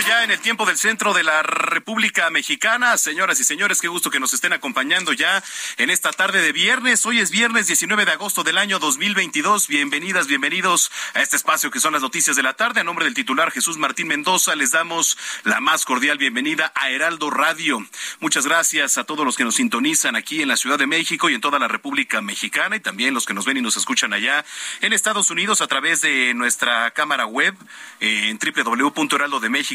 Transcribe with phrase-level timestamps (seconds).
[0.00, 2.96] Ya en el tiempo del centro de la República Mexicana.
[2.98, 5.42] Señoras y señores, qué gusto que nos estén acompañando ya
[5.76, 7.06] en esta tarde de viernes.
[7.06, 9.68] Hoy es viernes 19 de agosto del año 2022.
[9.68, 12.80] Bienvenidas, bienvenidos a este espacio que son las noticias de la tarde.
[12.80, 17.30] A nombre del titular Jesús Martín Mendoza, les damos la más cordial bienvenida a Heraldo
[17.30, 17.86] Radio.
[18.18, 21.34] Muchas gracias a todos los que nos sintonizan aquí en la Ciudad de México y
[21.34, 24.44] en toda la República Mexicana y también los que nos ven y nos escuchan allá
[24.80, 27.54] en Estados Unidos a través de nuestra cámara web
[28.00, 28.38] eh, en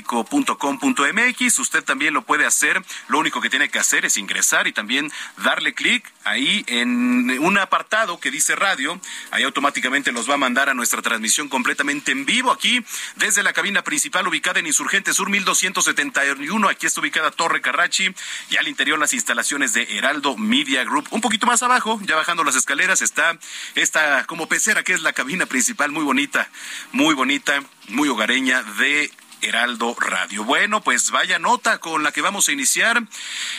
[0.09, 1.59] www.heraldodemexico.com.mx.
[1.59, 2.83] Usted también lo puede hacer.
[3.07, 7.57] Lo único que tiene que hacer es ingresar y también darle clic ahí en un
[7.57, 8.99] apartado que dice radio.
[9.31, 12.83] Ahí automáticamente nos va a mandar a nuestra transmisión completamente en vivo aquí
[13.16, 16.69] desde la cabina principal ubicada en Insurgente Sur 1271.
[16.69, 18.13] Aquí está ubicada Torre Carrachi
[18.49, 21.07] y al interior las instalaciones de Heraldo Media Group.
[21.11, 23.38] Un poquito más abajo, ya bajando las escaleras, está
[23.75, 26.50] esta como pecera que es la cabina principal, muy bonita,
[26.91, 29.11] muy bonita, muy hogareña de
[29.41, 30.44] Heraldo Radio.
[30.44, 33.03] Bueno, pues vaya nota con la que vamos a iniciar.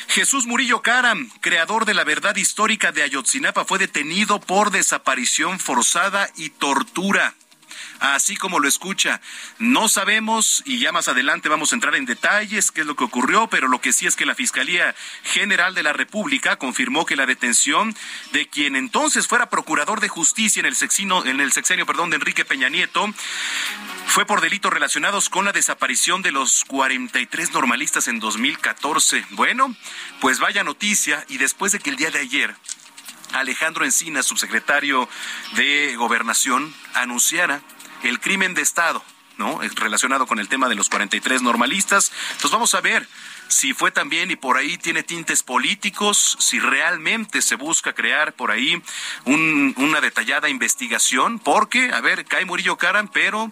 [0.08, 6.30] Jesús Murillo Caram, creador de la verdad histórica de Ayotzinapa, fue detenido por desaparición forzada
[6.36, 7.34] y tortura
[8.00, 9.20] así como lo escucha.
[9.58, 13.04] No sabemos y ya más adelante vamos a entrar en detalles qué es lo que
[13.04, 17.16] ocurrió, pero lo que sí es que la Fiscalía General de la República confirmó que
[17.16, 17.94] la detención
[18.32, 22.16] de quien entonces fuera procurador de justicia en el sexenio, en el sexenio, perdón, de
[22.16, 23.06] Enrique Peña Nieto
[24.06, 29.24] fue por delitos relacionados con la desaparición de los 43 normalistas en 2014.
[29.30, 29.74] Bueno,
[30.20, 32.54] pues vaya noticia y después de que el día de ayer
[33.32, 35.08] Alejandro Encina, subsecretario
[35.54, 37.62] de Gobernación, anunciara
[38.02, 39.02] el crimen de Estado,
[39.36, 39.60] ¿no?
[39.76, 42.12] Relacionado con el tema de los 43 normalistas.
[42.32, 43.06] Entonces vamos a ver
[43.48, 48.50] si fue también y por ahí tiene tintes políticos, si realmente se busca crear por
[48.50, 48.80] ahí
[49.24, 53.50] un, una detallada investigación, porque, a ver, cae Murillo Caram, pero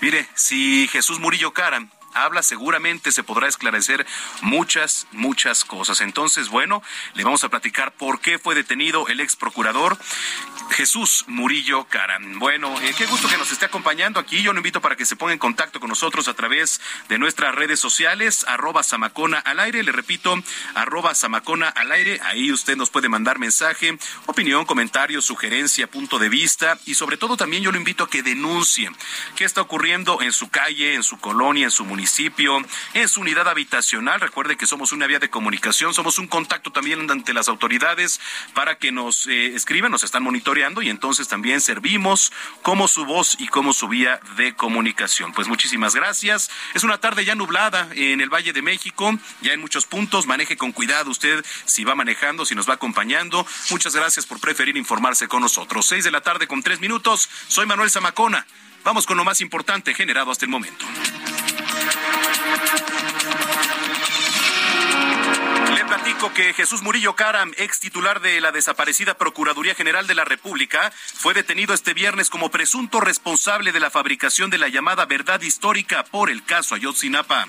[0.00, 4.06] mire, si Jesús Murillo Caram habla, seguramente se podrá esclarecer
[4.42, 6.00] muchas, muchas cosas.
[6.00, 6.82] Entonces, bueno,
[7.14, 9.98] le vamos a platicar por qué fue detenido el ex procurador
[10.70, 12.38] Jesús Murillo Caram.
[12.38, 14.42] Bueno, eh, qué gusto que nos esté acompañando aquí.
[14.42, 17.54] Yo lo invito para que se ponga en contacto con nosotros a través de nuestras
[17.54, 19.82] redes sociales, arroba Samacona al aire.
[19.82, 20.34] Le repito,
[20.74, 22.20] arroba Samacona al aire.
[22.24, 27.36] Ahí usted nos puede mandar mensaje, opinión, comentario, sugerencia, punto de vista y sobre todo
[27.36, 28.90] también yo lo invito a que denuncie
[29.36, 31.99] qué está ocurriendo en su calle, en su colonia, en su municipio,
[32.94, 34.20] en su unidad habitacional.
[34.20, 38.20] Recuerde que somos una vía de comunicación, somos un contacto también ante las autoridades
[38.54, 43.36] para que nos eh, escriban, nos están monitoreando y entonces también servimos como su voz
[43.38, 45.32] y como su vía de comunicación.
[45.32, 46.50] Pues muchísimas gracias.
[46.74, 50.26] Es una tarde ya nublada en el Valle de México, ya en muchos puntos.
[50.26, 53.46] Maneje con cuidado usted si va manejando, si nos va acompañando.
[53.70, 55.86] Muchas gracias por preferir informarse con nosotros.
[55.86, 57.28] Seis de la tarde con tres minutos.
[57.48, 58.46] Soy Manuel Zamacona.
[58.84, 60.84] Vamos con lo más importante generado hasta el momento.
[65.74, 70.24] Le platico que Jesús Murillo Caram, ex titular de la desaparecida Procuraduría General de la
[70.24, 75.40] República, fue detenido este viernes como presunto responsable de la fabricación de la llamada verdad
[75.42, 77.46] histórica por el caso Ayotzinapa.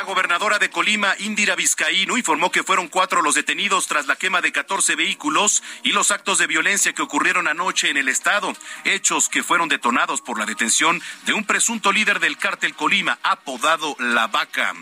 [0.00, 4.40] La gobernadora de Colima, Indira Vizcaíno, informó que fueron cuatro los detenidos tras la quema
[4.40, 8.54] de 14 vehículos y los actos de violencia que ocurrieron anoche en el estado,
[8.84, 13.94] hechos que fueron detonados por la detención de un presunto líder del cártel Colima, apodado
[13.98, 14.72] La Vaca.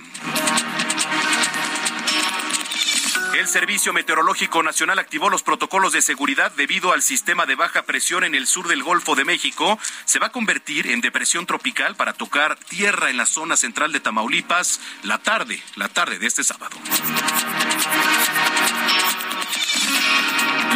[3.38, 8.25] El Servicio Meteorológico Nacional activó los protocolos de seguridad debido al sistema de baja presión
[8.25, 9.79] en el sur del Golfo de México.
[10.06, 14.00] Se va a convertir en depresión tropical para tocar tierra en la zona central de
[14.00, 16.76] Tamaulipas la tarde, la tarde de este sábado.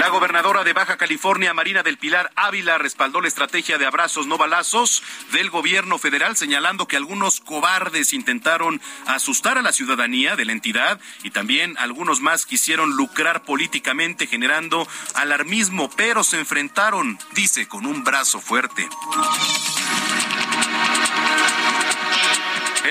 [0.02, 4.36] La gobernadora de Baja California, Marina del Pilar Ávila, respaldó la estrategia de abrazos no
[4.36, 5.00] balazos
[5.30, 10.98] del gobierno federal, señalando que algunos cobardes intentaron asustar a la ciudadanía de la entidad
[11.22, 18.02] y también algunos más quisieron lucrar políticamente generando alarmismo, pero se enfrentaron, dice, con un
[18.02, 18.88] brazo fuerte.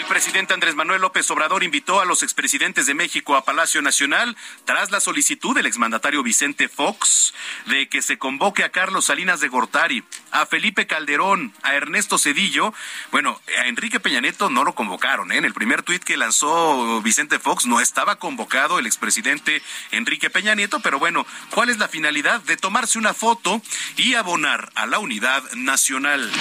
[0.02, 4.36] El presidente Andrés Manuel López Obrador invitó a los expresidentes de México a Palacio Nacional
[4.66, 7.36] tras la solicitud del exmandatario Vicente Fox
[7.68, 12.74] de que se convoque a Carlos Salinas de Gortari, a Felipe Calderón, a Ernesto Cedillo.
[13.12, 15.32] Bueno, a Enrique Peña Nieto no lo convocaron.
[15.32, 15.38] ¿eh?
[15.38, 19.62] En el primer tuit que lanzó Vicente Fox no estaba convocado el expresidente
[19.92, 22.42] Enrique Peña Nieto, pero bueno, ¿cuál es la finalidad?
[22.42, 23.62] De tomarse una foto
[23.98, 26.32] y abonar a la unidad nacional.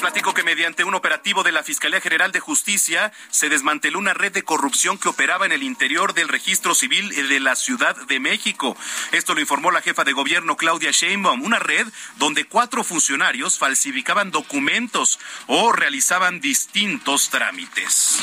[0.00, 4.32] Platico que mediante un operativo de la Fiscalía General de Justicia se desmanteló una red
[4.32, 8.76] de corrupción que operaba en el interior del registro civil de la Ciudad de México.
[9.12, 14.30] Esto lo informó la jefa de gobierno Claudia Sheinbaum, una red donde cuatro funcionarios falsificaban
[14.30, 18.20] documentos o realizaban distintos trámites.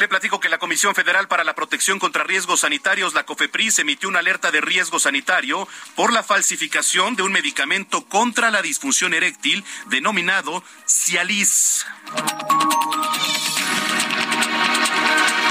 [0.00, 4.08] Le platico que la Comisión Federal para la Protección contra Riesgos Sanitarios, la COFEPRIS, emitió
[4.08, 9.62] una alerta de riesgo sanitario por la falsificación de un medicamento contra la disfunción eréctil
[9.88, 11.84] denominado Cialis.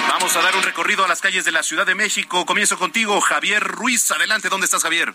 [0.09, 2.47] Vamos a dar un recorrido a las calles de la Ciudad de México.
[2.47, 4.09] Comienzo contigo, Javier Ruiz.
[4.09, 5.13] Adelante, ¿dónde estás, Javier?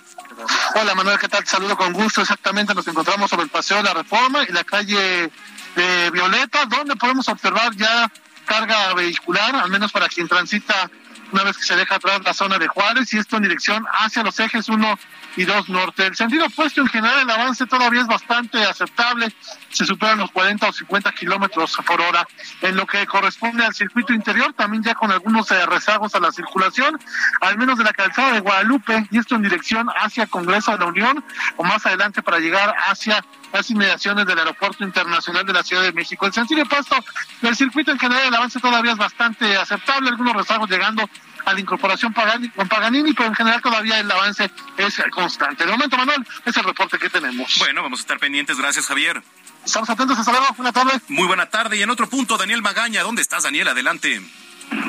[0.76, 1.42] Hola, Manuel, ¿qué tal?
[1.42, 2.20] Te saludo con gusto.
[2.20, 5.28] Exactamente, nos encontramos sobre el Paseo de la Reforma y la calle
[5.74, 8.08] de Violeta, donde podemos observar ya
[8.44, 10.90] carga vehicular, al menos para quien transita
[11.32, 14.22] una vez que se deja atrás la zona de Juárez y esto en dirección hacia
[14.22, 14.98] los ejes 1
[15.36, 16.06] y 2 norte.
[16.06, 19.34] El sentido opuesto en general el avance todavía es bastante aceptable,
[19.70, 22.26] se superan los 40 o 50 kilómetros por hora.
[22.62, 26.30] En lo que corresponde al circuito interior, también ya con algunos eh, rezagos a la
[26.30, 26.98] circulación,
[27.40, 30.86] al menos de la calzada de Guadalupe, y esto en dirección hacia Congreso de la
[30.86, 31.24] Unión,
[31.56, 35.92] o más adelante para llegar hacia las inmediaciones del Aeropuerto Internacional de la Ciudad de
[35.92, 36.26] México.
[36.26, 36.96] El sentido opuesto
[37.40, 41.08] del circuito en general, el avance todavía es bastante aceptable, algunos rezagos llegando
[41.44, 45.64] a la incorporación con Paganini, pero en general todavía el avance es constante.
[45.64, 47.54] De momento, Manuel, es el reporte que tenemos.
[47.60, 48.58] Bueno, vamos a estar pendientes.
[48.58, 49.22] Gracias, Javier.
[49.64, 50.48] Estamos atentos, hasta luego.
[50.56, 51.00] Buena tarde.
[51.08, 51.76] Muy buena tarde.
[51.76, 53.02] Y en otro punto, Daniel Magaña.
[53.02, 53.68] ¿Dónde estás, Daniel?
[53.68, 54.20] Adelante.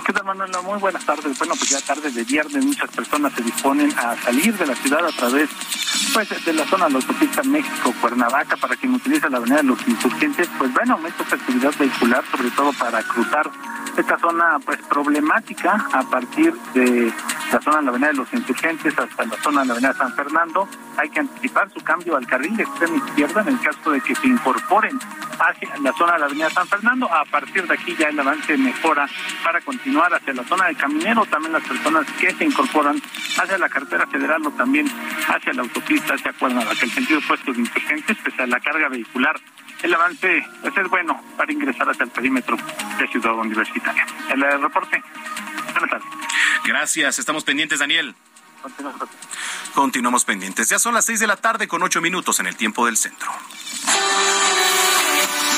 [0.06, 0.52] ¿Qué tal, Manuel?
[0.64, 1.38] Muy buenas tardes.
[1.38, 5.06] Bueno, pues ya tarde de viernes muchas personas se disponen a salir de la ciudad
[5.06, 5.50] a través
[6.14, 9.88] pues, de la zona de la autopista México-Cuernavaca para quien utiliza la avenida de los
[9.88, 10.50] insurgentes.
[10.58, 13.50] Pues bueno, aumenta su actividad vehicular, sobre todo para cruzar
[13.98, 17.14] esta zona pues problemática a partir de
[17.52, 20.14] la zona de la avenida de los insurgentes hasta la zona de la avenida San
[20.14, 20.68] Fernando.
[20.98, 24.16] Hay que anticipar su cambio al carril de extrema izquierda en el caso de que
[24.16, 25.00] se incorporen
[25.40, 27.12] hacia la zona de la avenida San Fernando.
[27.12, 29.08] A partir de aquí ya el avance mejora
[29.44, 31.26] para continuar hacia la zona del caminero.
[31.26, 33.02] También las personas que se incorporan
[33.38, 34.88] hacia la carretera federal o también
[35.28, 36.84] hacia la autopista hacia Cuernavaca.
[36.84, 39.36] El sentido opuesto de insurgentes, pese a la carga vehicular
[39.84, 42.58] el avance pues, es bueno para ingresar hacia el perímetro
[42.98, 44.06] de Ciudad Universitaria.
[44.30, 45.04] El, eh, reporte.
[46.66, 48.16] Gracias, estamos pendientes, Daniel.
[49.74, 50.70] Continuamos pendientes.
[50.70, 53.30] Ya son las seis de la tarde con ocho minutos en el tiempo del centro.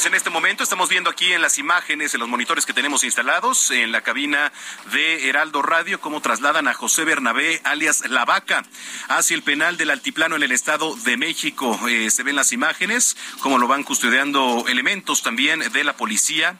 [0.00, 3.04] Pues en este momento estamos viendo aquí en las imágenes, en los monitores que tenemos
[3.04, 4.50] instalados en la cabina
[4.92, 8.64] de Heraldo Radio, cómo trasladan a José Bernabé, alias La Vaca,
[9.08, 11.78] hacia el penal del Altiplano en el Estado de México.
[11.86, 16.56] Eh, se ven las imágenes, cómo lo van custodiando elementos también de la policía.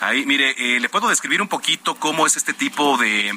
[0.00, 3.32] Ahí, mire, eh, le puedo describir un poquito cómo es este tipo de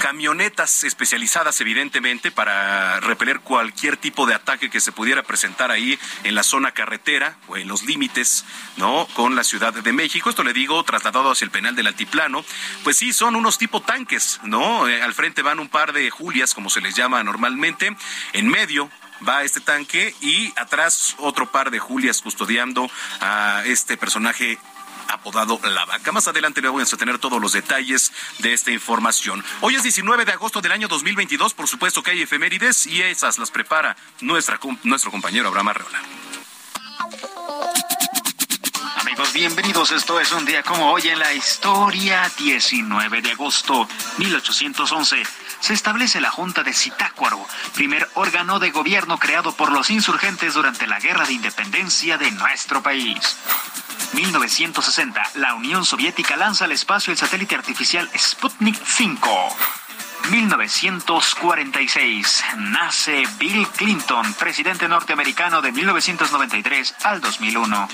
[0.00, 6.34] camionetas especializadas evidentemente para repeler cualquier tipo de ataque que se pudiera presentar ahí en
[6.34, 8.46] la zona carretera o en los límites,
[8.78, 9.06] ¿no?
[9.14, 10.30] Con la Ciudad de México.
[10.30, 12.44] Esto le digo trasladado hacia el penal del Altiplano.
[12.82, 14.88] Pues sí, son unos tipo tanques, ¿no?
[14.88, 17.94] Eh, al frente van un par de Julias, como se les llama normalmente.
[18.32, 18.90] En medio
[19.28, 22.90] va este tanque y atrás otro par de Julias custodiando
[23.20, 24.58] a este personaje
[25.10, 26.12] apodado La Vaca.
[26.12, 29.44] Más adelante le voy a tener todos los detalles de esta información.
[29.60, 33.38] Hoy es 19 de agosto del año 2022, por supuesto que hay efemérides y esas
[33.38, 36.00] las prepara nuestra, nuestro compañero Abraham Arreola.
[38.96, 39.92] Amigos, bienvenidos.
[39.92, 43.88] Esto es un día como hoy en la historia, 19 de agosto
[44.18, 45.22] 1811
[45.60, 50.86] se establece la Junta de Zitácuaro, primer órgano de gobierno creado por los insurgentes durante
[50.86, 53.36] la Guerra de Independencia de nuestro país.
[54.14, 59.28] 1960, la Unión Soviética lanza al espacio el satélite artificial Sputnik 5.
[60.30, 67.88] 1946, nace Bill Clinton, presidente norteamericano de 1993 al 2001.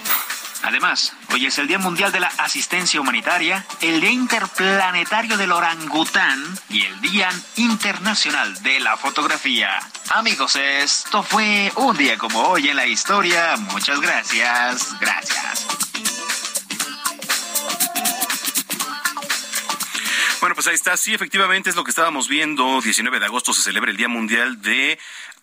[0.62, 6.42] Además, hoy es el Día Mundial de la Asistencia Humanitaria, el Día Interplanetario del Orangután
[6.68, 9.78] y el Día Internacional de la Fotografía.
[10.10, 13.56] Amigos, esto fue un día como hoy en la historia.
[13.56, 14.98] Muchas gracias.
[15.00, 15.66] Gracias.
[20.40, 20.96] Bueno, pues ahí está.
[20.96, 22.80] Sí, efectivamente es lo que estábamos viendo.
[22.80, 24.98] 19 de agosto se celebra el Día Mundial de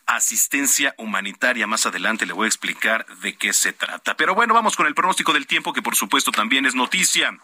[0.05, 1.67] asistencia humanitaria.
[1.67, 4.15] Más adelante le voy a explicar de qué se trata.
[4.15, 7.37] Pero bueno, vamos con el pronóstico del tiempo, que por supuesto también es noticia.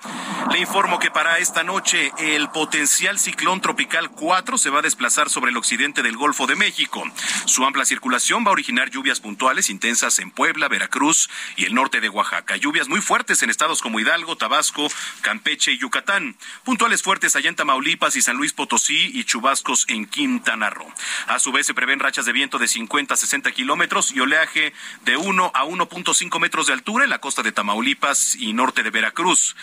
[0.51, 5.30] Le informo que para esta noche el potencial ciclón tropical 4 se va a desplazar
[5.30, 7.04] sobre el occidente del Golfo de México.
[7.46, 12.01] Su amplia circulación va a originar lluvias puntuales intensas en Puebla, Veracruz y el norte
[12.01, 12.58] de Oaxaca.
[12.58, 14.88] Lluvias muy fuertes en estados como Hidalgo, Tabasco,
[15.22, 16.36] Campeche y Yucatán.
[16.63, 20.92] Puntuales fuertes allá en Tamaulipas y San Luis Potosí y chubascos en Quintana Roo.
[21.28, 24.74] A su vez se prevén rachas de viento de 50 a 60 kilómetros y oleaje
[25.06, 28.89] de 1 a 1.5 metros de altura en la costa de Tamaulipas y norte de
[28.89, 29.56] Veracruz.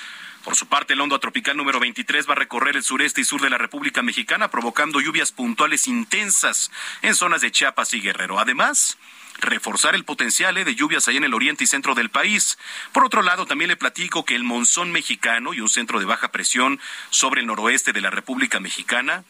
[0.45, 3.41] Por su parte, el onda tropical número 23 va a recorrer el sureste y sur
[3.41, 6.71] de la República Mexicana, provocando lluvias puntuales intensas
[7.03, 8.39] en zonas de Chiapas y Guerrero.
[8.39, 8.97] Además,
[9.41, 12.59] reforzar el potencial eh, de lluvias ahí en el oriente y centro del país.
[12.93, 16.31] Por otro lado, también le platico que el monzón mexicano y un centro de baja
[16.31, 19.25] presión sobre el noroeste de la República Mexicana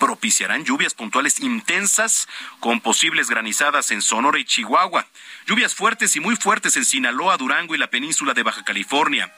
[0.00, 2.26] propiciarán lluvias puntuales intensas
[2.58, 5.06] con posibles granizadas en Sonora y Chihuahua.
[5.46, 9.32] Lluvias fuertes y muy fuertes en Sinaloa, Durango y la península de Baja California.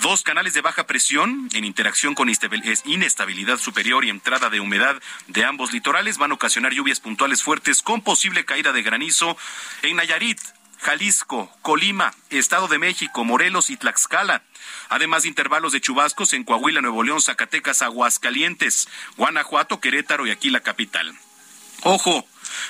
[0.00, 5.44] Dos canales de baja presión en interacción con inestabilidad superior y entrada de humedad de
[5.44, 9.36] ambos litorales van a ocasionar lluvias puntuales fuertes con posible caída de granizo
[9.82, 10.40] en Nayarit,
[10.78, 14.42] Jalisco, Colima, Estado de México, Morelos y Tlaxcala.
[14.88, 20.50] Además de intervalos de chubascos en Coahuila, Nuevo León, Zacatecas, Aguascalientes, Guanajuato, Querétaro y aquí
[20.50, 21.14] la capital.
[21.82, 22.26] Ojo,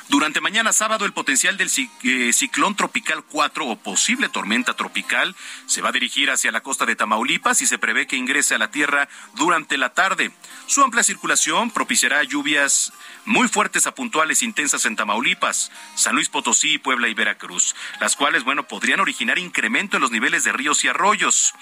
[0.08, 1.70] durante mañana sábado, el potencial del
[2.04, 5.34] eh, ciclón tropical 4 o posible tormenta tropical
[5.66, 8.58] se va a dirigir hacia la costa de Tamaulipas y se prevé que ingrese a
[8.58, 10.32] la tierra durante la tarde.
[10.66, 12.92] Su amplia circulación propiciará lluvias
[13.24, 18.44] muy fuertes a puntuales intensas en Tamaulipas, San Luis Potosí, Puebla y Veracruz, las cuales,
[18.44, 21.54] bueno, podrían originar incremento en los niveles de ríos y arroyos.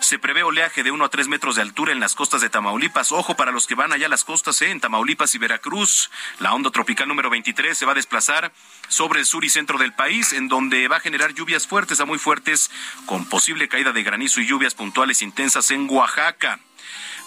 [0.00, 3.12] Se prevé oleaje de 1 a 3 metros de altura en las costas de Tamaulipas.
[3.12, 4.70] Ojo para los que van allá a las costas, ¿eh?
[4.70, 6.10] en Tamaulipas y Veracruz.
[6.38, 8.52] La onda tropical número 23 se va a desplazar
[8.88, 12.04] sobre el sur y centro del país, en donde va a generar lluvias fuertes a
[12.04, 12.70] muy fuertes,
[13.06, 16.58] con posible caída de granizo y lluvias puntuales intensas en Oaxaca.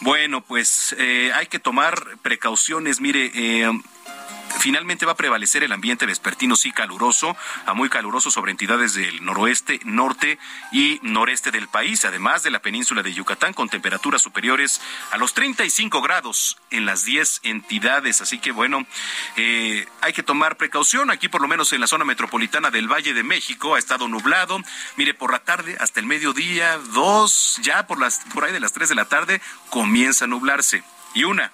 [0.01, 2.99] Bueno, pues eh, hay que tomar precauciones.
[2.99, 3.71] Mire, eh,
[4.59, 9.23] Finalmente va a prevalecer el ambiente vespertino sí caluroso, a muy caluroso sobre entidades del
[9.23, 10.39] noroeste, norte
[10.71, 14.81] y noreste del país, además de la península de Yucatán, con temperaturas superiores
[15.11, 18.21] a los 35 grados en las 10 entidades.
[18.21, 18.85] Así que bueno,
[19.35, 21.11] eh, hay que tomar precaución.
[21.11, 24.59] Aquí, por lo menos en la zona metropolitana del Valle de México, ha estado nublado.
[24.95, 28.73] Mire, por la tarde hasta el mediodía, dos, ya por, las, por ahí de las
[28.73, 30.83] 3 de la tarde, comienza a nublarse.
[31.13, 31.51] Y una,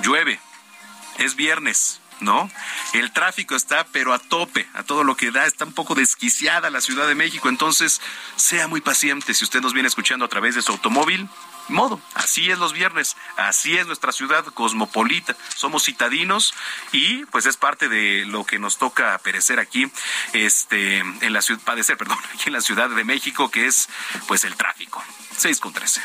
[0.00, 0.40] llueve.
[1.18, 2.50] Es viernes ¿no?
[2.92, 6.70] El tráfico está, pero a tope, a todo lo que da, está un poco desquiciada
[6.70, 8.00] la Ciudad de México, entonces
[8.36, 11.28] sea muy paciente si usted nos viene escuchando a través de su automóvil.
[11.68, 16.54] Modo, así es los viernes, así es nuestra ciudad cosmopolita, somos citadinos
[16.92, 19.92] y pues es parte de lo que nos toca perecer aquí,
[20.32, 23.90] este, en la ciudad, padecer, perdón, aquí en la Ciudad de México, que es
[24.26, 25.04] pues el tráfico.
[25.36, 26.02] 6 con 13.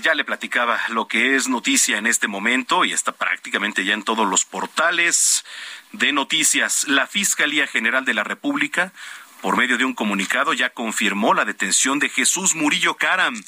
[0.00, 4.02] Ya le platicaba lo que es noticia en este momento y está prácticamente ya en
[4.02, 5.44] todos los portales
[5.92, 6.86] de noticias.
[6.88, 8.92] La Fiscalía General de la República,
[9.40, 13.42] por medio de un comunicado, ya confirmó la detención de Jesús Murillo Caram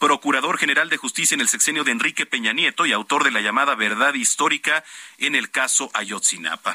[0.00, 3.42] procurador general de justicia en el sexenio de Enrique Peña Nieto y autor de la
[3.42, 4.82] llamada verdad histórica
[5.18, 6.74] en el caso Ayotzinapa.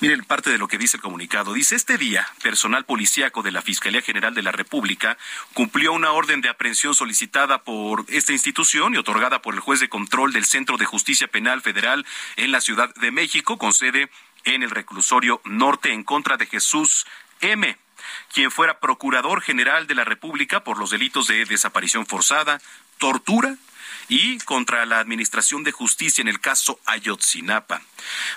[0.00, 1.52] Miren parte de lo que dice el comunicado.
[1.52, 5.16] Dice, este día, personal policíaco de la Fiscalía General de la República
[5.52, 9.88] cumplió una orden de aprehensión solicitada por esta institución y otorgada por el juez de
[9.88, 12.04] control del Centro de Justicia Penal Federal
[12.36, 14.10] en la Ciudad de México, con sede
[14.44, 17.06] en el reclusorio norte en contra de Jesús
[17.40, 17.78] M
[18.32, 22.60] quien fuera procurador general de la República por los delitos de desaparición forzada,
[22.98, 23.56] tortura
[24.08, 27.82] y contra la Administración de Justicia en el caso Ayotzinapa.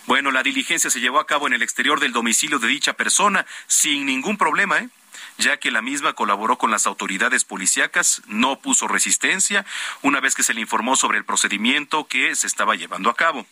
[0.06, 3.46] Bueno, la diligencia se llevó a cabo en el exterior del domicilio de dicha persona
[3.68, 4.90] sin ningún problema, ¿eh?
[5.38, 9.66] ya que la misma colaboró con las autoridades policíacas, no puso resistencia
[10.02, 13.46] una vez que se le informó sobre el procedimiento que se estaba llevando a cabo.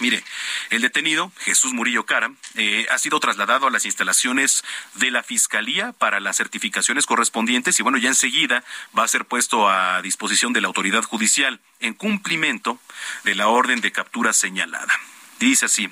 [0.00, 0.22] Mire,
[0.70, 4.64] el detenido, Jesús Murillo Cara, eh, ha sido trasladado a las instalaciones
[4.94, 8.62] de la Fiscalía para las certificaciones correspondientes y bueno, ya enseguida
[8.96, 12.80] va a ser puesto a disposición de la autoridad judicial en cumplimiento
[13.24, 14.92] de la orden de captura señalada.
[15.40, 15.88] Dice así,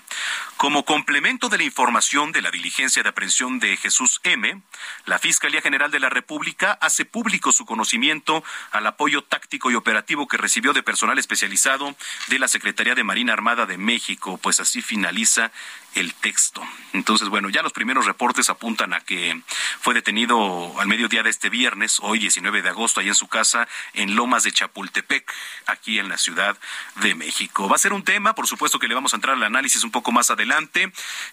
[0.57, 4.63] como complemento de la información de la diligencia de aprehensión de Jesús M.,
[5.05, 10.27] la Fiscalía General de la República hace público su conocimiento al apoyo táctico y operativo
[10.27, 11.95] que recibió de personal especializado
[12.29, 15.53] de la Secretaría de Marina Armada de México, pues así finaliza
[15.95, 16.63] el texto.
[16.93, 19.41] Entonces, bueno, ya los primeros reportes apuntan a que
[19.81, 23.67] fue detenido al mediodía de este viernes, hoy 19 de agosto, ahí en su casa
[23.95, 25.33] en Lomas de Chapultepec,
[25.67, 26.57] aquí en la Ciudad
[26.97, 27.69] de México.
[27.69, 29.91] Va a ser un tema, por supuesto que le vamos a entrar al análisis un
[29.91, 30.46] poco más adelante.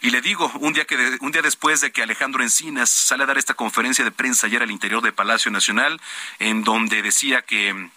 [0.02, 3.28] Y le digo, un día, que un día después de que Alejandro Encinas sale a
[3.28, 6.00] dar esta conferencia de prensa ayer al interior de Palacio Nacional,
[6.40, 7.90] en donde decía que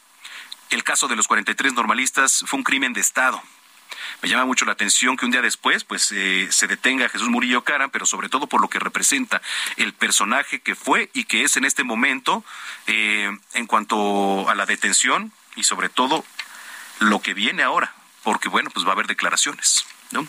[0.70, 3.42] el caso de los 43 normalistas fue un crimen de Estado
[4.23, 7.28] me llama mucho la atención que un día después pues eh, se detenga a Jesús
[7.28, 9.42] Murillo Cara, pero sobre todo por lo que representa
[9.76, 12.44] el personaje que fue y que es en este momento
[12.87, 16.24] eh, en cuanto a la detención y sobre todo
[16.98, 19.87] lo que viene ahora, porque bueno, pues va a haber declaraciones.
[20.11, 20.27] ¿No?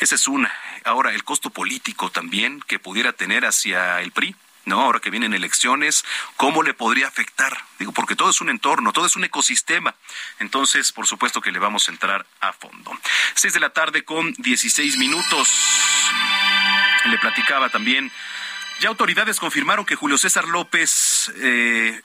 [0.00, 0.52] Es una.
[0.84, 4.36] Ahora, el costo político también que pudiera tener hacia el PRI.
[4.66, 4.80] ¿no?
[4.80, 6.04] Ahora que vienen elecciones,
[6.36, 7.64] ¿cómo le podría afectar?
[7.78, 9.94] Digo, porque todo es un entorno, todo es un ecosistema.
[10.38, 12.90] Entonces, por supuesto que le vamos a entrar a fondo.
[13.34, 15.48] Seis de la tarde con dieciséis minutos.
[17.04, 18.10] Le platicaba también.
[18.80, 22.02] Ya autoridades confirmaron que Julio César López eh,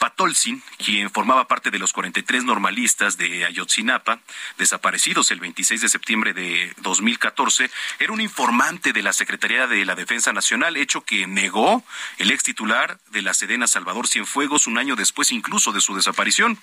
[0.00, 4.18] Patolsin, quien formaba parte de los 43 normalistas de Ayotzinapa,
[4.56, 9.94] desaparecidos el 26 de septiembre de 2014, era un informante de la Secretaría de la
[9.94, 11.84] Defensa Nacional, hecho que negó
[12.16, 16.58] el ex titular de la Sedena Salvador Cienfuegos un año después incluso de su desaparición.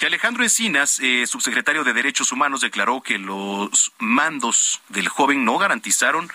[0.00, 5.56] Y Alejandro Encinas, eh, subsecretario de Derechos Humanos, declaró que los mandos del joven no
[5.56, 6.32] garantizaron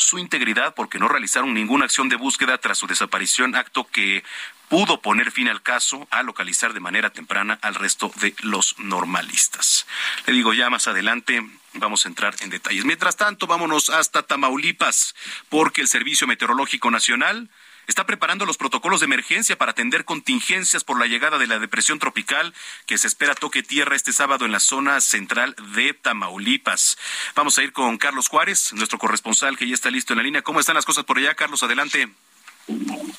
[0.00, 4.24] su integridad porque no realizaron ninguna acción de búsqueda tras su desaparición, acto que
[4.68, 9.86] pudo poner fin al caso a localizar de manera temprana al resto de los normalistas.
[10.26, 11.42] Le digo, ya más adelante
[11.74, 12.84] vamos a entrar en detalles.
[12.84, 15.14] Mientras tanto, vámonos hasta Tamaulipas,
[15.48, 17.50] porque el Servicio Meteorológico Nacional
[17.90, 21.98] está preparando los protocolos de emergencia para atender contingencias por la llegada de la depresión
[21.98, 22.54] tropical
[22.86, 26.96] que se espera toque tierra este sábado en la zona central de Tamaulipas.
[27.34, 30.42] Vamos a ir con Carlos Juárez, nuestro corresponsal que ya está listo en la línea.
[30.42, 31.62] ¿Cómo están las cosas por allá, Carlos?
[31.64, 32.08] Adelante.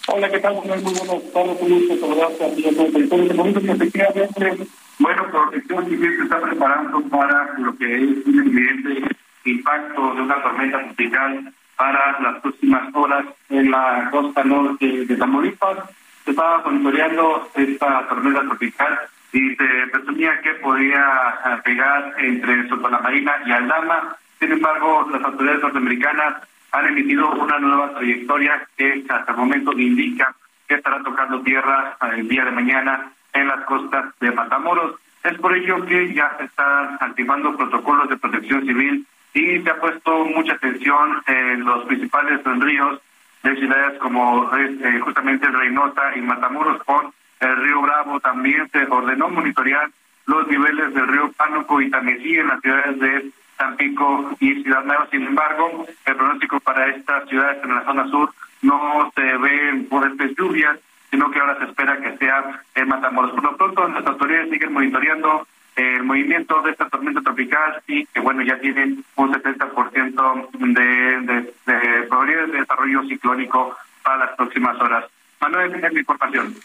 [0.08, 0.54] Hola, ¿qué tal?
[0.54, 4.68] Muy buenas tardes, a ti Te comento que efectivamente,
[5.00, 10.42] bueno, Protección Civil se está preparando para lo que es un evidente impacto de una
[10.42, 15.78] tormenta tropical para las próximas horas en la costa norte de Tamaulipas.
[16.24, 19.00] Se estaba monitoreando esta tormenta tropical
[19.34, 24.16] y se presumía que podía eh, pegar entre Sotana Marina y Aldama.
[24.40, 30.36] Sin embargo, las autoridades norteamericanas han emitido una nueva trayectoria que hasta el momento indica
[30.68, 34.96] que estará tocando tierra eh, el día de mañana en las costas de Matamoros.
[35.24, 39.80] Es por ello que ya se están activando protocolos de protección civil y se ha
[39.80, 43.00] puesto mucha atención en los principales ríos
[43.44, 48.20] de ciudades como eh, justamente Reynosa y Matamoros con el río Bravo.
[48.20, 49.90] También se ordenó monitorear
[50.26, 55.08] los niveles del río Pánuco y Tamesí en las ciudades de Tampico y Ciudad Nueva.
[55.10, 60.36] Sin embargo, el pronóstico para estas ciudades en la zona sur no se ve fuertes
[60.38, 60.78] lluvias,
[61.10, 63.32] sino que ahora se espera que sea en Matamoros.
[63.32, 68.20] Por lo pronto, las autoridades siguen monitoreando el movimiento de esta tormenta tropical y que,
[68.20, 70.84] bueno, ya tienen un 70% de,
[71.22, 75.06] de, de probabilidades de desarrollo ciclónico para las próximas horas.
[75.40, 76.56] Manuel, es mi información.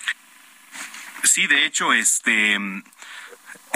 [1.23, 2.59] Sí, de hecho, este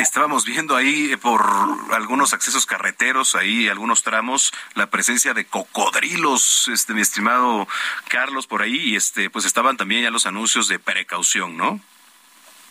[0.00, 1.44] Estábamos viendo ahí eh, por
[1.92, 7.68] algunos accesos carreteros, ahí algunos tramos, la presencia de cocodrilos, este mi estimado
[8.08, 11.80] Carlos, por ahí, y este, pues estaban también ya los anuncios de precaución, ¿no?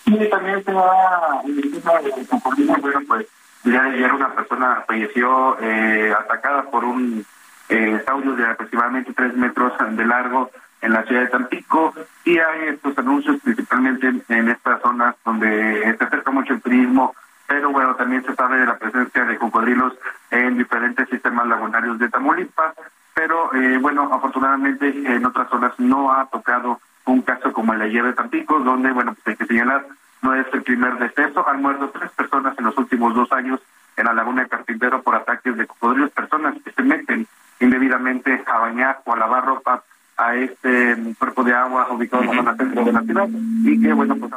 [0.10, 3.28] Sí, también se va el cocodrilo, bueno, pues
[3.64, 7.24] ya de ayer una persona falleció eh, atacada por un
[7.70, 10.50] eh, de aproximadamente tres metros de largo
[10.82, 11.94] en la ciudad de Tampico.
[12.26, 17.14] Y hay estos anuncios principalmente en, estas zonas donde se acerca mucho el turismo,
[17.46, 19.94] pero bueno, también se sabe de la presencia de cocodrilos
[20.32, 22.74] en diferentes sistemas lagunarios de Tamaulipas,
[23.14, 28.04] pero eh, bueno, afortunadamente en otras zonas no ha tocado un caso como el ayer
[28.04, 29.86] de Tampico, donde, bueno, pues hay que señalar,
[30.22, 33.60] no es el primer deceso, han muerto tres personas en los últimos dos años
[33.96, 37.28] en la laguna de Carpintero por ataques de cocodrilos, personas que se meten
[37.60, 39.84] indebidamente a bañar o a lavar ropa
[40.18, 43.28] a este cuerpo de agua ubicado en la zona centro de la ciudad
[43.64, 44.32] y que, bueno, pues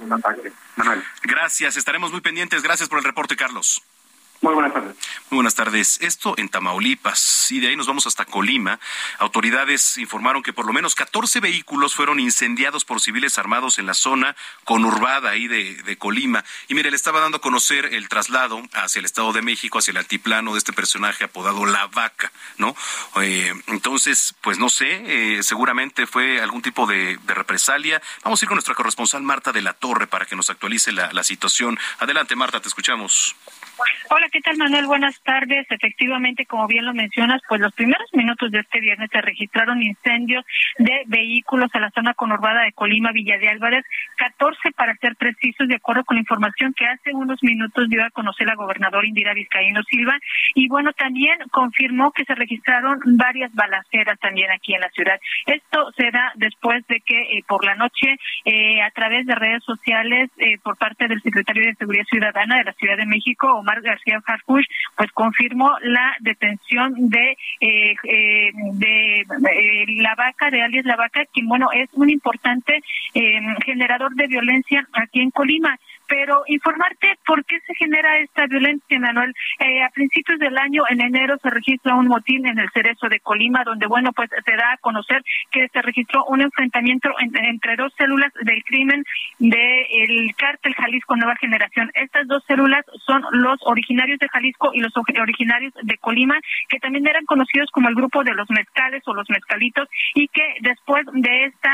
[0.00, 0.52] un ataque.
[0.76, 1.02] Manuel.
[1.22, 2.62] Gracias, estaremos muy pendientes.
[2.62, 3.82] Gracias por el reporte, Carlos.
[4.42, 4.96] Muy buenas tardes.
[5.30, 5.98] Muy buenas tardes.
[6.00, 8.80] Esto en Tamaulipas y de ahí nos vamos hasta Colima.
[9.20, 13.94] Autoridades informaron que por lo menos 14 vehículos fueron incendiados por civiles armados en la
[13.94, 16.44] zona conurbada ahí de, Colima.
[16.66, 19.92] Y mire, le estaba dando a conocer el traslado hacia el Estado de México, hacia
[19.92, 22.74] el altiplano de este personaje apodado La Vaca, ¿no?
[23.22, 28.02] Eh, entonces, pues no sé, eh, seguramente fue algún tipo de, represalia.
[28.24, 31.12] Vamos a ir con nuestra corresponsal Marta de la Torre para que nos actualice la,
[31.12, 31.78] la situación.
[32.00, 33.36] Adelante, Marta, te escuchamos.
[34.10, 34.86] Hola, ¿qué tal Manuel?
[34.86, 35.66] Buenas tardes.
[35.68, 40.44] Efectivamente, como bien lo mencionas, pues los primeros minutos de este viernes se registraron incendios
[40.78, 43.84] de vehículos a la zona conurbada de Colima, Villa de Álvarez,
[44.16, 48.10] 14 para ser precisos, de acuerdo con la información que hace unos minutos dio a
[48.10, 50.18] conocer la gobernadora Indira Vizcaíno Silva.
[50.54, 55.20] Y bueno, también confirmó que se registraron varias balaceras también aquí en la ciudad.
[55.44, 58.16] Esto se da después de que eh, por la noche,
[58.46, 62.64] eh, a través de redes sociales, eh, por parte del secretario de Seguridad Ciudadana de
[62.64, 69.20] la Ciudad de México, Omar García Harfuch, pues confirmó la detención de eh, eh, de
[69.20, 72.80] eh, la vaca, de alias la vaca, quien bueno es un importante
[73.64, 79.34] generador de violencia aquí en Colima pero informarte por qué se genera esta violencia, Manuel.
[79.58, 83.20] Eh, a principios del año, en enero, se registra un motín en el Cerezo de
[83.20, 87.92] Colima, donde, bueno, pues se da a conocer que se registró un enfrentamiento entre dos
[87.96, 89.04] células del crimen
[89.38, 91.90] del cártel Jalisco Nueva Generación.
[91.94, 96.38] Estas dos células son los originarios de Jalisco y los originarios de Colima,
[96.68, 100.42] que también eran conocidos como el grupo de los mezcales o los mezcalitos, y que
[100.60, 101.68] después de este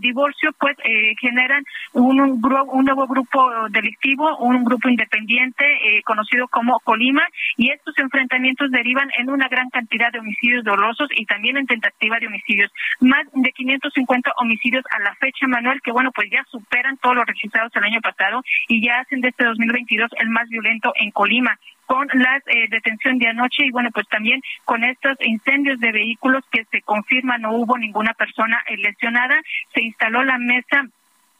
[0.00, 6.78] divorcio, pues eh, generan un, un nuevo grupo delictivo, un grupo independiente eh, conocido como
[6.80, 11.66] Colima, y estos enfrentamientos derivan en una gran cantidad de homicidios dolosos y también en
[11.66, 12.70] tentativa de homicidios.
[13.00, 17.26] Más de 550 homicidios a la fecha, Manuel, que bueno, pues ya superan todos los
[17.26, 21.58] registrados el año pasado y ya hacen de este 2022 el más violento en Colima
[21.86, 26.42] con la eh, detención de anoche y bueno, pues también con estos incendios de vehículos
[26.50, 29.40] que se confirma no hubo ninguna persona eh, lesionada,
[29.74, 30.88] se instaló la mesa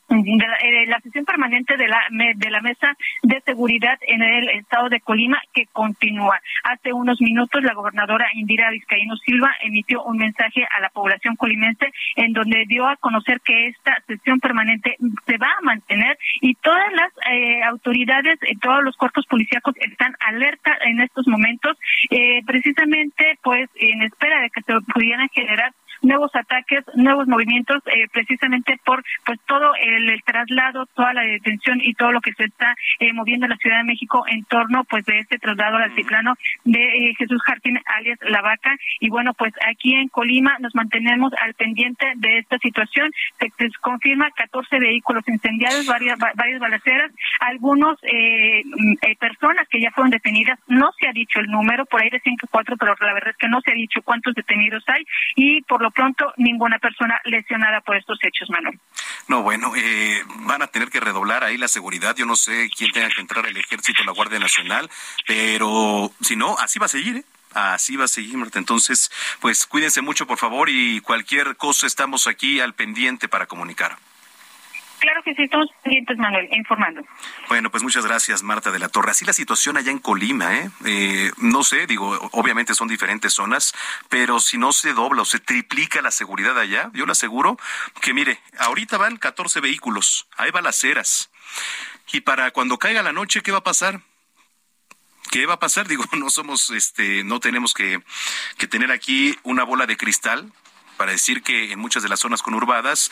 [0.08, 5.00] de la, sesión permanente de la de la mesa de seguridad en el estado de
[5.00, 6.40] Colima que continúa.
[6.64, 11.92] Hace unos minutos la gobernadora Indira Vizcaíno Silva emitió un mensaje a la población colimense
[12.16, 16.92] en donde dio a conocer que esta sesión permanente se va a mantener y todas
[16.92, 21.76] las eh, autoridades, eh, todos los cuerpos policíacos están alerta en estos momentos,
[22.10, 28.06] eh, precisamente pues en espera de que se pudieran generar nuevos ataques, nuevos movimientos, eh,
[28.12, 32.74] precisamente por pues todo el, traslado, toda la detención y todo lo que se está
[33.00, 36.34] eh, moviendo en la Ciudad de México en torno pues de este traslado al altiplano
[36.64, 38.76] de eh, Jesús Jardín alias La Vaca.
[39.00, 43.10] Y bueno pues aquí en Colima nos mantenemos al pendiente de esta situación.
[43.38, 47.10] Se, confirma 14 vehículos incendiados varias varias balaceras
[47.40, 47.98] algunos
[49.18, 50.58] personas que ya fueron detenidas.
[50.66, 53.36] No se ha dicho el número por ahí decían que cuatro pero la verdad es
[53.36, 55.04] que no se ha dicho cuántos detenidos hay.
[55.36, 58.78] Y por lo pronto ninguna persona lesionada por estos hechos, Manuel.
[59.28, 62.16] No, bueno, eh, van a tener que redoblar ahí la seguridad.
[62.16, 64.90] Yo no sé quién tenga que entrar, el ejército, la Guardia Nacional,
[65.26, 67.24] pero si no, así va a seguir, ¿eh?
[67.54, 68.58] Así va a seguir, Marta.
[68.58, 73.98] Entonces, pues cuídense mucho, por favor, y cualquier cosa estamos aquí al pendiente para comunicar.
[75.02, 77.02] Claro que sí, estamos pendientes, Manuel, informando.
[77.48, 79.10] Bueno, pues muchas gracias, Marta de la Torre.
[79.10, 80.70] Así la situación allá en Colima, ¿eh?
[80.84, 81.32] ¿eh?
[81.38, 83.74] no sé, digo, obviamente son diferentes zonas,
[84.08, 87.58] pero si no se dobla o se triplica la seguridad allá, yo le aseguro
[88.00, 91.32] que, mire, ahorita van 14 vehículos, hay balaceras.
[92.12, 94.02] Y para cuando caiga la noche, ¿qué va a pasar?
[95.32, 95.88] ¿Qué va a pasar?
[95.88, 98.00] Digo, no somos, este, no tenemos que,
[98.56, 100.52] que tener aquí una bola de cristal
[100.96, 103.10] para decir que en muchas de las zonas conurbadas,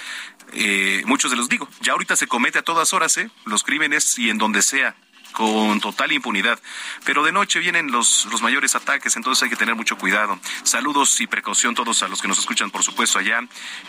[0.52, 3.30] eh, muchos de los digo, ya ahorita se comete a todas horas, ¿eh?
[3.44, 4.96] Los crímenes y en donde sea
[5.32, 6.58] con total impunidad.
[7.04, 10.38] Pero de noche vienen los, los mayores ataques, entonces hay que tener mucho cuidado.
[10.62, 13.40] Saludos y precaución todos a los que nos escuchan, por supuesto, allá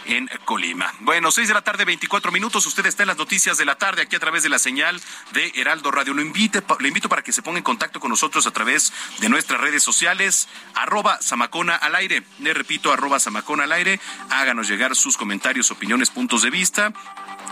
[0.06, 0.94] en Colima.
[1.00, 2.66] Bueno, seis de la tarde, 24 minutos.
[2.66, 5.00] Usted está en las noticias de la tarde aquí a través de la señal
[5.34, 6.14] de Heraldo Radio.
[6.14, 9.30] Lo invite, le invito para que se ponga en contacto con nosotros a través de
[9.30, 12.24] nuestras redes sociales, arroba Samacona al aire.
[12.40, 14.00] Le repito, arroba Samacona al aire.
[14.30, 16.94] Háganos llegar sus comentarios, opiniones, puntos de vista.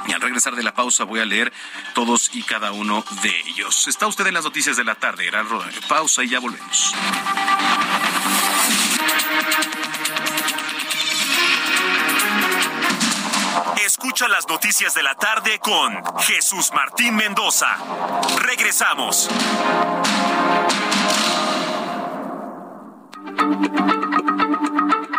[0.07, 1.51] Y al regresar de la pausa voy a leer
[1.93, 3.87] todos y cada uno de ellos.
[3.87, 5.27] Está usted en las noticias de la tarde.
[5.27, 5.45] Era
[5.87, 6.93] pausa y ya volvemos.
[13.85, 17.77] Escucha las noticias de la tarde con Jesús Martín Mendoza.
[18.39, 19.29] Regresamos.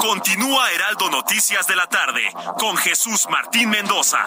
[0.00, 2.22] Continúa Heraldo Noticias de la tarde
[2.58, 4.18] con Jesús Martín Mendoza.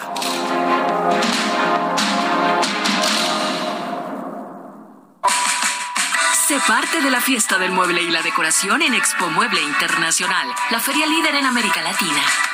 [6.46, 10.80] Sé parte de la fiesta del mueble y la decoración en Expo Mueble Internacional, la
[10.80, 12.53] feria líder en América Latina.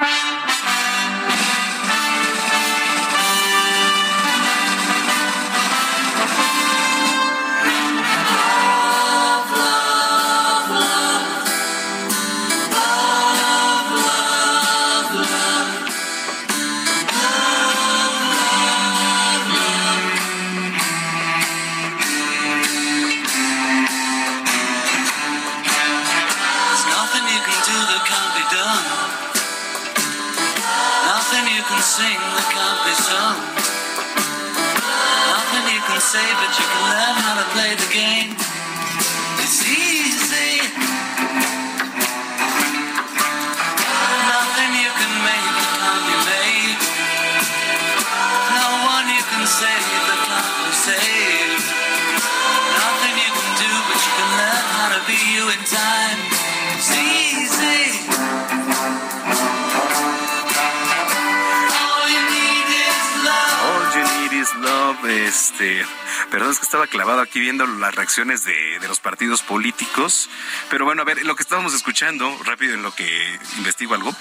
[0.00, 0.89] Thank you.
[36.10, 38.39] Say, but you can learn how to play the game.
[65.30, 65.86] Este,
[66.32, 70.28] perdón, es que estaba clavado aquí viendo las reacciones de, de los partidos políticos.
[70.70, 74.12] Pero bueno, a ver, lo que estábamos escuchando, rápido en lo que investigo algo.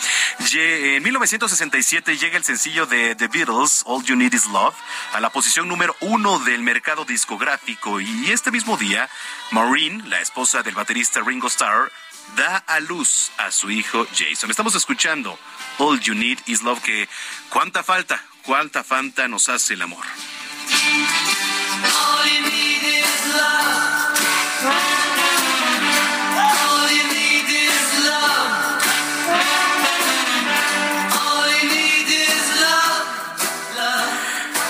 [0.54, 4.76] En 1967 llega el sencillo de The Beatles, All You Need Is Love,
[5.14, 8.00] a la posición número uno del mercado discográfico.
[8.00, 9.10] Y este mismo día,
[9.50, 11.92] Maureen, la esposa del baterista Ringo Starr,
[12.36, 14.52] da a luz a su hijo Jason.
[14.52, 15.40] Estamos escuchando
[15.80, 17.10] All You Need Is Love, que
[17.50, 20.06] cuánta falta, cuánta falta nos hace el amor.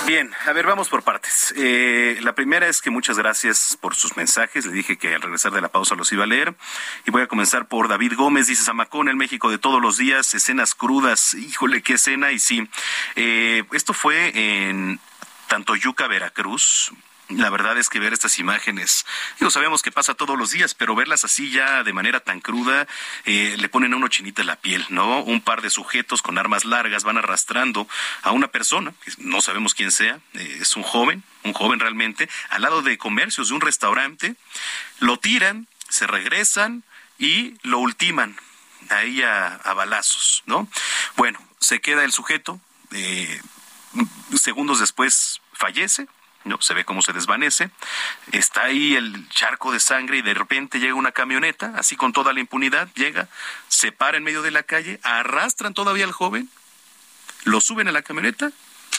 [0.09, 1.53] Bien, a ver, vamos por partes.
[1.55, 4.65] Eh, la primera es que muchas gracias por sus mensajes.
[4.65, 6.55] Le dije que al regresar de la pausa los iba a leer.
[7.05, 8.47] Y voy a comenzar por David Gómez.
[8.47, 11.35] Dice Zamacón, el México de todos los días, escenas crudas.
[11.35, 12.31] Híjole, qué escena.
[12.31, 12.67] Y sí,
[13.17, 14.99] eh, esto fue en
[15.49, 16.91] Tantoyuca, Veracruz.
[17.27, 19.05] La verdad es que ver estas imágenes,
[19.39, 22.87] digo, sabemos que pasa todos los días, pero verlas así ya de manera tan cruda,
[23.25, 25.21] eh, le ponen a uno chinita la piel, ¿no?
[25.21, 27.87] Un par de sujetos con armas largas van arrastrando
[28.23, 32.63] a una persona, no sabemos quién sea, eh, es un joven, un joven realmente, al
[32.63, 34.35] lado de comercios de un restaurante,
[34.99, 36.83] lo tiran, se regresan
[37.19, 38.37] y lo ultiman
[38.89, 40.67] ahí a, a balazos, ¿no?
[41.15, 42.59] Bueno, se queda el sujeto,
[42.91, 43.39] eh,
[44.35, 46.07] segundos después fallece,
[46.43, 46.61] ¿no?
[46.61, 47.69] Se ve cómo se desvanece,
[48.31, 52.33] está ahí el charco de sangre y de repente llega una camioneta, así con toda
[52.33, 53.27] la impunidad, llega,
[53.67, 56.49] se para en medio de la calle, arrastran todavía al joven,
[57.43, 58.51] lo suben a la camioneta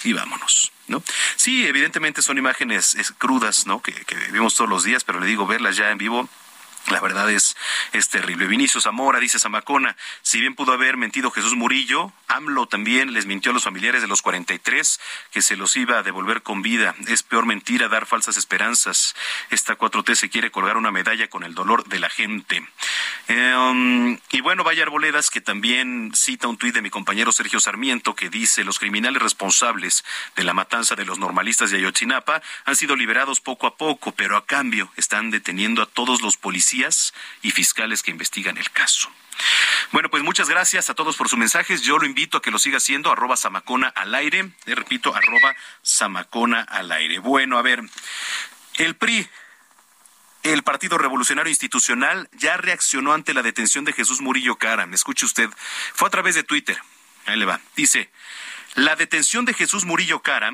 [0.05, 0.72] y vámonos.
[0.88, 1.05] ¿No?
[1.37, 3.81] Sí, evidentemente son imágenes crudas, ¿no?
[3.81, 6.29] Que, que vivimos todos los días, pero le digo, verlas ya en vivo
[6.88, 7.57] la verdad es,
[7.93, 8.47] es terrible.
[8.47, 13.51] Vinicio Zamora dice Zamacona, si bien pudo haber mentido Jesús Murillo, AMLO también les mintió
[13.51, 16.95] a los familiares de los 43 que se los iba a devolver con vida.
[17.07, 19.14] Es peor mentira dar falsas esperanzas.
[19.51, 22.66] Esta 4T se quiere colgar una medalla con el dolor de la gente.
[23.29, 28.14] Um, y bueno, vaya arboledas que también cita un tuit de mi compañero Sergio Sarmiento
[28.14, 32.97] que dice los criminales responsables de la matanza de los normalistas de Ayotzinapa han sido
[32.97, 36.69] liberados poco a poco, pero a cambio están deteniendo a todos los policías
[37.42, 39.11] y fiscales que investigan el caso.
[39.92, 41.83] Bueno, pues muchas gracias a todos por sus mensajes.
[41.83, 44.50] Yo lo invito a que lo siga haciendo, arroba Samacona al aire.
[44.66, 47.18] Le repito, arroba Samacona al aire.
[47.18, 47.83] Bueno, a ver,
[48.76, 49.28] el PRI,
[50.42, 54.87] el Partido Revolucionario Institucional, ya reaccionó ante la detención de Jesús Murillo Cara.
[54.87, 55.50] Me escuche usted.
[55.94, 56.80] Fue a través de Twitter.
[57.26, 57.61] Ahí le va.
[57.76, 58.11] Dice,
[58.74, 60.52] la detención de Jesús Murillo Cara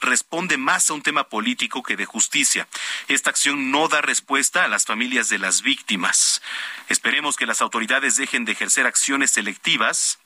[0.00, 2.68] responde más a un tema político que de justicia.
[3.08, 6.42] Esta acción no da respuesta a las familias de las víctimas.
[6.88, 10.18] Esperemos que las autoridades dejen de ejercer acciones selectivas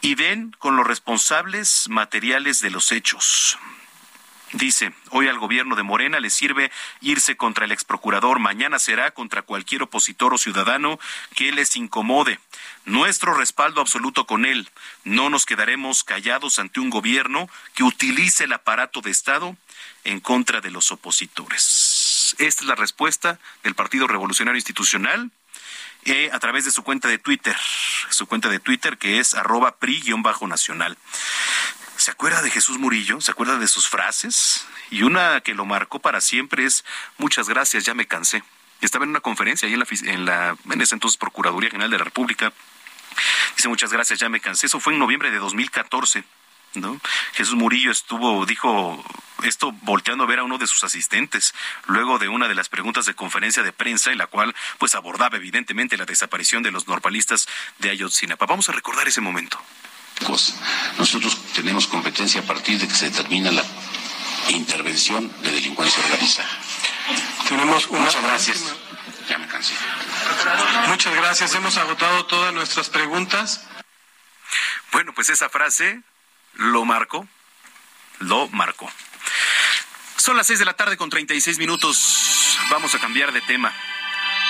[0.00, 3.58] y den con los responsables materiales de los hechos.
[4.52, 9.42] Dice, hoy al gobierno de Morena le sirve irse contra el exprocurador, mañana será contra
[9.42, 10.98] cualquier opositor o ciudadano
[11.36, 12.40] que les incomode.
[12.84, 14.68] Nuestro respaldo absoluto con él.
[15.04, 19.56] No nos quedaremos callados ante un gobierno que utilice el aparato de Estado
[20.02, 22.34] en contra de los opositores.
[22.38, 25.30] Esta es la respuesta del Partido Revolucionario Institucional
[26.06, 27.56] eh, a través de su cuenta de Twitter,
[28.08, 30.96] su cuenta de Twitter que es arroba pri-nacional.
[32.00, 33.20] ¿Se acuerda de Jesús Murillo?
[33.20, 34.66] ¿Se acuerda de sus frases?
[34.90, 36.82] Y una que lo marcó para siempre es
[37.18, 38.42] muchas gracias, ya me cansé.
[38.80, 41.98] Estaba en una conferencia ahí en la, en la en ese entonces Procuraduría General de
[41.98, 42.54] la República.
[43.54, 44.64] Dice muchas gracias, ya me cansé.
[44.64, 46.24] Eso fue en noviembre de 2014.
[46.72, 46.98] ¿No?
[47.34, 49.04] Jesús Murillo estuvo, dijo
[49.42, 51.52] esto volteando a ver a uno de sus asistentes,
[51.84, 55.36] luego de una de las preguntas de conferencia de prensa, en la cual pues abordaba
[55.36, 57.46] evidentemente la desaparición de los normalistas
[57.78, 58.46] de Ayotzinapa.
[58.46, 59.60] Vamos a recordar ese momento.
[60.98, 63.64] Nosotros tenemos competencia a partir de que se determina la
[64.48, 66.48] intervención de delincuencia organizada.
[67.48, 68.00] Tenemos una...
[68.00, 68.64] Muchas gracias.
[69.28, 69.74] Ya me cansé.
[70.88, 71.54] Muchas gracias.
[71.54, 73.66] Hemos agotado todas nuestras preguntas.
[74.92, 76.00] Bueno, pues esa frase
[76.54, 77.26] lo marcó.
[78.18, 78.90] Lo marcó.
[80.16, 82.58] Son las seis de la tarde con 36 minutos.
[82.70, 83.72] Vamos a cambiar de tema.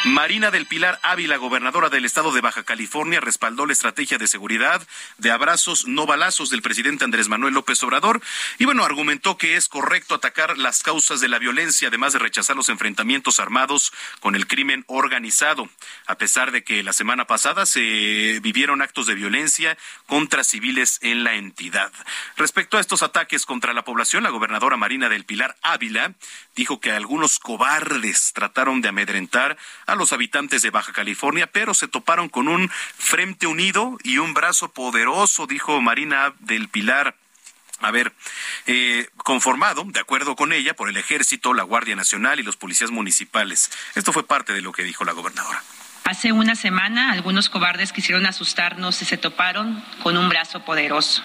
[0.04, 4.80] Marina del Pilar Ávila, gobernadora del estado de Baja California, respaldó la estrategia de seguridad
[5.18, 8.22] de abrazos no balazos del presidente Andrés Manuel López Obrador
[8.58, 12.56] y bueno, argumentó que es correcto atacar las causas de la violencia, además de rechazar
[12.56, 15.68] los enfrentamientos armados con el crimen organizado,
[16.06, 21.24] a pesar de que la semana pasada se vivieron actos de violencia contra civiles en
[21.24, 21.92] la entidad.
[22.38, 26.14] Respecto a estos ataques contra la población, la gobernadora Marina del Pilar Ávila
[26.56, 29.58] dijo que algunos cobardes trataron de amedrentar
[29.90, 34.34] a los habitantes de Baja California, pero se toparon con un frente unido y un
[34.34, 37.16] brazo poderoso, dijo Marina del Pilar.
[37.80, 38.12] A ver,
[38.66, 42.90] eh, conformado, de acuerdo con ella, por el Ejército, la Guardia Nacional y los policías
[42.90, 43.70] municipales.
[43.94, 45.62] Esto fue parte de lo que dijo la gobernadora.
[46.04, 51.22] Hace una semana algunos cobardes quisieron asustarnos y se toparon con un brazo poderoso.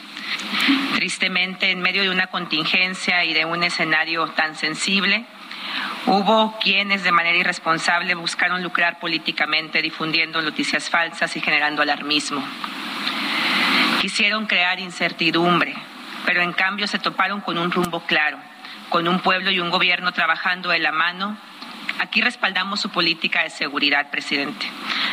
[0.96, 5.26] Tristemente, en medio de una contingencia y de un escenario tan sensible,
[6.08, 12.44] Hubo quienes de manera irresponsable buscaron lucrar políticamente difundiendo noticias falsas y generando alarmismo.
[14.02, 15.76] Quisieron crear incertidumbre,
[16.26, 18.38] pero en cambio se toparon con un rumbo claro,
[18.90, 21.38] con un pueblo y un gobierno trabajando de la mano.
[22.00, 24.70] Aquí respaldamos su política de seguridad, presidente,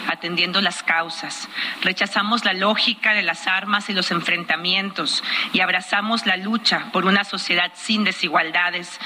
[0.09, 1.48] atendiendo las causas.
[1.81, 7.25] Rechazamos la lógica de las armas y los enfrentamientos y abrazamos la lucha por una
[7.25, 9.00] sociedad sin desigualdades.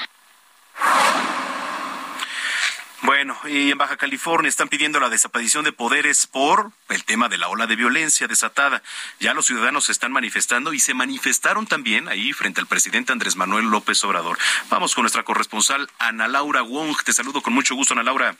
[3.07, 7.37] Bueno, y en Baja California están pidiendo la desaparición de poderes por el tema de
[7.37, 8.81] la ola de violencia desatada.
[9.21, 13.37] Ya los ciudadanos se están manifestando y se manifestaron también ahí frente al presidente Andrés
[13.37, 14.37] Manuel López Obrador.
[14.69, 16.97] Vamos con nuestra corresponsal Ana Laura Wong.
[17.05, 18.35] Te saludo con mucho gusto, Ana Laura.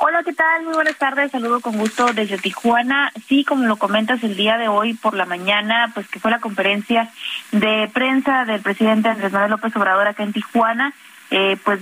[0.00, 0.64] Hola, ¿qué tal?
[0.64, 1.30] Muy buenas tardes.
[1.30, 3.12] Saludo con gusto desde Tijuana.
[3.28, 6.40] Sí, como lo comentas el día de hoy por la mañana, pues que fue la
[6.40, 7.12] conferencia
[7.52, 10.92] de prensa del presidente Andrés Manuel López Obrador acá en Tijuana,
[11.30, 11.78] eh, pues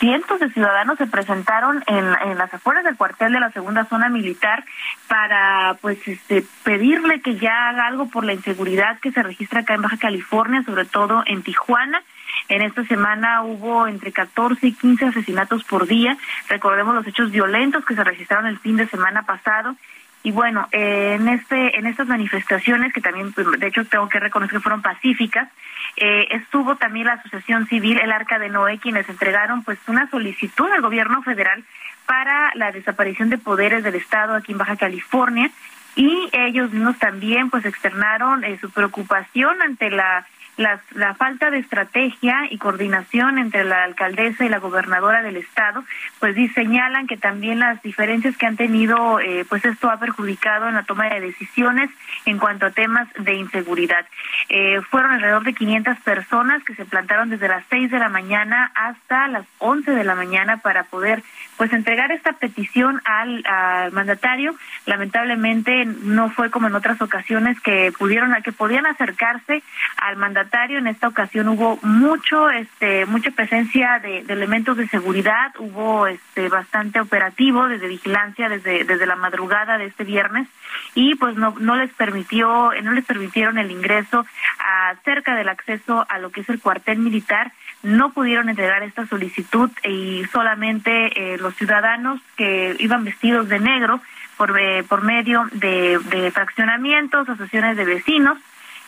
[0.00, 4.64] cientos de ciudadanos se presentaron en, las afueras del cuartel de la segunda zona militar
[5.06, 9.74] para pues este pedirle que ya haga algo por la inseguridad que se registra acá
[9.74, 12.02] en Baja California, sobre todo en Tijuana.
[12.48, 16.16] En esta semana hubo entre 14 y 15 asesinatos por día.
[16.48, 19.76] Recordemos los hechos violentos que se registraron el fin de semana pasado
[20.22, 24.58] y bueno, en este en estas manifestaciones que también pues, de hecho tengo que reconocer
[24.58, 25.48] que fueron pacíficas,
[25.96, 30.70] eh, estuvo también la Asociación Civil El Arca de Noé quienes entregaron pues una solicitud
[30.70, 31.64] al gobierno federal
[32.04, 35.50] para la desaparición de poderes del Estado aquí en Baja California.
[35.96, 40.26] Y ellos mismos también pues externaron eh, su preocupación ante la
[40.56, 40.80] la,
[41.14, 45.84] falta de estrategia y coordinación entre la alcaldesa y la gobernadora del estado,
[46.18, 50.74] pues señalan que también las diferencias que han tenido, eh, pues esto ha perjudicado en
[50.74, 51.90] la toma de decisiones
[52.26, 54.06] en cuanto a temas de inseguridad.
[54.48, 58.72] Eh, fueron alrededor de 500 personas que se plantaron desde las 6 de la mañana
[58.74, 61.22] hasta las 11 de la mañana para poder
[61.56, 64.54] pues entregar esta petición al, al mandatario.
[64.86, 69.62] Lamentablemente no fue como en otras ocasiones que pudieron que podían acercarse
[69.96, 70.39] al mandatario.
[70.40, 77.00] En esta ocasión hubo mucho este mucha presencia de, elementos de seguridad, hubo este bastante
[77.00, 80.48] operativo desde vigilancia desde desde la madrugada de este viernes
[80.94, 84.24] y pues no no les permitió no les permitieron el ingreso
[84.58, 87.52] a, cerca del acceso a lo que es el cuartel militar.
[87.82, 94.00] No pudieron entregar esta solicitud y solamente eh, los ciudadanos que iban vestidos de negro
[94.36, 98.38] por, eh, por medio de, de fraccionamientos, asociaciones de vecinos,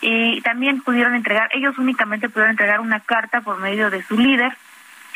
[0.02, 4.52] y también pudieron entregar, ellos únicamente pudieron entregar una carta por medio de su líder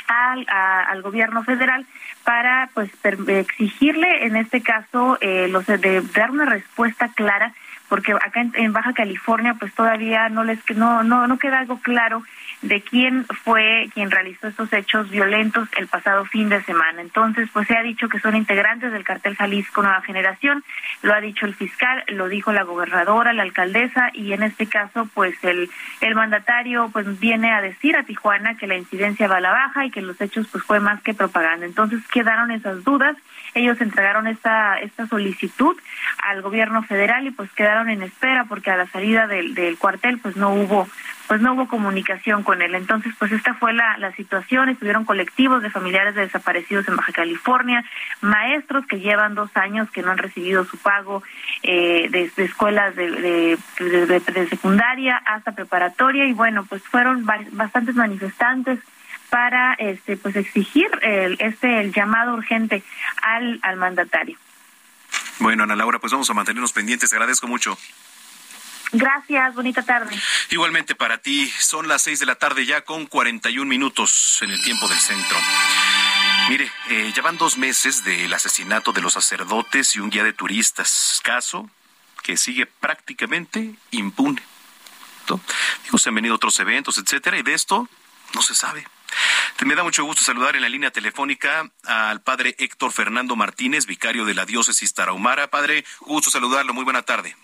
[0.07, 1.85] al, al gobierno federal
[2.25, 2.91] para pues
[3.27, 7.53] exigirle en este caso eh, los de dar una respuesta clara
[7.89, 12.23] porque acá en, Baja California pues todavía no les no no no queda algo claro
[12.63, 17.01] de quién fue quien realizó estos hechos violentos el pasado fin de semana.
[17.01, 20.65] Entonces, pues se ha dicho que son integrantes del cartel Jalisco Nueva Generación,
[21.03, 25.09] lo ha dicho el fiscal, lo dijo la gobernadora, la alcaldesa y en este caso,
[25.15, 29.41] pues el el mandatario pues viene a decir a Tijuana que la incidencia va a
[29.41, 31.67] la baja y que los hechos pues fue más que propaganda.
[31.67, 33.17] Entonces, quedaron esas dudas,
[33.55, 35.77] ellos entregaron esta esta solicitud
[36.23, 40.19] al gobierno federal y pues quedaron en espera porque a la salida del del cuartel
[40.19, 40.89] pues no hubo
[41.27, 42.75] pues no hubo comunicación con él.
[42.75, 44.69] Entonces, pues esta fue la, la situación.
[44.69, 47.85] Estuvieron colectivos de familiares de desaparecidos en Baja California,
[48.21, 51.23] maestros que llevan dos años que no han recibido su pago
[51.63, 58.79] eh, de, escuelas de, de, secundaria hasta preparatoria y bueno, pues fueron bastantes manifestantes
[59.31, 62.83] para este pues exigir el, este el llamado urgente
[63.23, 64.39] al, al mandatario.
[65.39, 67.11] Bueno, Ana Laura, pues vamos a mantenernos pendientes.
[67.11, 67.77] Te agradezco mucho.
[68.93, 70.17] Gracias, bonita tarde.
[70.51, 74.63] Igualmente para ti, son las seis de la tarde ya con 41 minutos en el
[74.63, 75.37] tiempo del centro.
[76.49, 80.33] Mire, eh, ya van dos meses del asesinato de los sacerdotes y un guía de
[80.33, 81.69] turistas, caso
[82.23, 84.43] que sigue prácticamente impune.
[85.85, 87.89] Digo, se han venido otros eventos, etcétera, y de esto
[88.35, 88.87] no se sabe.
[89.65, 94.25] Me da mucho gusto saludar en la línea telefónica al padre Héctor Fernando Martínez, vicario
[94.25, 95.51] de la diócesis Tarahumara.
[95.51, 96.75] Padre, gusto saludarlo.
[96.75, 97.35] Muy buena tarde.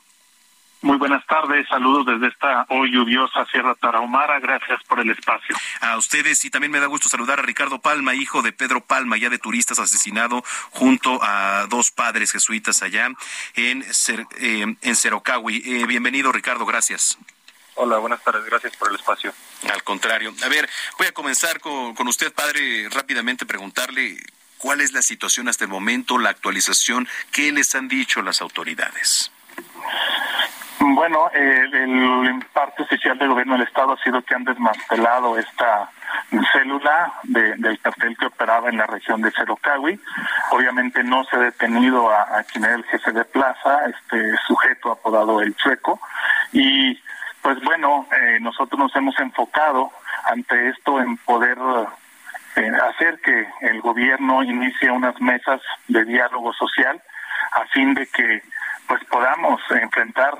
[0.83, 5.57] Muy buenas tardes, saludos desde esta hoy lluviosa Sierra Tarahumara, gracias por el espacio.
[5.81, 9.17] A ustedes y también me da gusto saludar a Ricardo Palma, hijo de Pedro Palma,
[9.17, 13.09] ya de turistas asesinado junto a dos padres jesuitas allá
[13.55, 13.85] en,
[14.41, 15.63] eh, en Cerocahui.
[15.65, 17.17] Eh, bienvenido Ricardo, gracias.
[17.77, 19.33] Hola, buenas tardes, gracias por el espacio.
[19.73, 20.35] Al contrario.
[20.45, 20.69] A ver,
[20.99, 24.21] voy a comenzar con, con usted, padre, rápidamente preguntarle
[24.59, 29.31] cuál es la situación hasta el momento, la actualización, qué les han dicho las autoridades.
[30.85, 35.89] Bueno, el parte oficial del gobierno del Estado ha sido que han desmantelado esta
[36.53, 40.01] célula del cartel que operaba en la región de Cerocawi.
[40.51, 45.41] Obviamente no se ha detenido a, quien era el jefe de plaza, este sujeto apodado
[45.41, 46.01] El Chueco.
[46.53, 47.01] Y
[47.43, 49.93] pues bueno, eh, nosotros nos hemos enfocado
[50.25, 51.59] ante esto en poder
[52.57, 57.01] eh, hacer que el gobierno inicie unas mesas de diálogo social
[57.53, 58.43] a fin de que
[58.89, 60.37] pues podamos enfrentar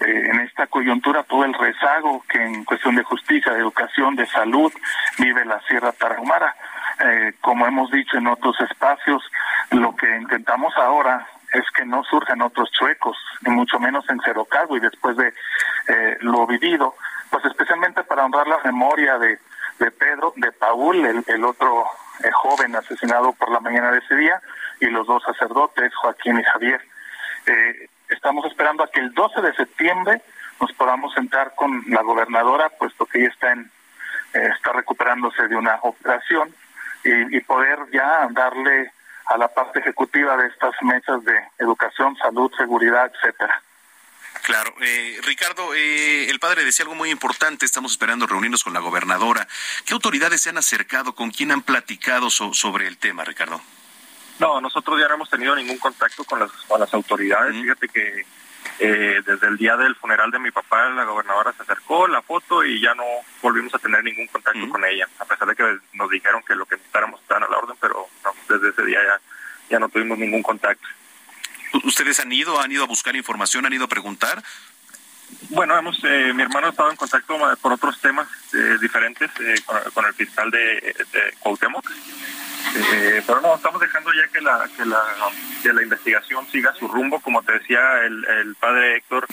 [0.00, 4.26] eh, en esta coyuntura todo el rezago que en cuestión de justicia, de educación, de
[4.26, 4.72] salud
[5.18, 6.54] vive la Sierra Tarahumara.
[6.98, 9.22] eh, como hemos dicho en otros espacios,
[9.70, 14.76] lo que intentamos ahora es que no surjan otros chuecos, ni mucho menos en Cerocago
[14.76, 15.32] y después de
[15.88, 16.94] eh, lo vivido,
[17.30, 19.38] pues especialmente para honrar la memoria de,
[19.78, 21.84] de Pedro, de Paul, el, el otro
[22.24, 24.40] eh, joven asesinado por la mañana de ese día,
[24.80, 26.80] y los dos sacerdotes, Joaquín y Javier.
[28.08, 30.22] Estamos esperando a que el 12 de septiembre
[30.60, 33.70] nos podamos sentar con la gobernadora, puesto que ella está en
[34.34, 36.54] eh, está recuperándose de una operación
[37.04, 38.90] y, y poder ya darle
[39.26, 43.62] a la parte ejecutiva de estas mesas de educación, salud, seguridad, etcétera.
[44.42, 44.72] Claro.
[44.80, 47.66] Eh, Ricardo, eh, el padre decía algo muy importante.
[47.66, 49.48] Estamos esperando reunirnos con la gobernadora.
[49.84, 51.14] ¿Qué autoridades se han acercado?
[51.14, 53.60] ¿Con quién han platicado so- sobre el tema, Ricardo?
[54.38, 57.54] No, nosotros ya no hemos tenido ningún contacto con las, con las autoridades.
[57.54, 58.26] Fíjate que
[58.80, 62.62] eh, desde el día del funeral de mi papá, la gobernadora se acercó, la foto,
[62.64, 63.04] y ya no
[63.40, 66.66] volvimos a tener ningún contacto con ella, a pesar de que nos dijeron que lo
[66.66, 69.20] que necesitáramos estaban a la orden, pero no, desde ese día ya,
[69.70, 70.86] ya no tuvimos ningún contacto.
[71.84, 74.42] ¿Ustedes han ido, han ido a buscar información, han ido a preguntar?
[75.50, 79.30] Bueno, hemos, eh, mi hermano ha estado en contacto ma- por otros temas eh, diferentes
[79.40, 80.58] eh, con, con el fiscal de,
[81.12, 81.84] de Cuauhtémoc.
[82.74, 85.02] Eh, pero no, estamos dejando ya que la, que la,
[85.62, 87.20] que la investigación siga su rumbo.
[87.20, 89.26] Como te decía el, el padre Héctor,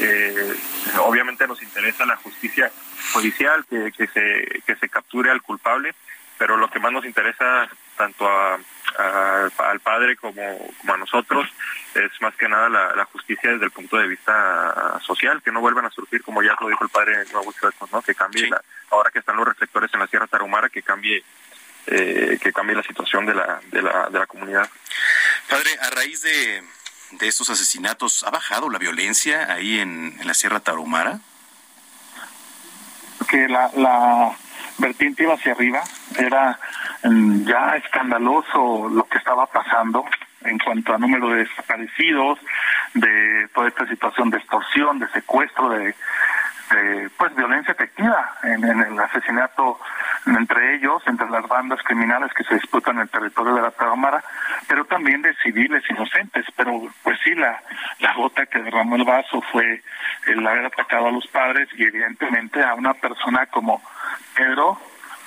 [0.00, 0.54] eh,
[1.00, 2.70] obviamente nos interesa la justicia
[3.12, 5.94] judicial, que, que, se, que se capture al culpable,
[6.38, 8.58] pero lo que más nos interesa tanto a,
[8.98, 10.42] a- al padre como,
[10.78, 11.48] como a nosotros
[11.94, 15.60] es más que nada la, la justicia desde el punto de vista social, que no
[15.60, 17.24] vuelvan a surgir, como ya lo dijo el padre
[17.92, 18.02] ¿no?
[18.02, 21.22] que cambie, la- ahora que están los reflectores en la Sierra Tarahumara, que cambie
[21.86, 24.68] eh, que cambie la situación de la, de la, de la comunidad.
[25.48, 26.62] Padre, a raíz de,
[27.12, 31.20] de estos asesinatos, ¿ha bajado la violencia ahí en, en la Sierra Tarahumara?
[33.26, 34.32] que la, la
[34.78, 35.82] vertiente iba hacia arriba,
[36.18, 36.58] era
[37.02, 40.04] mm, ya escandaloso lo que estaba pasando
[40.42, 42.38] en cuanto a número de desaparecidos,
[42.94, 45.94] de toda esta situación de extorsión, de secuestro, de,
[46.70, 49.78] de, pues violencia efectiva en, el asesinato
[50.26, 54.24] entre ellos, entre las bandas criminales que se disputan en el territorio de la Tarahumara,
[54.68, 56.44] pero también de civiles inocentes.
[56.56, 57.60] Pero pues sí, la,
[58.00, 59.82] la gota que derramó el vaso fue
[60.26, 63.80] el haber atacado a los padres y evidentemente a una persona como
[64.34, 64.78] Pedro,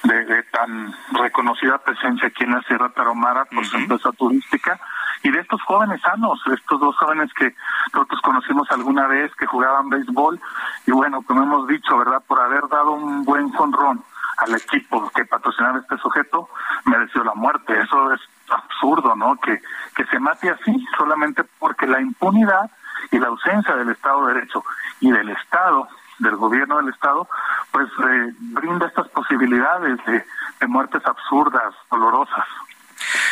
[0.04, 4.80] de, de tan reconocida presencia aquí en la Sierra Tarahumara por su empresa turística,
[5.24, 7.54] y de estos jóvenes sanos, estos dos jóvenes que
[7.93, 10.39] nosotros conocimos alguna vez, que jugaban béisbol,
[10.86, 12.24] y bueno, como hemos dicho, ¿verdad?
[12.26, 14.04] Por haber dado un buen jonrón
[14.38, 16.50] al equipo que patrocinaba este sujeto,
[16.86, 17.78] mereció la muerte.
[17.82, 19.36] Eso es absurdo, ¿no?
[19.36, 19.62] Que,
[19.95, 22.72] que se mate así, solamente porque la impunidad
[23.12, 24.64] y la ausencia del Estado de Derecho
[25.02, 25.89] y del Estado,
[26.20, 27.28] del gobierno del Estado,
[27.72, 30.26] pues eh, brinda estas posibilidades de,
[30.67, 32.45] muertes absurdas, dolorosas.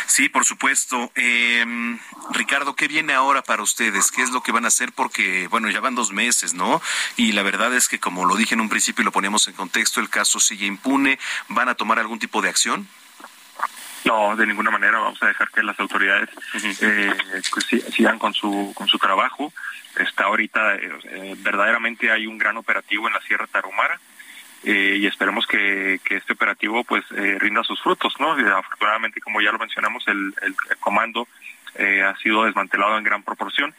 [0.06, 1.12] Sí, por supuesto.
[1.14, 1.64] Eh,
[2.30, 4.10] Ricardo, ¿qué viene ahora para ustedes?
[4.10, 4.92] ¿Qué es lo que van a hacer?
[4.92, 6.80] Porque, bueno, ya van dos meses, ¿no?
[7.16, 9.54] Y la verdad es que, como lo dije en un principio y lo poníamos en
[9.54, 11.18] contexto, el caso sigue impune.
[11.48, 12.88] ¿Van a tomar algún tipo de acción?
[14.04, 16.28] No, de ninguna manera vamos a dejar que las autoridades
[16.80, 17.12] eh,
[17.52, 19.52] pues, si- sigan con su con su trabajo.
[19.98, 23.98] Está ahorita eh, verdaderamente hay un gran operativo en la Sierra Tarahumara
[24.64, 28.32] eh, y esperemos que, que este operativo pues rinda sus frutos, ¿no?
[28.32, 31.26] Afortunadamente, como ya lo mencionamos, el, el- el comando
[31.78, 33.74] ha sido desmantelado en gran proporción.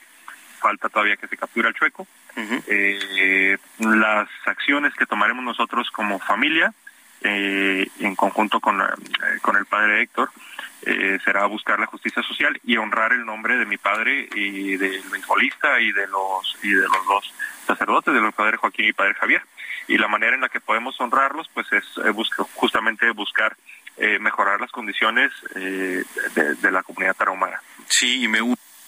[0.60, 2.06] Falta todavía que se capture al chueco.
[2.68, 6.74] Eh, las acciones que tomaremos nosotros como familia,
[7.22, 8.86] eh, en conjunto con, eh,
[9.42, 10.30] con el padre Héctor,
[10.84, 15.02] eh, será buscar la justicia social y honrar el nombre de mi padre y del
[15.12, 17.34] beisbolista y de los y de los dos
[17.68, 19.42] sacerdotes, de los padre Joaquín y padre Javier.
[19.88, 23.58] Y la manera en la que podemos honrarlos, pues es eh, busca- justamente buscar
[23.98, 26.06] eh, mejorar las condiciones de,
[26.36, 27.62] de la comunidad tarahumara.
[27.88, 28.28] Sí,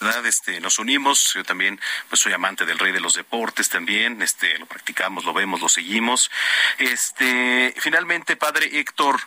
[0.02, 0.26] ¿verdad?
[0.26, 1.34] Este, nos unimos.
[1.36, 1.80] Yo también,
[2.10, 4.22] pues soy amante del rey de los deportes también.
[4.22, 6.32] Este, lo practicamos, lo vemos, lo seguimos.
[6.80, 9.20] Este, finalmente, padre Héctor,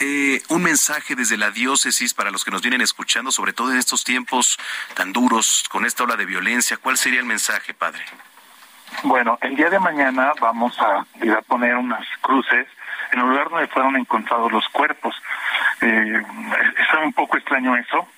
[0.00, 3.78] eh, un mensaje desde la diócesis para los que nos vienen escuchando, sobre todo en
[3.78, 4.58] estos tiempos
[4.94, 6.78] tan duros, con esta ola de violencia.
[6.78, 8.04] ¿Cuál sería el mensaje, padre?
[9.04, 12.66] Bueno, el día de mañana vamos a ir a poner unas cruces
[13.12, 15.14] en el lugar donde fueron encontrados los cuerpos.
[15.82, 16.22] Eh,
[16.78, 18.08] es un poco extraño eso,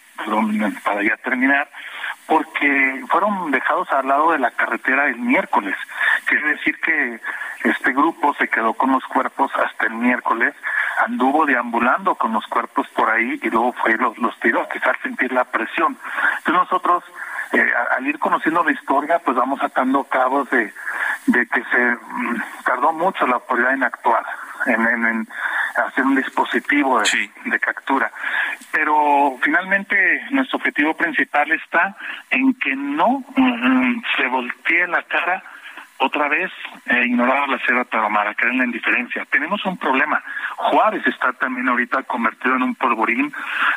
[0.84, 1.68] para ya terminar,
[2.26, 5.76] porque fueron dejados al lado de la carretera el miércoles.
[6.26, 7.20] Quiere decir que
[7.64, 10.54] este grupo se quedó con los cuerpos hasta el miércoles,
[11.06, 15.32] anduvo deambulando con los cuerpos por ahí y luego fue los, los tiró, quizás sentir
[15.32, 15.96] la presión.
[16.38, 17.04] Entonces nosotros
[17.52, 20.72] eh, al ir conociendo la historia, pues vamos atando cabos de,
[21.26, 24.24] de que se mm, tardó mucho la autoridad en actuar,
[24.66, 25.28] en, en, en,
[25.86, 28.10] hacer un dispositivo de, captura.
[28.72, 29.96] Pero finalmente
[30.30, 31.96] nuestro objetivo principal está
[32.30, 35.42] en que no mm, se voltee la cara
[35.98, 36.50] otra vez
[36.86, 39.24] eh, ignorar la Sierra Tarahumara, caer en la indiferencia.
[39.30, 40.22] Tenemos un problema.
[40.56, 43.32] Juárez está también ahorita convertido en un polvorín.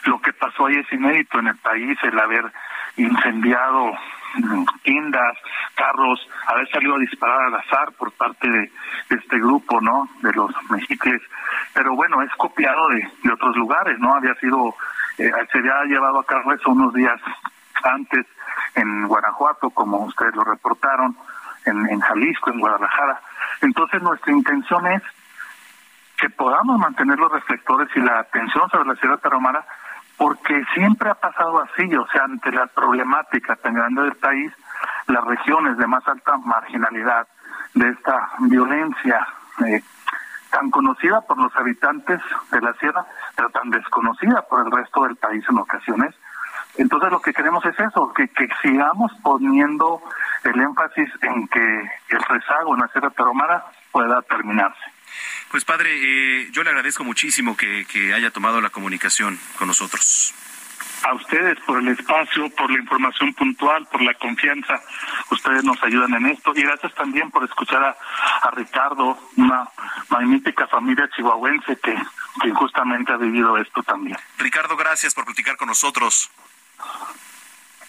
[0.06, 2.46] Lo que pasó ahí es inédito en el país, el haber
[2.98, 3.94] incendiado
[4.84, 5.38] tiendas,
[5.76, 8.72] carros, haber salido a disparar al azar por parte de,
[9.10, 10.10] este grupo, ¿no?
[10.22, 11.22] De los mexicles.
[11.74, 14.14] Pero bueno, es copiado de, de otros lugares, ¿no?
[14.14, 14.76] Había sido,
[15.18, 17.20] eh, se había llevado a cabo eso unos días
[17.84, 18.26] antes
[18.76, 21.16] en Guanajuato, como ustedes lo reportaron
[21.66, 23.22] en, Jalisco, en Guadalajara.
[23.62, 25.02] Entonces nuestra intención es
[26.18, 29.66] que podamos mantener los reflectores y la atención sobre la ciudad tarahumara,
[30.18, 34.52] porque siempre ha pasado así, o sea, ante la problemática tan grande del país,
[35.08, 37.28] las regiones de más alta marginalidad,
[37.74, 39.28] de esta violencia
[39.66, 39.82] eh,
[40.50, 42.20] tan conocida por los habitantes
[42.52, 43.06] de la sierra,
[43.36, 46.16] pero tan desconocida por el resto del país en ocasiones.
[46.78, 48.30] Entonces lo que queremos es eso, que,
[48.62, 50.02] sigamos poniendo
[50.44, 54.97] el énfasis en que el rezago en la Sierra Tarahumara pueda terminarse.
[55.50, 60.34] Pues padre, eh, yo le agradezco muchísimo que, haya tomado la comunicación con nosotros
[61.04, 64.82] a ustedes por el espacio, por la información puntual, por la confianza.
[65.30, 66.52] Ustedes nos ayudan en esto.
[66.56, 69.70] Y gracias también por escuchar a, Ricardo, una
[70.10, 71.96] magnífica familia chihuahuense que,
[72.42, 74.18] que justamente ha vivido esto también.
[74.38, 76.32] Ricardo, gracias por platicar con nosotros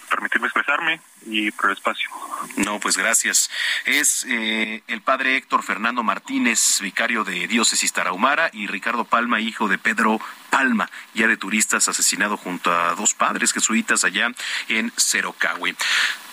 [0.08, 2.08] permitirme expresarme y por el espacio.
[2.56, 3.50] No, pues gracias.
[3.84, 9.68] Es eh, el padre Héctor Fernando Martínez, vicario de Diócesis Tarahumara, y Ricardo Palma, hijo
[9.68, 14.32] de Pedro Palma, ya de turistas asesinado junto a dos padres jesuitas allá
[14.68, 15.76] en Cerocagüe.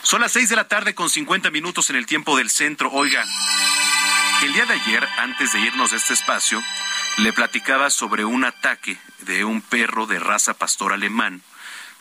[0.02, 2.92] Son las seis de la tarde con 50 minutos en el tiempo del centro.
[2.92, 3.26] Oiga,
[4.44, 6.62] el día de ayer, antes de irnos de este espacio,
[7.18, 11.42] le platicaba sobre un ataque de un perro de raza pastor alemán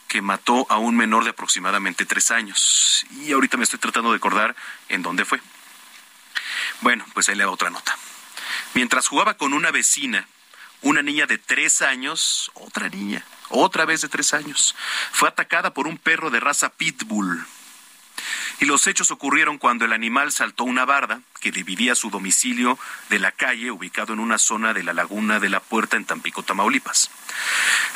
[0.08, 3.06] que mató a un menor de aproximadamente tres años.
[3.10, 4.54] Y ahorita me estoy tratando de acordar
[4.88, 5.40] en dónde fue.
[6.80, 7.96] Bueno, pues ahí le va otra nota.
[8.74, 10.26] Mientras jugaba con una vecina,
[10.82, 14.74] una niña de tres años, otra niña, otra vez de tres años,
[15.12, 17.46] fue atacada por un perro de raza pitbull.
[18.60, 22.78] Y los hechos ocurrieron cuando el animal saltó una barda que dividía su domicilio
[23.10, 26.42] de la calle ubicado en una zona de la laguna de la Puerta en Tampico,
[26.42, 27.10] Tamaulipas.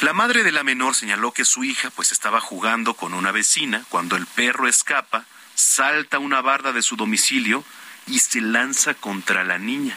[0.00, 3.84] La madre de la menor señaló que su hija pues estaba jugando con una vecina
[3.88, 7.64] cuando el perro escapa, salta una barda de su domicilio
[8.06, 9.96] y se lanza contra la niña,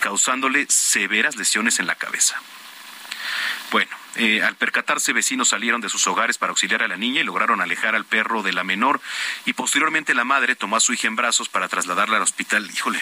[0.00, 2.40] causándole severas lesiones en la cabeza.
[3.70, 7.24] Bueno, eh, al percatarse, vecinos salieron de sus hogares para auxiliar a la niña y
[7.24, 9.00] lograron alejar al perro de la menor.
[9.44, 12.70] Y posteriormente la madre tomó a su hija en brazos para trasladarla al hospital.
[12.70, 13.00] Híjole,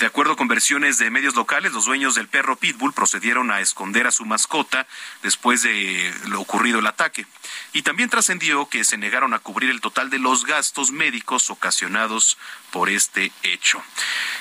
[0.00, 4.06] de acuerdo con versiones de medios locales, los dueños del perro Pitbull procedieron a esconder
[4.06, 4.86] a su mascota
[5.22, 7.26] después de lo ocurrido el ataque.
[7.72, 12.36] Y también trascendió que se negaron a cubrir el total de los gastos médicos ocasionados
[12.70, 13.82] por este hecho.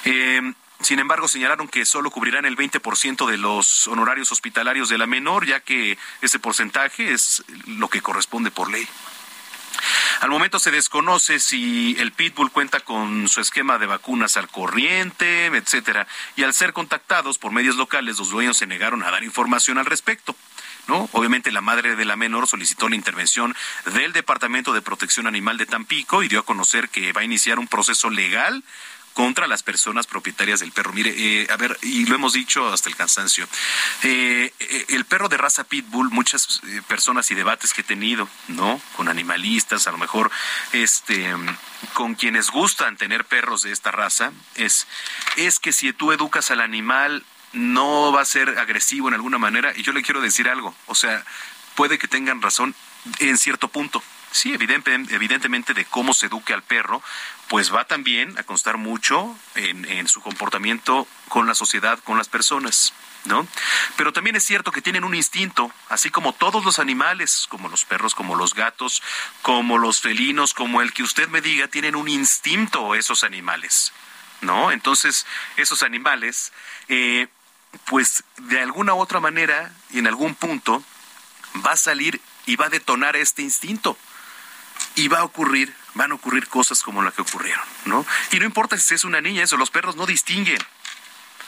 [0.06, 5.08] Eh, sin embargo, señalaron que solo cubrirán el 20% de los honorarios hospitalarios de la
[5.08, 8.88] menor, ya que ese porcentaje es lo que corresponde por ley.
[10.22, 15.48] Al momento se desconoce si el Pitbull cuenta con su esquema de vacunas al corriente,
[15.48, 19.78] etcétera, y al ser contactados por medios locales, los dueños se negaron a dar información
[19.78, 20.36] al respecto.
[20.88, 21.08] ¿No?
[21.14, 23.56] Obviamente la madre de la menor solicitó la intervención
[23.94, 27.60] del Departamento de Protección Animal de Tampico y dio a conocer que va a iniciar
[27.60, 28.64] un proceso legal
[29.14, 30.94] contra las personas propietarias del perro.
[30.94, 33.48] Mire, eh, a ver, y lo hemos dicho hasta el cansancio,
[34.04, 38.82] eh, eh, el perro de raza pitbull, muchas personas y debates que he tenido, ¿no?
[38.96, 40.32] Con animalistas, a lo mejor,
[40.72, 41.34] este,
[41.94, 44.88] con quienes gustan tener perros de esta raza, es,
[45.36, 49.74] es que si tú educas al animal, no va a ser agresivo en alguna manera,
[49.76, 51.26] y yo le quiero decir algo, o sea,
[51.76, 52.76] puede que tengan razón
[53.20, 54.02] en cierto punto,
[54.32, 57.04] Sí, evidentemente de cómo se eduque al perro,
[57.50, 62.94] pues va también a constar mucho en, su comportamiento con la sociedad, con las personas.
[63.24, 63.46] ¿No?
[63.98, 67.86] Pero también es cierto que tienen un instinto, así como todos los animales, como los
[67.86, 69.04] perros, como los gatos,
[69.44, 73.94] como los felinos, como el que usted me diga, tienen un instinto esos animales,
[74.42, 74.72] ¿no?
[74.72, 76.52] Entonces, esos animales,
[76.88, 77.28] eh,
[77.86, 80.84] pues de alguna u otra manera y en algún punto
[81.64, 84.00] va a salir y va a detonar este instinto
[84.96, 88.06] y va a ocurrir, van a ocurrir cosas como las que ocurrieron, ¿no?
[88.32, 90.60] Y no importa si es una niña, eso, los perros no distinguen.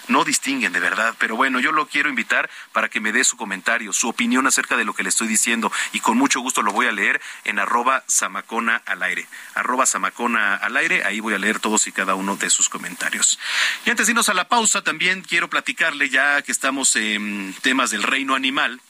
[0.07, 1.15] no distinguen de verdad.
[1.17, 4.75] Pero bueno, yo lo quiero invitar para que me dé su comentario, su opinión acerca
[4.75, 7.59] de lo que le estoy diciendo y con mucho gusto lo voy a leer en
[7.59, 9.27] arroba samacona al aire.
[9.55, 13.39] Arroba samacona al aire, ahí voy a leer todos y cada uno de sus comentarios.
[13.85, 17.91] Y antes de irnos a la pausa, también quiero platicarle ya que estamos en temas
[17.91, 18.81] del reino animal.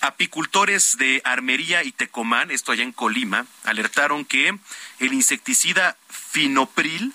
[0.00, 4.56] Apicultores de Armería y Tecomán, esto allá en Colima, alertaron que
[4.98, 7.12] el insecticida Finopril,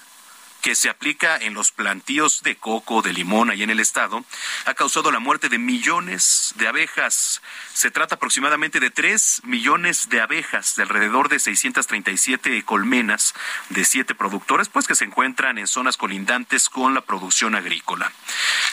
[0.62, 4.26] que se aplica en los plantíos de coco, de limón ahí en el estado,
[4.66, 7.42] ha causado la muerte de millones de abejas.
[7.74, 13.34] Se trata aproximadamente de 3 millones de abejas, de alrededor de 637 colmenas
[13.70, 18.12] de siete productores, pues que se encuentran en zonas colindantes con la producción agrícola.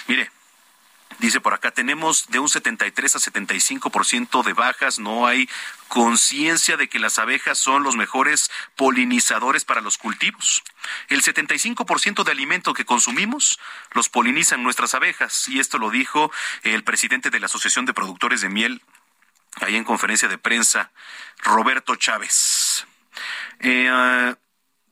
[0.09, 0.31] Mire,
[1.19, 5.49] Dice por acá, tenemos de un 73 a 75% de bajas, no hay
[5.89, 10.63] conciencia de que las abejas son los mejores polinizadores para los cultivos.
[11.09, 13.59] El 75% de alimento que consumimos
[13.93, 16.31] los polinizan nuestras abejas, y esto lo dijo
[16.63, 18.83] el presidente de la Asociación de Productores de Miel,
[19.61, 20.93] ahí en conferencia de prensa,
[21.43, 22.87] Roberto Chávez.
[23.61, 24.35] Eh,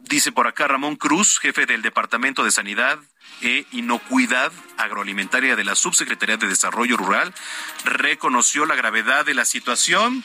[0.08, 2.98] dice por acá Ramón Cruz, jefe del Departamento de Sanidad
[3.40, 7.34] e Inocuidad Agroalimentaria de la Subsecretaría de Desarrollo Rural,
[7.84, 10.24] reconoció la gravedad de la situación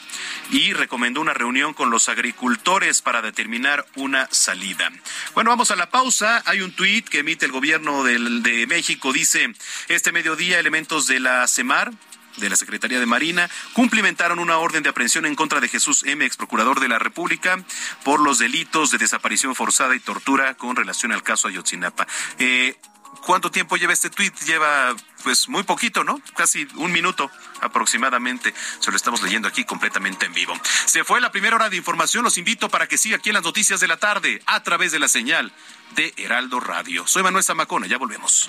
[0.50, 4.90] y recomendó una reunión con los agricultores para determinar una salida.
[5.34, 6.42] Bueno, vamos a la pausa.
[6.46, 9.12] Hay un tuit que emite el gobierno de México.
[9.12, 9.52] Dice,
[9.88, 11.92] este mediodía elementos de la CEMAR
[12.40, 16.24] de la Secretaría de Marina cumplimentaron una orden de aprehensión en contra de Jesús M.,
[16.24, 17.62] ex procurador de la República,
[18.04, 22.06] por los delitos de desaparición forzada y tortura con relación al caso Ayotzinapa.
[22.38, 22.76] Eh,
[23.24, 24.34] ¿Cuánto tiempo lleva este tuit?
[24.44, 26.20] Lleva pues muy poquito, ¿no?
[26.36, 27.30] Casi un minuto
[27.60, 28.54] aproximadamente.
[28.78, 30.54] Se lo estamos leyendo aquí completamente en vivo.
[30.86, 32.24] Se fue la primera hora de información.
[32.24, 34.98] Los invito para que siga aquí en las noticias de la tarde a través de
[34.98, 35.52] la señal
[35.94, 37.06] de Heraldo Radio.
[37.06, 38.48] Soy Manuel Zamacona, ya volvemos.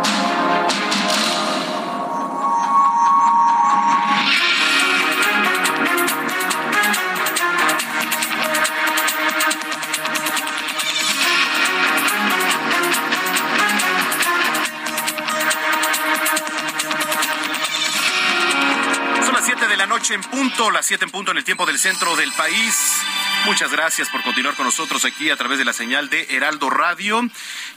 [20.01, 22.75] Noche en punto, las 7 en punto en el tiempo del centro del país.
[23.45, 27.21] Muchas gracias por continuar con nosotros aquí a través de la señal de Heraldo Radio.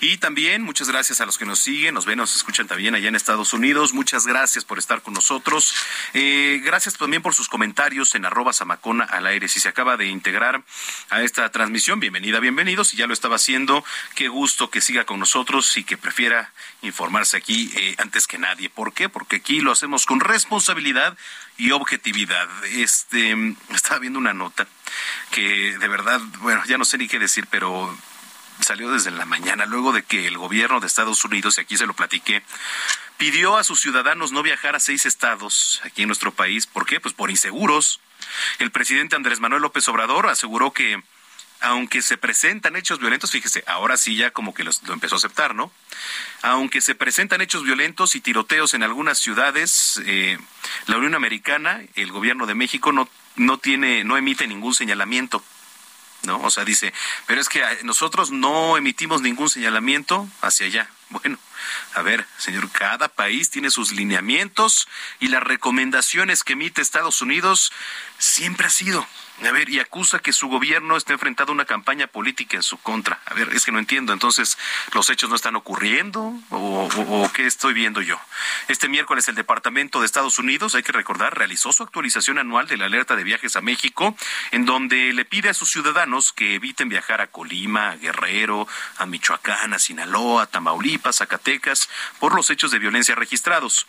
[0.01, 3.09] Y también muchas gracias a los que nos siguen, nos ven, nos escuchan también allá
[3.09, 3.93] en Estados Unidos.
[3.93, 5.75] Muchas gracias por estar con nosotros.
[6.15, 9.47] Eh, gracias también por sus comentarios en arroba samacona al aire.
[9.49, 10.63] Si se acaba de integrar
[11.11, 12.85] a esta transmisión, bienvenida, bienvenido.
[12.85, 17.37] Si ya lo estaba haciendo, qué gusto que siga con nosotros y que prefiera informarse
[17.37, 18.71] aquí eh, antes que nadie.
[18.71, 19.11] ¿Por qué?
[19.11, 21.19] Porque aquí lo hacemos con responsabilidad
[21.57, 22.49] y objetividad.
[22.65, 23.35] Este,
[23.75, 24.67] estaba viendo una nota
[25.31, 27.97] que de verdad, bueno, ya no sé ni qué decir, pero
[28.61, 31.87] salió desde la mañana, luego de que el gobierno de Estados Unidos, y aquí se
[31.87, 32.43] lo platiqué,
[33.17, 36.67] pidió a sus ciudadanos no viajar a seis estados aquí en nuestro país.
[36.67, 37.01] ¿Por qué?
[37.01, 38.01] Pues por inseguros.
[38.59, 41.03] El presidente Andrés Manuel López Obrador aseguró que
[41.61, 45.55] aunque se presentan hechos violentos, fíjese, ahora sí ya como que lo empezó a aceptar,
[45.55, 45.73] ¿no?
[46.43, 50.39] Aunque se presentan hechos violentos y tiroteos en algunas ciudades, eh,
[50.87, 55.43] la Unión Americana, el gobierno de México no, no tiene, no emite ningún señalamiento.
[56.25, 56.41] ¿No?
[56.41, 56.95] O sea, dice,
[57.27, 60.89] pero es que nosotros no emitimos ningún señalamiento hacia allá.
[61.11, 61.39] Bueno,
[61.95, 64.89] a ver, señor, cada país tiene sus lineamientos
[65.21, 67.73] y las recomendaciones que emite Estados Unidos
[68.19, 69.07] siempre ha sido
[69.43, 73.21] a ver, y acusa que su gobierno está enfrentando una campaña política en su contra.
[73.27, 74.13] A ver, es que no entiendo.
[74.13, 74.57] Entonces,
[74.93, 76.33] ¿los hechos no están ocurriendo?
[76.51, 78.19] ¿O, o, qué estoy viendo yo?
[78.69, 82.77] Este miércoles el Departamento de Estados Unidos, hay que recordar, realizó su actualización anual de
[82.77, 84.17] la alerta de viajes a México,
[84.53, 88.69] en donde le pide a sus ciudadanos que eviten viajar a Colima, a Guerrero,
[88.99, 91.89] a Michoacán, a Sinaloa, a Tamaulipas, Zacatecas,
[92.21, 93.87] por los hechos de violencia registrados.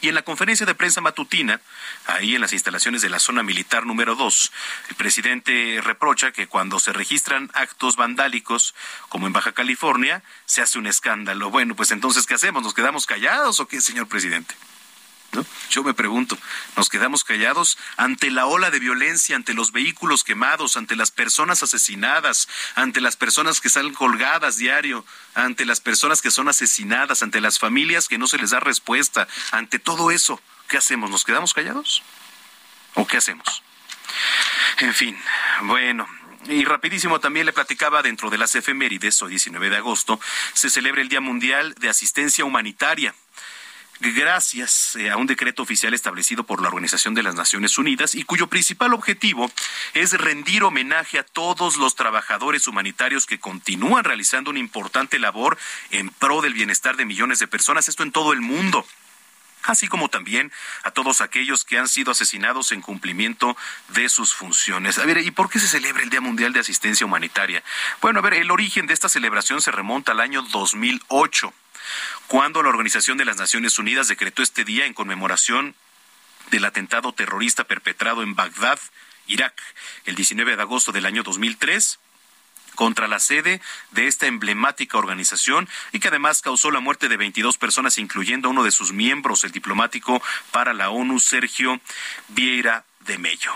[0.00, 1.60] Y en la conferencia de prensa matutina,
[2.06, 4.52] ahí en las instalaciones de la zona militar número 2,
[4.88, 8.74] el presidente reprocha que cuando se registran actos vandálicos,
[9.08, 11.50] como en Baja California, se hace un escándalo.
[11.50, 12.62] Bueno, pues entonces, ¿qué hacemos?
[12.62, 14.54] ¿Nos quedamos callados o qué, señor presidente?
[15.70, 16.36] Yo me pregunto,
[16.76, 21.62] ¿nos quedamos callados ante la ola de violencia, ante los vehículos quemados, ante las personas
[21.62, 25.04] asesinadas, ante las personas que salen colgadas diario,
[25.34, 29.28] ante las personas que son asesinadas, ante las familias que no se les da respuesta,
[29.52, 30.40] ante todo eso?
[30.68, 31.10] ¿Qué hacemos?
[31.10, 32.02] ¿Nos quedamos callados?
[32.94, 33.62] ¿O qué hacemos?
[34.78, 35.16] En fin,
[35.62, 36.08] bueno,
[36.48, 40.18] y rapidísimo también le platicaba dentro de las efemérides, hoy 19 de agosto,
[40.54, 43.14] se celebra el Día Mundial de Asistencia Humanitaria
[44.00, 48.24] gracias eh, a un decreto oficial establecido por la Organización de las Naciones Unidas y
[48.24, 49.50] cuyo principal objetivo
[49.94, 55.58] es rendir homenaje a todos los trabajadores humanitarios que continúan realizando una importante labor
[55.90, 58.86] en pro del bienestar de millones de personas, esto en todo el mundo
[59.64, 60.50] así como también
[60.84, 63.56] a todos aquellos que han sido asesinados en cumplimiento
[63.88, 64.98] de sus funciones.
[64.98, 67.62] A ver, ¿y por qué se celebra el Día Mundial de Asistencia Humanitaria?
[68.00, 71.52] Bueno, a ver, el origen de esta celebración se remonta al año 2008
[72.26, 75.74] cuando la Organización de las Naciones Unidas decretó este día en conmemoración
[76.50, 78.78] del atentado terrorista perpetrado en Bagdad,
[79.26, 79.60] Irak,
[80.04, 81.98] el 19 de agosto del año 2003
[82.74, 83.60] contra la sede
[83.90, 88.52] de esta emblemática organización y que además causó la muerte de 22 personas, incluyendo a
[88.52, 91.80] uno de sus miembros, el diplomático para la ONU, Sergio
[92.28, 93.52] Vieira de Mello.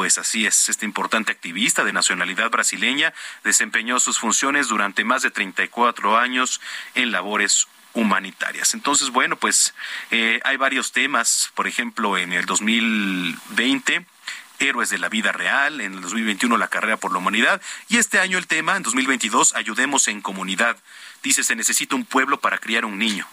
[0.00, 3.12] Pues así es, este importante activista de nacionalidad brasileña
[3.44, 6.62] desempeñó sus funciones durante más de 34 años
[6.94, 8.72] en labores humanitarias.
[8.72, 9.74] Entonces, bueno, pues
[10.10, 14.06] eh, hay varios temas, por ejemplo, en el 2020
[14.58, 18.20] Héroes de la Vida Real, en el 2021 la carrera por la humanidad y este
[18.20, 20.78] año el tema, en 2022, Ayudemos en comunidad.
[21.22, 23.28] Dice, se necesita un pueblo para criar un niño.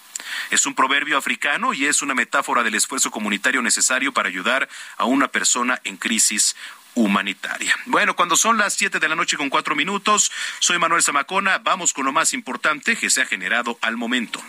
[0.49, 5.05] Es un proverbio africano y es una metáfora del esfuerzo comunitario necesario para ayudar a
[5.05, 6.55] una persona en crisis
[6.95, 7.75] humanitaria.
[7.85, 11.59] Bueno, cuando son las 7 de la noche con cuatro minutos, soy Manuel Zamacona.
[11.59, 14.41] Vamos con lo más importante que se ha generado al momento.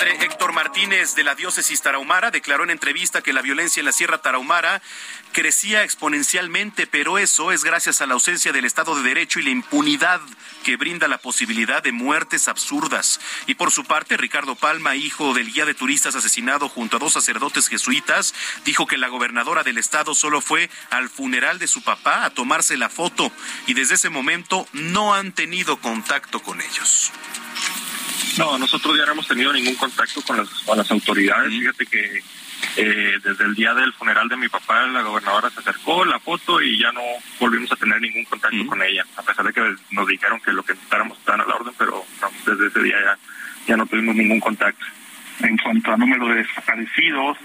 [0.00, 3.92] Padre Héctor Martínez de la diócesis tarahumara declaró en entrevista que la violencia en la
[3.92, 4.80] Sierra Tarahumara
[5.32, 9.50] crecía exponencialmente, pero eso es gracias a la ausencia del Estado de Derecho y la
[9.50, 10.22] impunidad
[10.64, 13.20] que brinda la posibilidad de muertes absurdas.
[13.46, 17.12] Y por su parte, Ricardo Palma, hijo del guía de turistas asesinado junto a dos
[17.12, 18.34] sacerdotes jesuitas,
[18.64, 22.78] dijo que la gobernadora del estado solo fue al funeral de su papá a tomarse
[22.78, 23.30] la foto
[23.66, 27.12] y desde ese momento no han tenido contacto con ellos.
[28.38, 31.50] No, nosotros ya no hemos tenido ningún contacto con las, con las autoridades.
[31.50, 32.22] Fíjate que
[32.76, 36.60] eh, desde el día del funeral de mi papá, la gobernadora se acercó, la foto
[36.60, 37.00] y ya no
[37.38, 40.62] volvimos a tener ningún contacto con ella, a pesar de que nos dijeron que lo
[40.62, 42.04] que necesitáramos estaba a la orden, pero
[42.46, 43.18] desde ese día ya,
[43.66, 44.84] ya no tuvimos ningún contacto.
[45.40, 47.38] En cuanto a número de desaparecidos,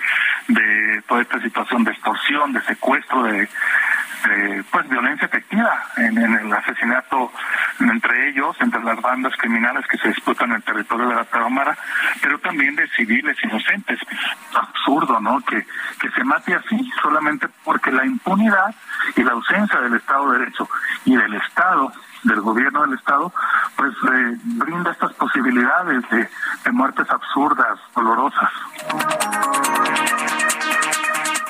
[0.50, 3.48] de toda esta situación de extorsión, de secuestro, de
[4.30, 7.32] eh, pues violencia efectiva en, el asesinato
[7.80, 11.78] entre ellos, entre las bandas criminales que se disputan en el territorio de la Tarahumara,
[12.22, 14.00] pero también de civiles inocentes.
[14.54, 15.40] Absurdo, ¿no?
[15.42, 15.66] Que,
[16.00, 18.74] que se mate así solamente porque la impunidad
[19.16, 20.70] y la ausencia del Estado de Derecho
[21.06, 21.92] y del Estado
[22.26, 23.32] del gobierno del estado,
[23.76, 26.28] pues eh, brinda estas posibilidades de,
[26.64, 28.52] de muertes absurdas, dolorosas.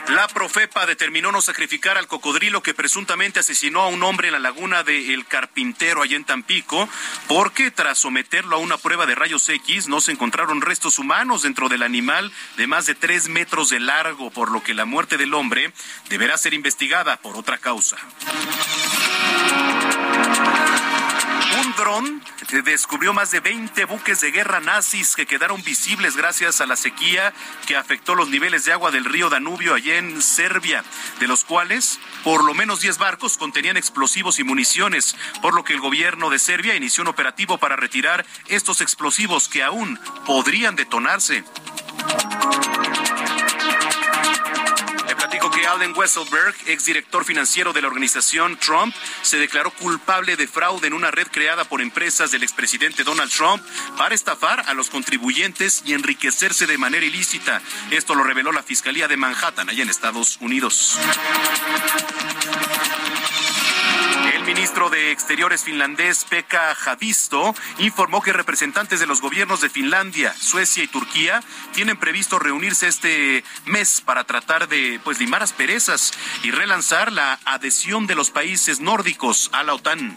[0.10, 4.39] La Profepa determinó no sacrificar al cocodrilo que presuntamente asesinó a un hombre en la
[4.39, 6.88] laguna de El Carpintero, allá en Tampico,
[7.28, 11.70] porque tras someterlo a una prueba de rayos X no se encontraron restos humanos dentro
[11.70, 15.34] del animal de más de tres metros de largo, por lo que la muerte del
[15.34, 15.74] hombre
[16.08, 17.97] deberá ser investigada por otra causa.
[21.78, 22.24] Dron
[22.64, 27.34] descubrió más de 20 buques de guerra nazis que quedaron visibles gracias a la sequía
[27.68, 30.84] que afectó los niveles de agua del río Danubio allá en Serbia,
[31.20, 35.74] de los cuales por lo menos 10 barcos contenían explosivos y municiones, por lo que
[35.74, 41.44] el gobierno de Serbia inició un operativo para retirar estos explosivos que aún podrían detonarse
[45.94, 51.28] Wesselberg, exdirector financiero de la organización Trump, se declaró culpable de fraude en una red
[51.28, 53.64] creada por empresas del expresidente Donald Trump
[53.98, 57.62] para estafar a los contribuyentes y enriquecerse de manera ilícita.
[57.92, 60.98] Esto lo reveló la Fiscalía de Manhattan, allá en Estados Unidos.
[64.46, 70.84] Ministro de Exteriores finlandés, Pekka Javisto, informó que representantes de los gobiernos de Finlandia, Suecia
[70.84, 71.41] y Turquía
[71.74, 78.06] tienen previsto reunirse este mes para tratar de pues limar asperezas y relanzar la adhesión
[78.06, 80.16] de los países nórdicos a la OTAN.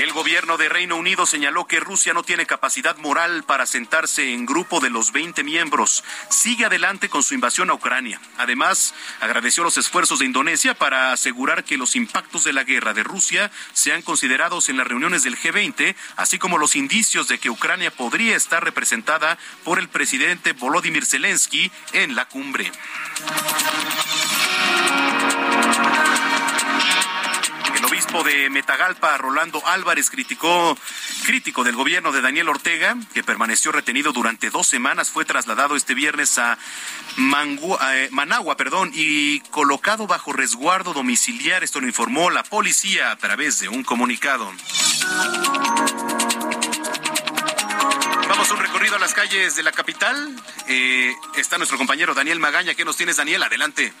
[0.00, 4.46] El gobierno de Reino Unido señaló que Rusia no tiene capacidad moral para sentarse en
[4.46, 6.02] grupo de los 20 miembros.
[6.30, 8.18] Sigue adelante con su invasión a Ucrania.
[8.38, 13.02] Además, agradeció los esfuerzos de Indonesia para asegurar que los impactos de la guerra de
[13.02, 17.90] Rusia sean considerados en las reuniones del G20, así como los indicios de que Ucrania
[17.90, 22.72] podría estar representada por el presidente Volodymyr Zelensky en la cumbre.
[28.10, 30.76] Obispo de Metagalpa, Rolando Álvarez, criticó,
[31.24, 35.94] crítico del gobierno de Daniel Ortega, que permaneció retenido durante dos semanas, fue trasladado este
[35.94, 36.58] viernes a
[37.16, 41.62] eh, Managua perdón, y colocado bajo resguardo domiciliar.
[41.62, 44.50] Esto lo informó la policía a través de un comunicado.
[48.28, 50.34] Vamos un recorrido a las calles de la capital.
[50.66, 52.74] Eh, está nuestro compañero Daniel Magaña.
[52.74, 53.42] ¿Qué nos tienes, Daniel?
[53.42, 53.92] Adelante.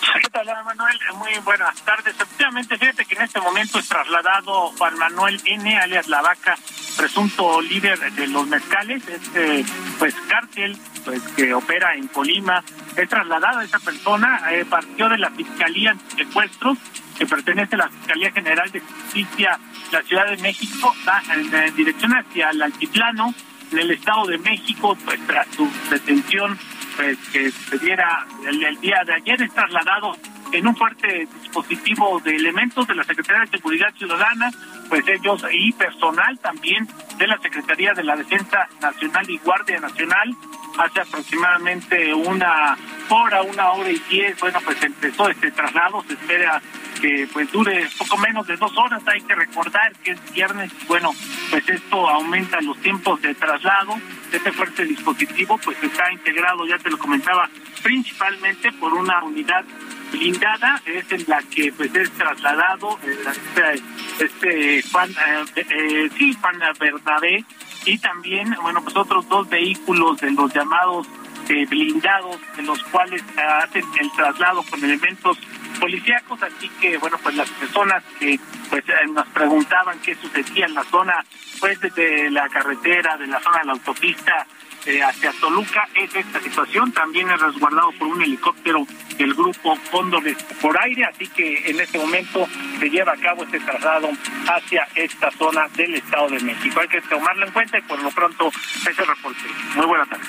[0.00, 0.98] ¿Qué tal, Manuel?
[1.16, 2.14] Muy buenas tardes.
[2.14, 6.56] Efectivamente, fíjate que en este momento es trasladado Juan Manuel N., alias La Vaca,
[6.96, 9.64] presunto líder de los mezcales, este
[9.98, 12.62] pues cártel pues, que opera en Colima.
[12.96, 16.78] Es trasladado a esa persona, eh, partió de la Fiscalía Secuestros,
[17.16, 19.58] que pertenece a la Fiscalía General de Justicia
[19.90, 20.94] de la Ciudad de México,
[21.30, 23.34] en, dirección hacia el altiplano,
[23.72, 26.58] en el Estado de México, pues tras su detención
[26.98, 30.16] pues, que se diera el, día de ayer es trasladado
[30.50, 34.50] en un fuerte dispositivo de elementos de la Secretaría de Seguridad Ciudadana,
[34.88, 40.34] pues ellos y personal también de la Secretaría de la Defensa Nacional y Guardia Nacional.
[40.76, 42.76] Hace aproximadamente una
[43.08, 46.60] hora, una hora y diez, bueno, pues empezó este traslado, se espera
[47.00, 51.12] que pues dure poco menos de dos horas, hay que recordar que es viernes, bueno,
[51.50, 53.94] pues esto aumenta los tiempos de traslado,
[54.32, 57.48] este fuerte dispositivo pues está integrado, ya te lo comentaba,
[57.82, 59.64] principalmente por una unidad
[60.12, 63.82] blindada, es en la que pues es trasladado este,
[64.24, 67.44] este Juan, eh, eh, sí, Juan Bernabé,
[67.84, 71.06] y también, bueno, pues otros dos vehículos de los llamados
[71.48, 75.38] eh, blindados, en los cuales hacen el traslado con elementos
[75.80, 78.38] policíacos, así que bueno, pues las personas que
[78.70, 81.24] pues eh, nos preguntaban qué sucedía en la zona,
[81.60, 84.46] pues desde la carretera, de la zona de la autopista
[84.86, 90.36] eh, hacia Toluca, es esta situación, también es resguardado por un helicóptero del grupo Cóndores
[90.60, 92.48] por aire, así que en este momento
[92.78, 94.08] se lleva a cabo este traslado
[94.46, 96.80] hacia esta zona del Estado de México.
[96.80, 99.42] Hay que tomarlo en cuenta y por lo pronto ese reporte.
[99.74, 100.28] Muy buenas tardes.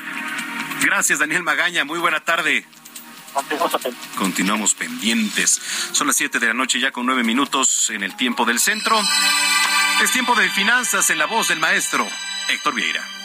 [0.82, 1.86] Gracias, Daniel Magaña.
[1.86, 2.66] Muy buena tarde.
[4.18, 5.62] Continuamos pendientes.
[5.92, 9.00] Son las 7 de la noche ya con nueve minutos en el tiempo del centro.
[10.04, 12.08] Es tiempo de finanzas en la voz del maestro
[12.50, 13.19] Héctor Vieira.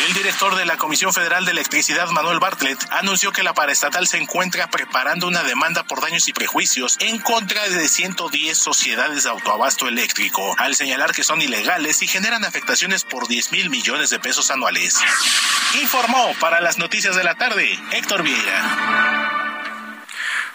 [0.09, 4.19] El director de la Comisión Federal de Electricidad, Manuel Bartlett, anunció que la paraestatal se
[4.19, 9.87] encuentra preparando una demanda por daños y prejuicios en contra de 110 sociedades de autoabasto
[9.87, 14.51] eléctrico, al señalar que son ilegales y generan afectaciones por 10 mil millones de pesos
[14.51, 14.99] anuales.
[15.83, 19.75] Informó para las noticias de la tarde Héctor Vieira.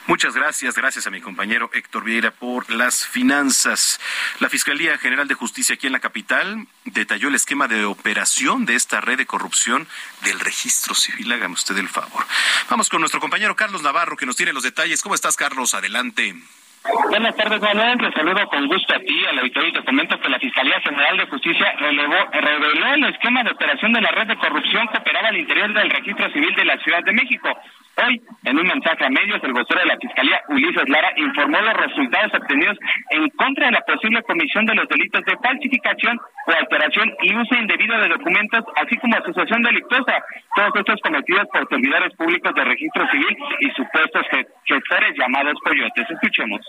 [0.08, 4.00] Muchas gracias, gracias a mi compañero Héctor Vieira por las finanzas.
[4.40, 8.74] La Fiscalía General de Justicia aquí en la capital detalló el esquema de operación de
[8.76, 9.88] esta red de corrupción
[10.24, 11.32] del registro civil.
[11.32, 12.26] Hágame usted el favor.
[12.72, 15.04] Vamos con nuestro compañero Carlos Navarro que nos tiene los detalles.
[15.04, 15.76] ¿Cómo estás, Carlos?
[15.76, 16.36] Adelante.
[16.84, 17.98] Buenas tardes, Manuel.
[18.00, 20.80] Te saludo con gusto a ti, a la Victoria, y te comento que la Fiscalía
[20.82, 24.98] General de Justicia relevó, reveló el esquema de operación de la red de corrupción que
[24.98, 27.50] operaba al interior del registro civil de la Ciudad de México.
[27.98, 31.74] Hoy, en un mensaje a medios, el vocero de la Fiscalía, Ulises Lara, informó los
[31.74, 32.78] resultados obtenidos
[33.10, 36.18] en contra de la posible comisión de los delitos de falsificación
[36.48, 40.24] o alteración y uso indebido de documentos, así como asociación delictuosa,
[40.56, 44.26] todos estos cometidos por servidores públicos de registro civil y supuestos
[44.66, 46.10] gestores llamados coyotes.
[46.10, 46.62] Escuchemos.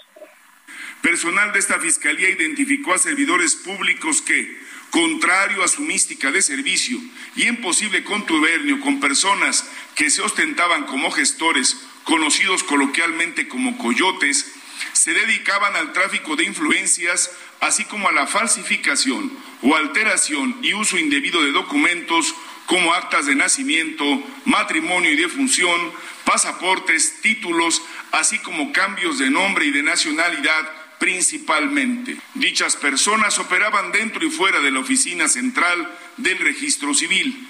[1.02, 4.56] Personal de esta Fiscalía identificó a servidores públicos que,
[4.92, 6.98] contrario a su mística de servicio
[7.34, 14.52] y en posible contubernio con personas que se ostentaban como gestores, conocidos coloquialmente como coyotes,
[14.92, 17.30] se dedicaban al tráfico de influencias,
[17.60, 19.32] así como a la falsificación
[19.62, 22.34] o alteración y uso indebido de documentos
[22.66, 24.04] como actas de nacimiento,
[24.44, 25.90] matrimonio y defunción,
[26.24, 27.80] pasaportes, títulos,
[28.10, 32.16] así como cambios de nombre y de nacionalidad principalmente.
[32.34, 37.44] Dichas personas operaban dentro y fuera de la oficina central del registro civil,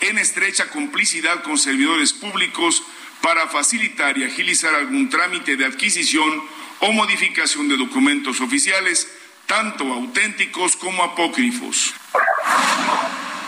[0.00, 2.82] en estrecha complicidad con servidores públicos
[3.22, 6.42] para facilitar y agilizar algún trámite de adquisición
[6.80, 9.06] o modificación de documentos oficiales,
[9.46, 11.94] tanto auténticos como apócrifos.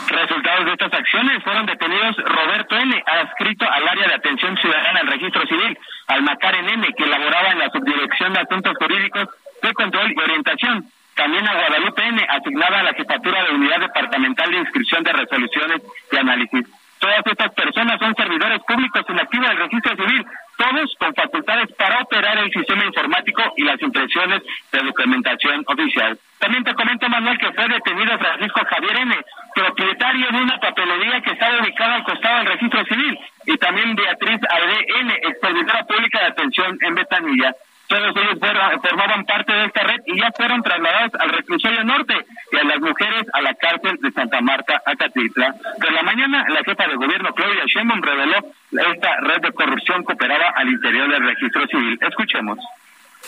[0.07, 5.09] Resultados de estas acciones fueron detenidos Roberto N., adscrito al área de atención ciudadana al
[5.09, 9.29] registro civil, Almacaren N., que elaboraba en la subdirección de asuntos jurídicos
[9.63, 10.85] de control y orientación.
[11.15, 15.83] También a Guadalupe N., asignada a la jefatura de unidad departamental de inscripción de resoluciones
[16.13, 16.67] y análisis.
[16.99, 22.39] Todas estas personas son servidores públicos inactivos del registro civil, todos con facultades para operar
[22.39, 24.43] el sistema informático y las impresiones
[24.73, 26.19] de documentación oficial.
[26.39, 29.17] También te comento, Manuel, que fue detenido Francisco Javier N.,
[29.55, 34.41] propietario de una papelería que estaba ubicada al costado del registro civil, y también Beatriz
[34.51, 37.55] Aide N., expedidora pública de atención en Betanilla.
[37.89, 38.39] Todos ellos
[38.83, 42.15] formaban parte de esta red y ya fueron trasladados al reclusorio norte
[42.53, 45.55] y a las mujeres a la cárcel de Santa Marta, Acatitla.
[45.81, 48.37] Por la mañana, la jefa de gobierno, Claudia Sheinbaum, reveló
[48.73, 51.99] esta red de corrupción que operaba al interior del registro civil.
[52.03, 52.59] Escuchemos.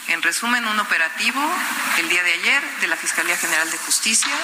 [0.08, 1.40] En resumen, un operativo
[1.98, 4.34] el día de ayer de la Fiscalía General de Justicia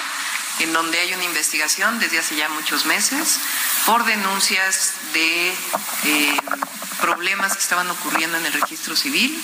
[0.59, 3.39] en donde hay una investigación desde hace ya muchos meses
[3.85, 5.49] por denuncias de
[6.05, 6.37] eh,
[6.97, 9.39] problemas que estaban ocurriendo en el registro civil,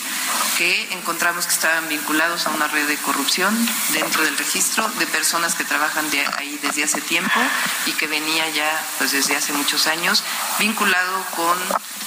[0.57, 3.55] que encontramos que estaban vinculados a una red de corrupción
[3.93, 7.39] dentro del registro de personas que trabajan de ahí desde hace tiempo
[7.85, 10.23] y que venía ya pues desde hace muchos años
[10.59, 11.57] vinculado con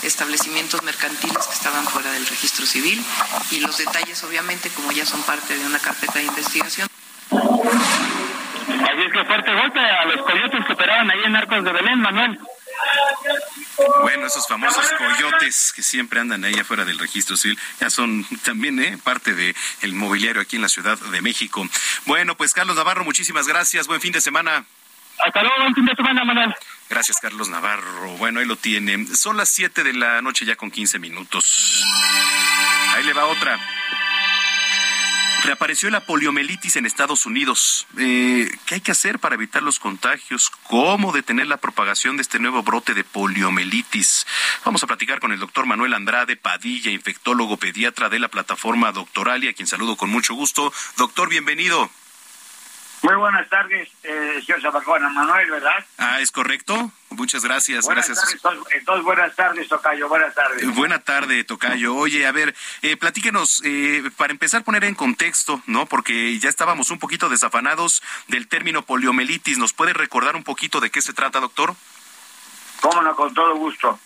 [0.02, 3.04] establecimientos mercantiles que estaban fuera del registro civil
[3.50, 6.88] y los detalles obviamente como ya son parte de una carpeta de investigación.
[8.66, 12.00] Así es que fuerte golpe a los coyotes que operaban ahí en Arcos de Belén,
[12.00, 12.38] Manuel.
[14.02, 18.78] Bueno, esos famosos coyotes que siempre andan ahí afuera del registro civil, ya son también
[18.80, 18.98] ¿eh?
[19.02, 21.66] parte del el mobiliario aquí en la Ciudad de México.
[22.06, 23.86] Bueno, pues Carlos Navarro, muchísimas gracias.
[23.86, 24.64] Buen fin de semana.
[25.18, 26.54] Hasta luego, buen fin de semana, Manuel.
[26.88, 28.16] Gracias, Carlos Navarro.
[28.18, 29.06] Bueno, ahí lo tiene.
[29.16, 31.84] Son las 7 de la noche ya con 15 minutos.
[32.94, 33.58] Ahí le va otra.
[35.46, 37.86] Reapareció la poliomielitis en Estados Unidos.
[37.98, 40.50] Eh, ¿Qué hay que hacer para evitar los contagios?
[40.64, 44.26] ¿Cómo detener la propagación de este nuevo brote de poliomielitis?
[44.64, 49.50] Vamos a platicar con el doctor Manuel Andrade Padilla, infectólogo pediatra de la plataforma Doctoralia,
[49.50, 50.72] a quien saludo con mucho gusto.
[50.96, 51.88] Doctor, bienvenido.
[53.02, 55.08] Muy buenas tardes, eh, señor Zapacona.
[55.10, 55.86] Manuel, ¿verdad?
[55.98, 56.90] Ah, ¿es correcto?
[57.16, 58.42] Muchas gracias, buenas gracias.
[58.42, 60.74] Tardes, entonces, buenas tardes, Tocayo, buenas tardes.
[60.74, 61.94] Buena tarde, Tocayo.
[61.96, 65.86] Oye, a ver, eh, platíquenos, eh, para empezar a poner en contexto, ¿no?
[65.86, 69.58] Porque ya estábamos un poquito desafanados del término poliomielitis.
[69.58, 71.74] ¿Nos puede recordar un poquito de qué se trata, doctor?
[72.80, 73.98] Cómo no, con todo gusto.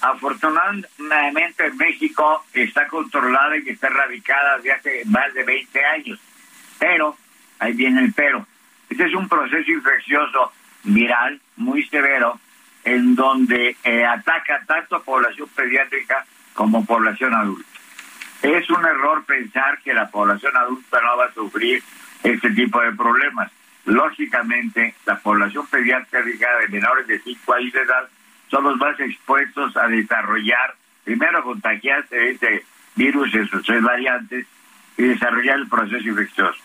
[0.00, 6.18] Afortunadamente en México está controlada y está erradicada desde hace más de 20 años.
[6.78, 7.16] Pero
[7.58, 8.46] ahí viene el pero.
[8.90, 10.52] Este es un proceso infeccioso
[10.84, 12.40] viral muy severo
[12.88, 16.24] en donde eh, ataca tanto a población pediátrica
[16.54, 17.68] como población adulta.
[18.40, 21.82] Es un error pensar que la población adulta no va a sufrir
[22.22, 23.52] este tipo de problemas.
[23.84, 28.08] Lógicamente, la población pediátrica de menores de 5 años de edad
[28.50, 30.74] son los más expuestos a desarrollar,
[31.04, 34.46] primero contagiarse de este virus en sus tres variantes
[34.96, 36.58] y desarrollar el proceso infeccioso.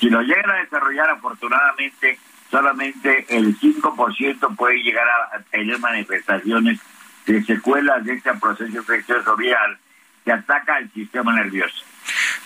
[0.00, 2.18] Si lo llegan a desarrollar, afortunadamente,
[2.50, 6.80] solamente el 5% puede llegar a tener manifestaciones
[7.26, 9.78] de secuelas de este proceso infeccioso viral,
[10.24, 11.84] que ataca al sistema nervioso.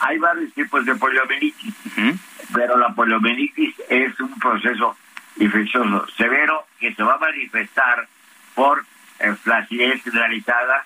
[0.01, 1.75] Hay varios tipos de poliomielitis,
[2.53, 4.97] pero la poliomielitis es un proceso
[5.37, 8.09] infeccioso severo que se va a manifestar
[8.55, 8.85] por
[9.21, 10.85] eh, flacidez generalizada,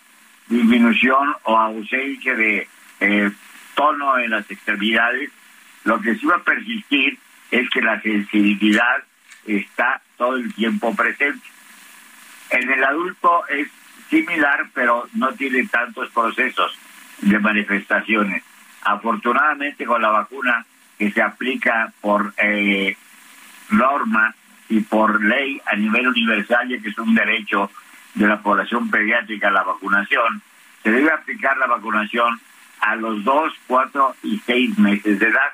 [0.48, 2.68] disminución o ausencia de
[3.00, 3.30] eh,
[3.74, 5.30] tono en las extremidades.
[5.84, 7.18] Lo que sí va a persistir
[7.50, 9.04] es que la sensibilidad
[9.46, 11.46] está todo el tiempo presente.
[12.50, 13.68] En el adulto es
[14.08, 16.76] similar, pero no tiene tantos procesos
[17.18, 18.42] de manifestaciones.
[18.82, 20.64] Afortunadamente con la vacuna
[20.98, 22.96] que se aplica por eh,
[23.70, 24.34] norma
[24.68, 27.70] y por ley a nivel universal, ya que es un derecho
[28.14, 30.42] de la población pediátrica la vacunación,
[30.82, 32.40] se debe aplicar la vacunación
[32.80, 35.52] a los 2, 4 y 6 meses de edad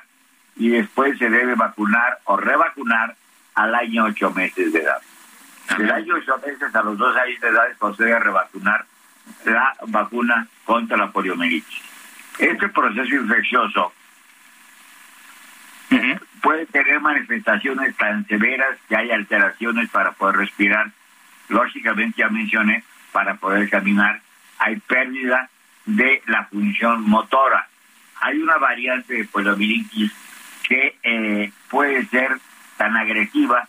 [0.55, 3.15] y después se debe vacunar o revacunar
[3.55, 5.01] al año 8 meses de edad.
[5.77, 8.85] Del año 8 meses a los 2 años de edad se debe revacunar
[9.45, 11.81] la vacuna contra la poliomielitis.
[12.39, 13.93] Este proceso infeccioso
[16.41, 20.91] puede tener manifestaciones tan severas que hay alteraciones para poder respirar.
[21.47, 24.21] Lógicamente ya mencioné, para poder caminar
[24.59, 25.49] hay pérdida
[25.85, 27.67] de la función motora.
[28.21, 30.11] Hay una variante de poliomielitis
[30.67, 32.37] que eh, puede ser
[32.77, 33.67] tan agresiva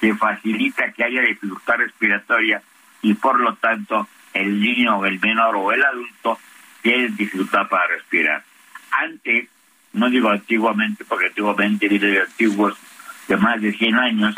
[0.00, 2.62] que facilita que haya dificultad respiratoria
[3.02, 6.38] y por lo tanto el niño el menor o el adulto
[6.82, 8.42] tiene dificultad para respirar.
[8.90, 9.48] Antes,
[9.92, 12.76] no digo antiguamente, porque antiguamente viene antiguos
[13.28, 14.34] de más de 100 años,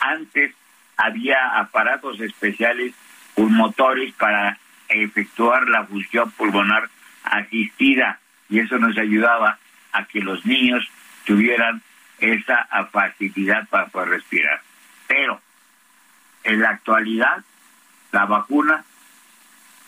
[0.00, 0.54] antes
[0.96, 2.94] había aparatos especiales
[3.34, 4.58] pulmotores para
[4.88, 6.88] efectuar la función pulmonar
[7.24, 8.18] asistida
[8.48, 9.58] y eso nos ayudaba
[9.92, 10.88] a que los niños
[11.24, 11.82] tuvieran
[12.18, 14.60] esa facilidad para poder respirar.
[15.06, 15.40] Pero
[16.44, 17.44] en la actualidad
[18.12, 18.84] la vacuna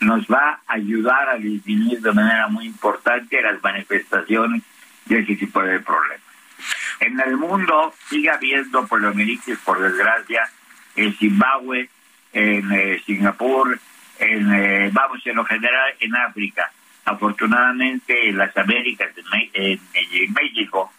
[0.01, 4.63] nos va a ayudar a disminuir de manera muy importante las manifestaciones
[5.05, 6.21] de ese tipo de problemas.
[6.99, 10.49] En el mundo sigue habiendo poliomielitis, por desgracia,
[10.95, 11.89] en Zimbabue,
[12.33, 13.79] en eh, Singapur,
[14.19, 16.71] en, eh, vamos, en lo general en África.
[17.05, 19.09] Afortunadamente en las Américas,
[19.53, 20.91] en, en México,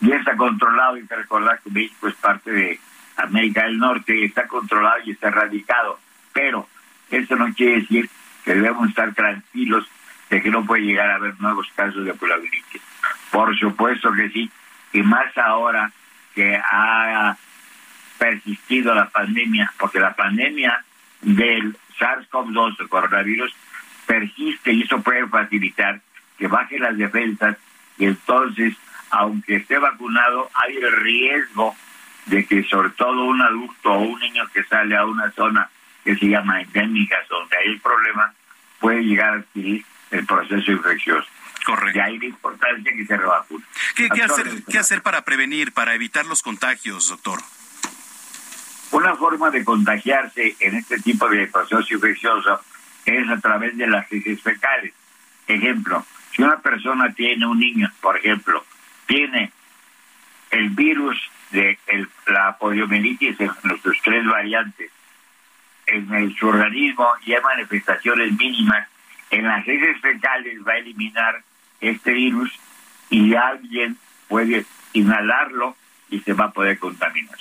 [0.00, 2.80] ya está controlado, y que recordar que México es parte de
[3.16, 5.98] América del Norte, está controlado y está erradicado.
[6.32, 6.68] Pero
[7.10, 8.08] eso no quiere decir
[8.44, 9.88] que debemos estar tranquilos
[10.30, 12.82] de que no puede llegar a haber nuevos casos de poliomielitis.
[13.30, 14.50] Por supuesto que sí,
[14.92, 15.90] y más ahora
[16.34, 17.36] que ha
[18.18, 20.84] persistido la pandemia, porque la pandemia
[21.20, 23.54] del SARS-CoV-2, el coronavirus,
[24.06, 26.00] persiste y eso puede facilitar
[26.38, 27.56] que bajen las defensas
[27.98, 28.76] y entonces,
[29.14, 31.74] aunque esté vacunado, hay el riesgo
[32.26, 35.70] de que sobre todo un adulto o un niño que sale a una zona
[36.02, 38.34] que se llama endémica, donde hay el problema,
[38.80, 41.28] puede llegar a adquirir el proceso infeccioso.
[41.64, 41.98] Correcto.
[41.98, 43.64] Y ahí la importancia que se revacune.
[43.94, 47.38] ¿Qué, qué hacer, ¿Qué hacer para prevenir, para evitar los contagios, doctor?
[48.90, 52.60] Una forma de contagiarse en este tipo de proceso infeccioso
[53.06, 54.92] es a través de las heces fecales.
[55.46, 56.04] Ejemplo,
[56.34, 58.64] si una persona tiene un niño, por ejemplo,
[59.06, 59.52] tiene
[60.50, 61.18] el virus
[61.50, 61.78] de
[62.26, 64.90] la poliomielitis en nuestros tres variantes
[65.86, 68.88] en su organismo y hay manifestaciones mínimas,
[69.30, 71.42] en las heces fecales va a eliminar
[71.80, 72.50] este virus
[73.10, 73.98] y alguien
[74.28, 75.76] puede inhalarlo
[76.08, 77.36] y se va a poder contaminar.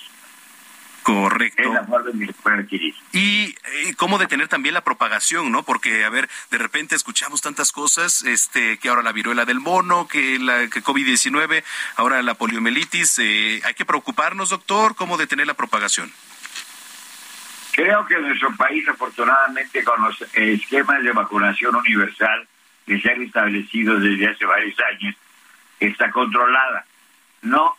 [1.04, 1.62] Correcto.
[1.62, 2.96] Es la forma en que adquirir.
[3.12, 5.64] Y eh, cómo detener también la propagación, ¿no?
[5.64, 10.08] Porque, a ver, de repente escuchamos tantas cosas, este, que ahora la viruela del mono,
[10.08, 11.64] que la que COVID-19,
[11.98, 13.20] ahora la poliomielitis.
[13.20, 14.96] Eh, ¿Hay que preocuparnos, doctor?
[14.96, 16.12] ¿Cómo detener la propagación?
[17.74, 22.48] Creo que en nuestro país, afortunadamente, con los esquemas de vacunación universal
[22.86, 25.16] que se han establecido desde hace varios años,
[25.80, 26.86] está controlada.
[27.42, 27.76] No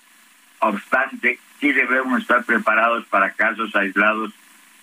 [0.58, 4.32] obstante, sí debemos estar preparados para casos aislados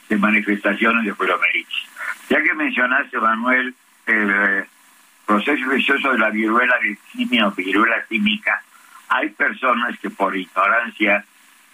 [0.10, 1.88] de manifestaciones de poliomielitis.
[2.30, 3.74] Ya que mencionaste, Manuel,
[4.06, 4.66] el eh,
[5.26, 6.76] proceso infeccioso de la viruela
[7.12, 8.62] simia o viruela símica,
[9.08, 11.26] hay personas que por ignorancia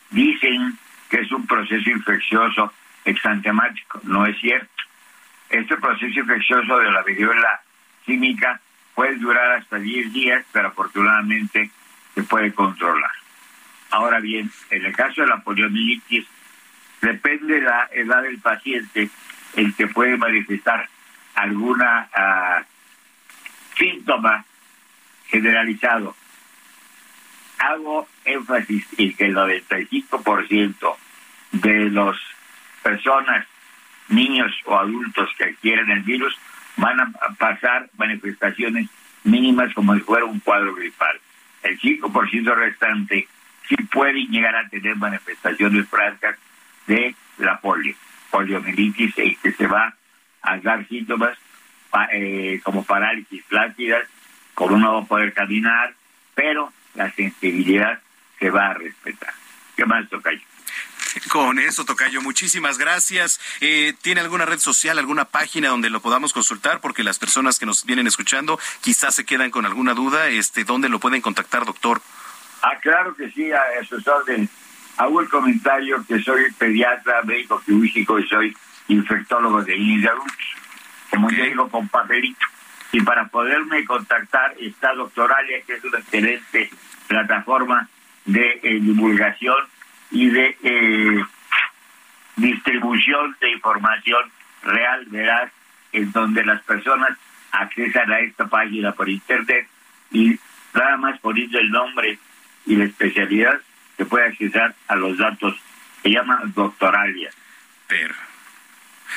[0.10, 0.78] dicen
[1.10, 2.74] que es un proceso infeccioso
[3.06, 4.00] exantemático.
[4.04, 4.70] No es cierto.
[5.50, 7.62] Este proceso infeccioso de la viruela
[8.06, 8.60] símica
[8.94, 11.72] puede durar hasta 10 días, pero afortunadamente
[12.14, 13.12] se puede controlar.
[13.90, 16.26] Ahora bien, en el caso de la poliomielitis,
[17.02, 19.10] depende de la edad del paciente
[19.56, 20.88] el que puede manifestar
[21.36, 22.64] alguna uh,
[23.78, 24.46] síntoma
[25.28, 26.16] generalizado.
[27.60, 30.96] Hago énfasis en que el 95%
[31.52, 32.18] de las
[32.84, 33.48] personas,
[34.10, 36.38] niños o adultos que adquieren el virus
[36.78, 38.90] van a pasar manifestaciones
[39.24, 41.20] mínimas como si fuera un cuadro gripal.
[41.64, 43.28] El 5% restante
[43.68, 46.38] sí pueden llegar a tener manifestaciones francas
[46.88, 47.96] de la polio,
[48.32, 49.96] poliomielitis, que se va
[50.42, 51.38] a dar síntomas
[52.12, 54.08] eh, como parálisis flácidas,
[54.54, 55.94] con uno va a poder caminar,
[56.36, 58.00] pero la sensibilidad
[58.40, 59.34] se va a respetar.
[59.76, 60.42] ¿Qué más, Tocayo?
[61.30, 63.40] Con eso, Tocayo, muchísimas gracias.
[63.62, 66.80] Eh, ¿Tiene alguna red social, alguna página donde lo podamos consultar?
[66.80, 70.30] Porque las personas que nos vienen escuchando quizás se quedan con alguna duda.
[70.30, 72.02] Este, ¿Dónde lo pueden contactar, doctor?
[72.62, 74.50] Ah, claro que sí, a sus órdenes.
[74.98, 78.58] Hago el comentario que soy pediatra, médico quirúrgico y soy
[78.88, 80.56] infectólogo de niños adultos.
[81.12, 82.46] Como ya digo, con papelito.
[82.92, 86.72] Y para poderme contactar está Doctoralia, que es una excelente
[87.08, 87.88] plataforma
[88.26, 89.58] de eh, divulgación
[90.10, 91.24] y de eh,
[92.38, 94.32] distribución de información
[94.64, 95.52] real, veraz,
[95.92, 97.18] en donde las personas
[97.52, 99.68] accesan a esta página por internet
[100.12, 100.40] y
[100.74, 102.20] nada más poniendo el nombre
[102.68, 103.60] y la especialidad
[103.98, 105.60] se puede acceder a los datos.
[106.04, 107.32] Se llama Doctoralia.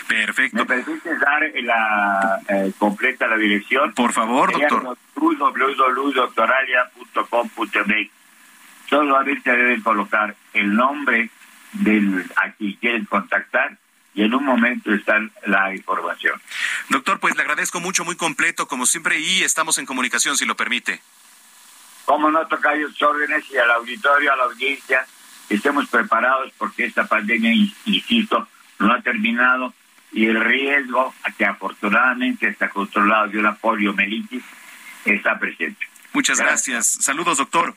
[0.09, 0.57] Perfecto.
[0.57, 3.93] ¿Me permite dar la eh, completa la dirección?
[3.93, 4.97] Por favor, doctor.
[5.15, 8.11] www.doctoralia.com.mx
[8.89, 11.31] solamente deben colocar el nombre
[11.73, 13.77] del a quien quieren contactar
[14.15, 16.41] y en un momento están la información.
[16.89, 20.57] Doctor, pues le agradezco mucho, muy completo, como siempre, y estamos en comunicación, si lo
[20.57, 21.01] permite.
[22.11, 25.07] Como no tocar los órdenes y al auditorio, a la audiencia,
[25.49, 27.53] estemos preparados porque esta pandemia,
[27.85, 28.49] insisto,
[28.81, 29.73] no ha terminado
[30.11, 34.43] y el riesgo, que afortunadamente está controlado de una poliomielitis,
[35.05, 35.87] está presente.
[36.13, 36.89] Muchas gracias.
[37.01, 37.77] Saludos, doctor.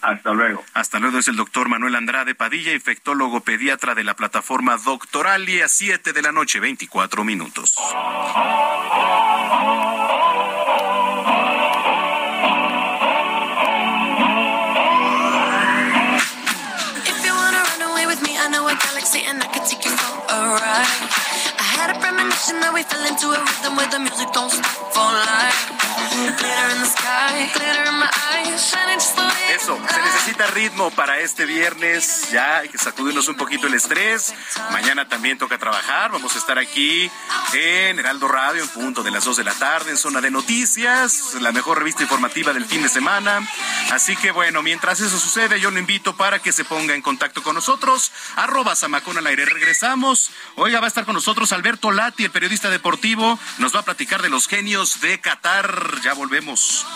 [0.00, 0.64] Hasta luego.
[0.74, 6.12] Hasta luego es el doctor Manuel Andrade Padilla, infectólogo pediatra de la plataforma Doctoralia, 7
[6.12, 7.76] de la noche, 24 minutos.
[19.32, 20.01] and I can take you.
[21.82, 25.02] Had a premonition that we fell into a rhythm where the music don't stop for
[25.02, 25.60] life.
[26.38, 30.46] Glitter in the sky, glitter in my eyes, shining just the way Eso, se necesita
[30.46, 32.30] ritmo para este viernes.
[32.30, 34.32] Ya hay que sacudirnos un poquito el estrés.
[34.70, 36.10] Mañana también toca trabajar.
[36.10, 37.10] Vamos a estar aquí
[37.52, 41.34] en Heraldo Radio en punto de las 2 de la tarde en zona de noticias,
[41.40, 43.46] la mejor revista informativa del fin de semana.
[43.90, 47.42] Así que bueno, mientras eso sucede, yo lo invito para que se ponga en contacto
[47.42, 48.12] con nosotros.
[48.36, 49.44] Arroba Samacón al aire.
[49.44, 50.21] Regresamos.
[50.56, 53.38] Oiga, va a estar con nosotros Alberto Lati, el periodista deportivo.
[53.58, 56.00] Nos va a platicar de los genios de Qatar.
[56.02, 56.86] Ya volvemos.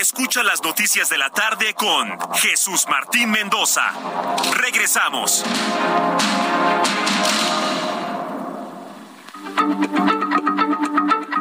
[0.00, 3.92] Escucha las noticias de la tarde con Jesús Martín Mendoza.
[4.54, 5.44] Regresamos.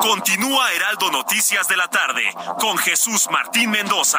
[0.00, 4.18] Continúa Heraldo Noticias de la tarde con Jesús Martín Mendoza.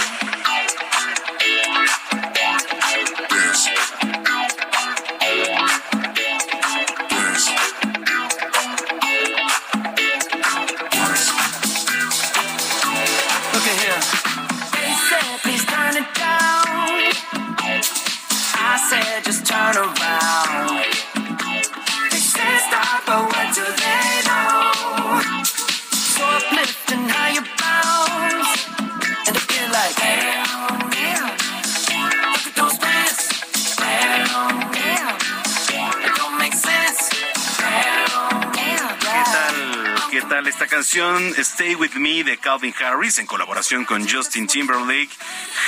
[40.09, 40.47] ¿Qué tal?
[40.47, 45.11] Esta canción Stay With Me de Calvin Harris en colaboración con Justin Timberlake,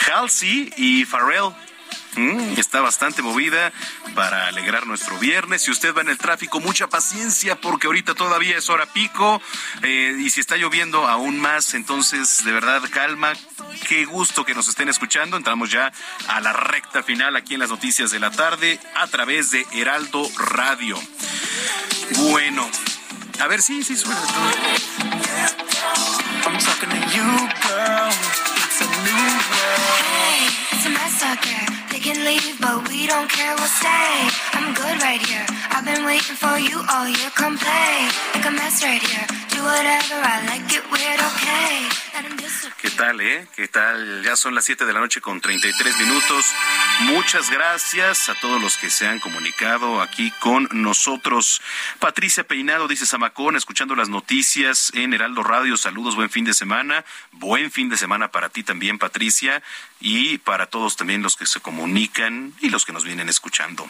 [0.07, 1.53] Halsey y Pharrell?
[2.15, 3.71] Mm, está bastante movida
[4.15, 5.61] para alegrar nuestro viernes.
[5.63, 9.41] Si usted va en el tráfico, mucha paciencia porque ahorita todavía es hora pico
[9.81, 13.33] eh, y si está lloviendo aún más, entonces de verdad calma.
[13.87, 15.37] Qué gusto que nos estén escuchando.
[15.37, 15.91] Entramos ya
[16.27, 20.29] a la recta final aquí en las noticias de la tarde a través de Heraldo
[20.37, 20.99] Radio.
[22.17, 22.69] Bueno,
[23.39, 24.51] a ver, sí, sí, suena todo.
[32.01, 34.27] Can leave, but we don't care, we'll stay.
[34.53, 35.45] I'm good right here.
[35.69, 37.29] I've been waiting for you all year.
[37.35, 38.09] Come play.
[38.33, 39.27] Make a mess right here.
[39.53, 42.01] Do whatever I like it weird, okay.
[42.81, 43.47] ¿Qué tal, eh?
[43.55, 44.23] ¿Qué tal?
[44.23, 46.45] Ya son las 7 de la noche con 33 minutos.
[47.01, 51.61] Muchas gracias a todos los que se han comunicado aquí con nosotros.
[51.99, 55.77] Patricia Peinado dice Samacón, escuchando las noticias en Heraldo Radio.
[55.77, 57.05] Saludos, buen fin de semana.
[57.31, 59.61] Buen fin de semana para ti también, Patricia,
[60.01, 63.89] y para todos también los que se comunican y los que nos vienen escuchando.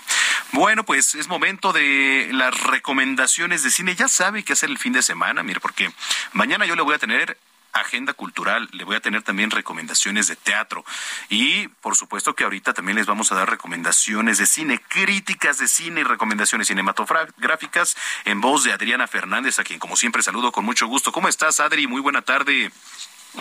[0.51, 3.95] Bueno, pues es momento de las recomendaciones de cine.
[3.95, 5.91] Ya sabe qué hacer el fin de semana, mire, porque
[6.33, 7.37] mañana yo le voy a tener
[7.73, 10.83] agenda cultural, le voy a tener también recomendaciones de teatro
[11.29, 15.67] y por supuesto que ahorita también les vamos a dar recomendaciones de cine, críticas de
[15.67, 20.65] cine y recomendaciones cinematográficas en voz de Adriana Fernández, a quien como siempre saludo con
[20.65, 21.11] mucho gusto.
[21.11, 21.87] ¿Cómo estás, Adri?
[21.87, 22.71] Muy buena tarde.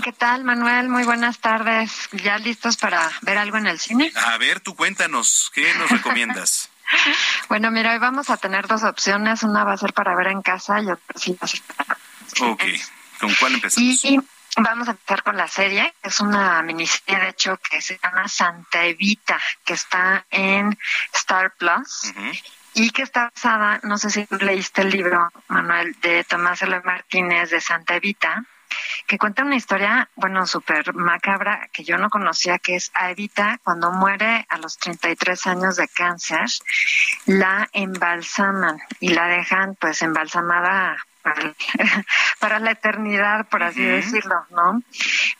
[0.03, 0.89] ¿Qué tal, Manuel?
[0.89, 2.09] Muy buenas tardes.
[2.13, 4.13] ¿Ya listos para ver algo en el cine?
[4.15, 6.71] A ver, tú cuéntanos, ¿qué nos recomiendas?
[7.49, 9.43] bueno, mira, hoy vamos a tener dos opciones.
[9.43, 11.99] Una va a ser para ver en casa y otra sí va a ser para...
[12.53, 12.63] Ok.
[13.19, 14.05] ¿Con cuál empezamos?
[14.05, 14.21] Y
[14.57, 15.93] vamos a empezar con la serie.
[16.03, 20.79] Es una miniserie, de hecho, que se llama Santa Evita, que está en
[21.13, 22.13] Star Plus.
[22.75, 26.81] Y que está basada, no sé si leíste el libro, Manuel, de Tomás L.
[26.83, 28.45] Martínez de Santa Evita,
[29.07, 33.59] que cuenta una historia, bueno, súper macabra, que yo no conocía, que es a Evita,
[33.65, 36.47] cuando muere a los 33 años de cáncer,
[37.27, 40.97] la embalsaman y la dejan pues embalsamada
[42.41, 44.83] para, la eternidad, por así decirlo, ¿no?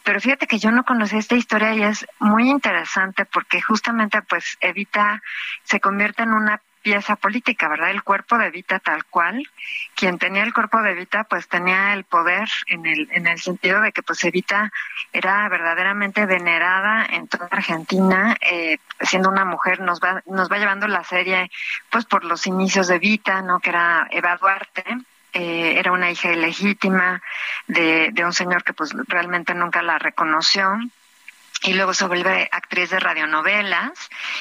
[0.05, 4.59] Pero fíjate que yo no conocía esta historia y es muy interesante porque justamente pues
[4.61, 5.23] Evita
[5.65, 7.91] se convierte en una pieza política, ¿verdad?
[7.91, 9.47] El cuerpo de Evita tal cual.
[9.95, 13.81] Quien tenía el cuerpo de Evita, pues tenía el poder en el, en el sentido
[13.81, 14.73] de que pues Evita
[15.13, 20.87] era verdaderamente venerada en toda Argentina, eh, siendo una mujer, nos va, nos va llevando
[20.89, 21.51] la serie
[21.91, 23.61] pues por los inicios de Evita, ¿no?
[23.61, 24.85] Que era Eva Duarte
[25.33, 27.23] eh, era una hija ilegítima
[27.69, 30.77] de, de un señor que pues realmente nunca la reconoció
[31.63, 33.93] y luego se vuelve actriz de radionovelas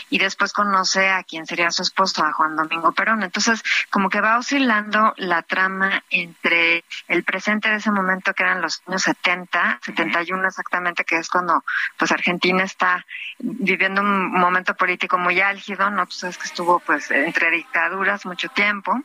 [0.10, 3.24] y después conoce a quien sería su esposo, a Juan Domingo Perón.
[3.24, 8.62] Entonces, como que va oscilando la trama entre el presente de ese momento que eran
[8.62, 11.64] los años 70, 71 exactamente, que es cuando
[11.98, 13.06] pues Argentina está
[13.40, 16.06] viviendo un momento político muy álgido, ¿no?
[16.06, 19.02] Tú sabes que estuvo pues entre dictaduras mucho tiempo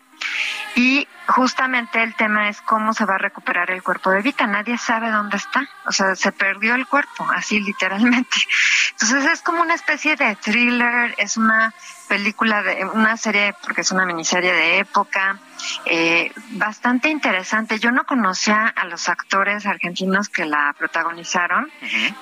[0.76, 4.46] y justamente el tema es cómo se va a recuperar el cuerpo de Vita.
[4.46, 5.68] Nadie sabe dónde está.
[5.86, 8.36] O sea, se perdió el cuerpo, así literalmente.
[8.90, 11.72] Entonces es como una especie de thriller, es una
[12.08, 15.38] película de una serie, porque es una miniserie de época,
[15.86, 17.78] eh, bastante interesante.
[17.78, 21.70] Yo no conocía a los actores argentinos que la protagonizaron,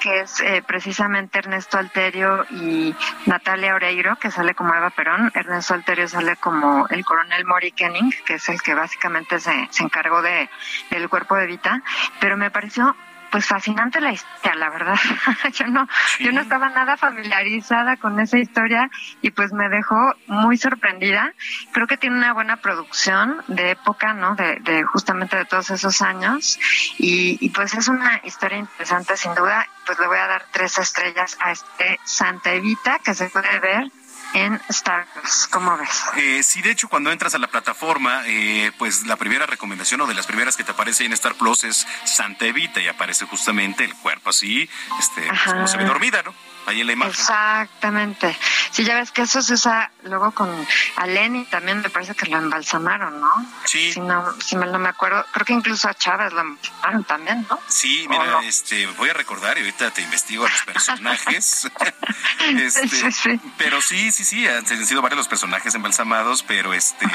[0.01, 2.95] que es eh, precisamente Ernesto Alterio y
[3.27, 5.31] Natalia Oreiro, que sale como Eva Perón.
[5.35, 9.83] Ernesto Alterio sale como el coronel Mori Kenning, que es el que básicamente se, se
[9.83, 10.49] encargó de,
[10.91, 11.83] del cuerpo de Vita,
[12.21, 12.97] pero me pareció
[13.33, 14.95] pues fascinante la historia, la verdad.
[15.55, 15.89] yo no,
[16.21, 18.91] yo no estaba nada familiarizada con esa historia
[19.23, 19.97] y pues me dejó
[20.27, 21.33] muy sorprendida.
[21.73, 24.37] Creo que tiene una buena producción de época, ¿no?
[24.37, 26.61] De, de justamente de todos esos años
[26.99, 29.67] y, y pues es una historia interesante sin duda.
[29.87, 33.91] Pues le voy a dar tres estrellas a este Santa Evita que se puede ver
[34.35, 35.49] en Star Wars.
[35.51, 36.05] ¿Cómo ves?
[36.17, 40.07] Eh, sí, de hecho, cuando entras a la plataforma, eh, pues la primera recomendación o
[40.07, 43.85] de las primeras que te aparece en Star Plus es Santa Evita y aparece justamente
[43.85, 44.69] el cuerpo así,
[44.99, 46.35] este, pues, como se ve dormida, ¿no?
[46.67, 47.13] Ahí en la imagen.
[47.13, 48.37] Exactamente.
[48.71, 50.49] Sí, ya ves que eso se usa luego con
[50.97, 53.47] a Lenny también me parece que lo embalsamaron, ¿no?
[53.65, 53.93] Sí.
[53.93, 57.47] Si no, si mal no me acuerdo, creo que incluso a Chávez lo embalsamaron también,
[57.49, 57.59] ¿no?
[57.69, 61.71] Sí, mira, este, voy a recordar y ahorita te investigo a los personajes.
[62.57, 63.41] este, sí, sí.
[63.59, 67.07] Pero sí, sí, sí, han sido varios los personajes embalsamados, pero este,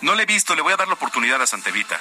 [0.00, 1.98] no le he visto, le voy a dar la oportunidad a Santevita.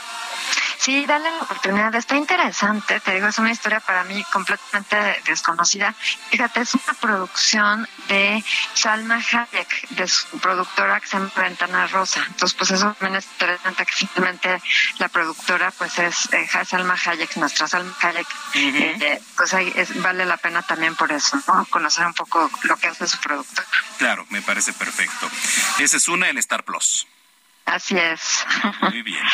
[0.78, 1.94] Sí, dale la oportunidad.
[1.96, 5.94] Está interesante, te digo, es una historia para mí completamente desconocida.
[6.30, 8.44] Fíjate, es una producción de
[8.74, 12.24] Salma Hayek, de su productora que se llama Ventana Rosa.
[12.28, 14.62] Entonces, pues eso también es interesante que finalmente
[15.00, 18.28] la productora pues es eh, Salma Hayek, nuestra Salma Hayek.
[18.56, 21.66] Eh, pues ahí es, vale la pena también por eso, ¿no?
[21.66, 23.66] Conocer un poco lo que hace su productor.
[23.98, 25.30] Claro, me parece perfecto.
[25.80, 27.08] Esa es una en Star Plus.
[27.66, 28.46] Así es.
[28.82, 29.26] Muy bien.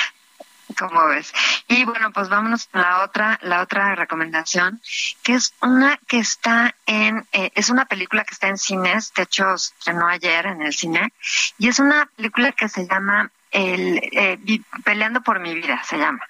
[0.77, 1.33] ¿Cómo ves?
[1.67, 4.81] Y bueno, pues vámonos a la otra, la otra recomendación,
[5.23, 9.23] que es una que está en, eh, es una película que está en cines, de
[9.23, 11.13] hecho estrenó ayer en el cine,
[11.57, 14.39] y es una película que se llama el eh,
[14.83, 16.25] Peleando por mi vida se llama.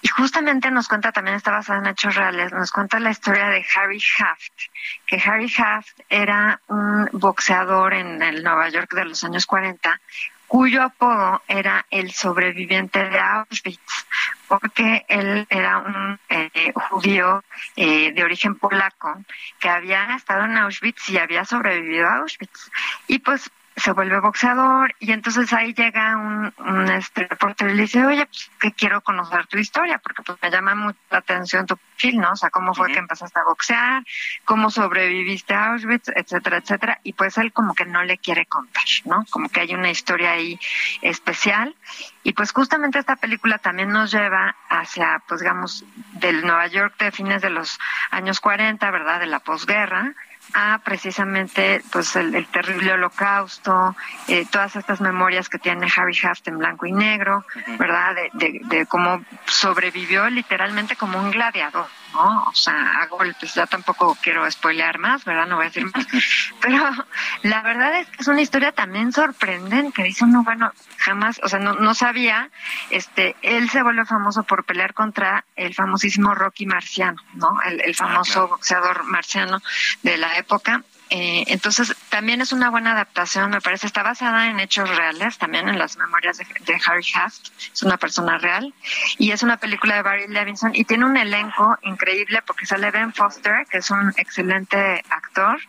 [0.00, 3.64] Y justamente nos cuenta, también está basada en hechos reales, nos cuenta la historia de
[3.74, 4.52] Harry Haft,
[5.06, 10.00] que Harry Haft era un boxeador en el Nueva York de los años 40
[10.52, 14.06] cuyo apodo era el sobreviviente de Auschwitz,
[14.46, 17.42] porque él era un eh, judío
[17.74, 19.16] eh, de origen polaco
[19.58, 22.70] que había estado en Auschwitz y había sobrevivido a Auschwitz.
[23.08, 27.82] Y pues se vuelve boxeador y entonces ahí llega un, un este reportero y le
[27.82, 31.66] dice, oye, pues que quiero conocer tu historia porque pues me llama mucho la atención
[31.66, 32.32] tu perfil, ¿no?
[32.32, 34.04] O sea, cómo fue que empezaste a boxear,
[34.44, 37.00] cómo sobreviviste a Auschwitz, etcétera, etcétera.
[37.02, 39.24] Y pues él como que no le quiere contar, ¿no?
[39.30, 40.58] Como que hay una historia ahí
[41.00, 41.74] especial.
[42.22, 47.10] Y pues justamente esta película también nos lleva hacia, pues digamos, del Nueva York de
[47.10, 47.78] fines de los
[48.10, 49.20] años 40, ¿verdad?
[49.20, 50.14] De la posguerra
[50.54, 53.96] a precisamente pues el, terrible holocausto,
[54.28, 57.44] eh, todas estas memorias que tiene Harry Haft en blanco y negro,
[57.78, 58.14] ¿verdad?
[58.34, 62.44] De, de, cómo sobrevivió literalmente como un gladiador, ¿no?
[62.44, 65.46] O sea, a golpes, ya tampoco quiero spoilear más, ¿verdad?
[65.46, 66.06] No voy a decir más.
[66.60, 66.90] Pero
[67.42, 71.58] la verdad es que es una historia también sorprendente, dice uno, bueno, jamás, o sea,
[71.58, 72.50] no, no sabía,
[72.90, 77.60] este, él se vuelve famoso por pelear contra el famosísimo Rocky Marciano, ¿no?
[77.62, 79.60] El, el ah, famoso boxeador marciano
[80.02, 80.82] de la época
[81.14, 83.86] eh, entonces, también es una buena adaptación, me parece.
[83.86, 87.48] Está basada en hechos reales, también en las memorias de, Harry Haft.
[87.70, 88.72] Es una persona real.
[89.18, 93.12] Y es una película de Barry Levinson y tiene un elenco increíble porque sale Ben
[93.12, 95.60] Foster, que es un excelente actor.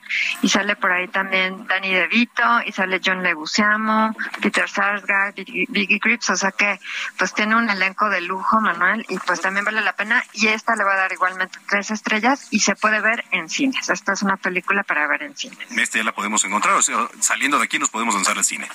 [0.42, 6.30] Y sale por ahí también Danny DeVito y sale John Leguizamo, Peter Sarsgaard, Biggie Grips.
[6.30, 6.80] O sea que,
[7.18, 10.24] pues tiene un elenco de lujo, Manuel, y pues también vale la pena.
[10.32, 13.90] Y esta le va a dar igualmente tres estrellas y se puede ver en cines.
[13.90, 15.33] Esta es una película para ver en
[15.78, 18.68] este ya la podemos encontrar, o sea, saliendo de aquí nos podemos lanzar al cine.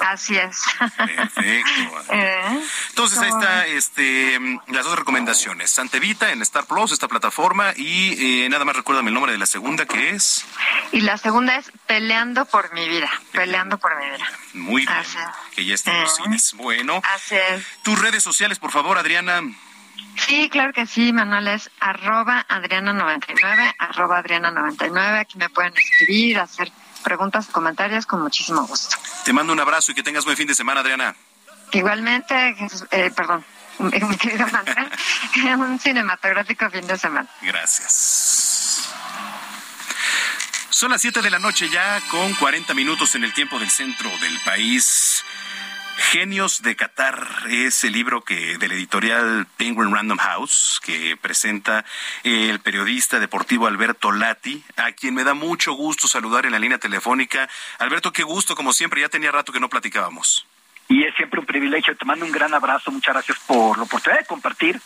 [0.00, 0.62] Así es.
[0.96, 1.70] Perfecto.
[2.08, 5.70] Eh, Entonces ahí está este, las dos recomendaciones.
[5.70, 9.46] Santevita en Star Plus, esta plataforma, y eh, nada más recuérdame el nombre de la
[9.46, 10.46] segunda que es.
[10.92, 13.10] Y la segunda es Peleando por mi vida.
[13.32, 14.30] Peleando por mi vida.
[14.54, 14.98] Muy bien.
[15.54, 16.22] Que ya está en los eh.
[16.22, 16.52] cines.
[16.54, 17.02] Bueno.
[17.14, 17.64] Así es.
[17.82, 19.42] Tus redes sociales, por favor, Adriana.
[20.16, 26.72] Sí, claro que sí, Manuel, es arroba Adriana99, arroba Adriana99, aquí me pueden escribir, hacer
[27.04, 28.96] preguntas, comentarios con muchísimo gusto.
[29.24, 31.14] Te mando un abrazo y que tengas buen fin de semana, Adriana.
[31.72, 32.56] Igualmente,
[32.90, 33.44] eh, perdón,
[33.78, 34.90] mi querido Manuel,
[35.60, 37.28] un cinematográfico fin de semana.
[37.42, 38.88] Gracias.
[40.70, 44.10] Son las 7 de la noche ya con 40 minutos en el tiempo del centro
[44.18, 45.24] del país.
[46.12, 51.84] Genios de Qatar es el libro que del editorial Penguin Random House que presenta
[52.22, 56.78] el periodista deportivo Alberto Lati, a quien me da mucho gusto saludar en la línea
[56.78, 57.48] telefónica.
[57.80, 60.46] Alberto, qué gusto, como siempre, ya tenía rato que no platicábamos.
[60.88, 64.20] Y es siempre un privilegio, te mando un gran abrazo, muchas gracias por la oportunidad
[64.20, 64.80] de compartir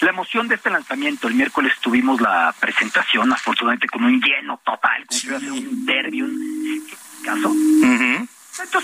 [0.00, 1.28] la emoción de este lanzamiento.
[1.28, 5.06] El miércoles tuvimos la presentación, afortunadamente con un lleno total,
[5.48, 6.84] un derby, un
[7.24, 7.52] caso.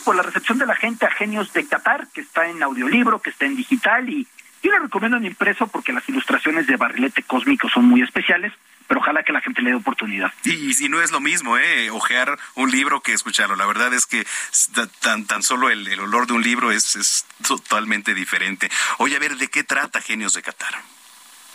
[0.05, 3.31] Por la recepción de la gente a Genios de Qatar, que está en audiolibro, que
[3.31, 4.27] está en digital, y
[4.63, 8.53] yo le recomiendo en impreso porque las ilustraciones de Barrilete Cósmico son muy especiales,
[8.87, 10.33] pero ojalá que la gente le dé oportunidad.
[10.45, 11.91] Y, si no es lo mismo, ¿eh?
[11.91, 13.57] Ojear un libro que escucharlo.
[13.57, 14.27] La verdad es que
[15.01, 18.71] tan, tan solo el, el olor de un libro es, es totalmente diferente.
[18.99, 20.75] Oye, a ver, ¿de qué trata Genios de Qatar?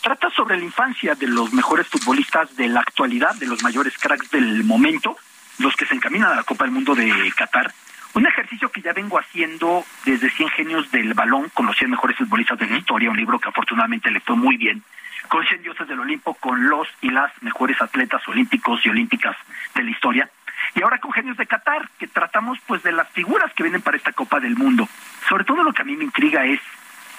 [0.02, 4.32] Trata sobre la infancia de los mejores futbolistas de la actualidad, de los mayores cracks
[4.32, 5.18] del momento,
[5.60, 7.74] los que se encaminan a la Copa del Mundo de Qatar
[8.18, 12.18] un ejercicio que ya vengo haciendo desde 100 genios del balón, con los 100 mejores
[12.18, 14.82] futbolistas de la historia, un libro que afortunadamente le fue muy bien,
[15.28, 19.38] con 100 dioses del Olimpo, con los y las mejores atletas olímpicos y olímpicas
[19.76, 20.28] de la historia.
[20.74, 23.98] Y ahora con Genios de Qatar, que tratamos pues de las figuras que vienen para
[23.98, 24.90] esta Copa del Mundo.
[25.30, 26.60] Sobre todo lo que a mí me intriga es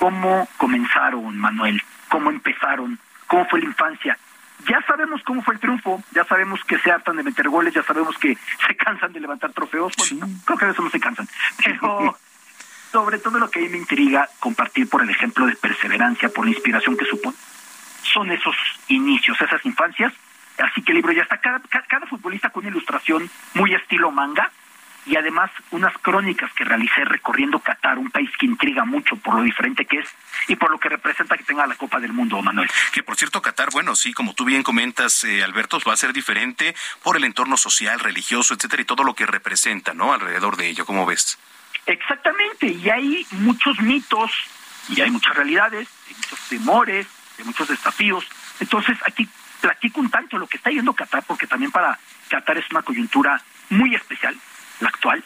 [0.00, 2.98] cómo comenzaron, Manuel, cómo empezaron,
[3.28, 4.18] cómo fue la infancia,
[4.68, 7.82] ya sabemos cómo fue el triunfo, ya sabemos que se hartan de meter goles, ya
[7.82, 8.36] sabemos que
[8.66, 9.94] se cansan de levantar trofeos,
[10.44, 11.28] creo que de eso no se cansan,
[11.64, 12.16] pero
[12.92, 16.44] sobre todo lo que a mí me intriga compartir por el ejemplo de perseverancia, por
[16.44, 17.36] la inspiración que supone,
[18.02, 18.56] son esos
[18.88, 20.12] inicios, esas infancias.
[20.58, 24.50] Así que el libro ya está, cada, cada futbolista con ilustración muy estilo manga,
[25.08, 29.42] y además unas crónicas que realicé recorriendo Qatar, un país que intriga mucho por lo
[29.42, 30.08] diferente que es
[30.48, 32.68] y por lo que representa que tenga la Copa del Mundo, Manuel.
[32.92, 36.12] Que por cierto, Qatar, bueno, sí, como tú bien comentas, eh, Alberto, va a ser
[36.12, 40.12] diferente por el entorno social, religioso, etcétera, y todo lo que representa, ¿no?
[40.12, 41.38] Alrededor de ello, ¿cómo ves?
[41.86, 44.30] Exactamente, y hay muchos mitos,
[44.90, 47.06] y hay muchas realidades, hay muchos temores,
[47.38, 48.26] hay muchos desafíos.
[48.60, 49.26] Entonces, aquí
[49.62, 51.98] platico un tanto lo que está yendo Qatar, porque también para
[52.28, 54.36] Qatar es una coyuntura muy especial
[54.80, 55.22] la actual,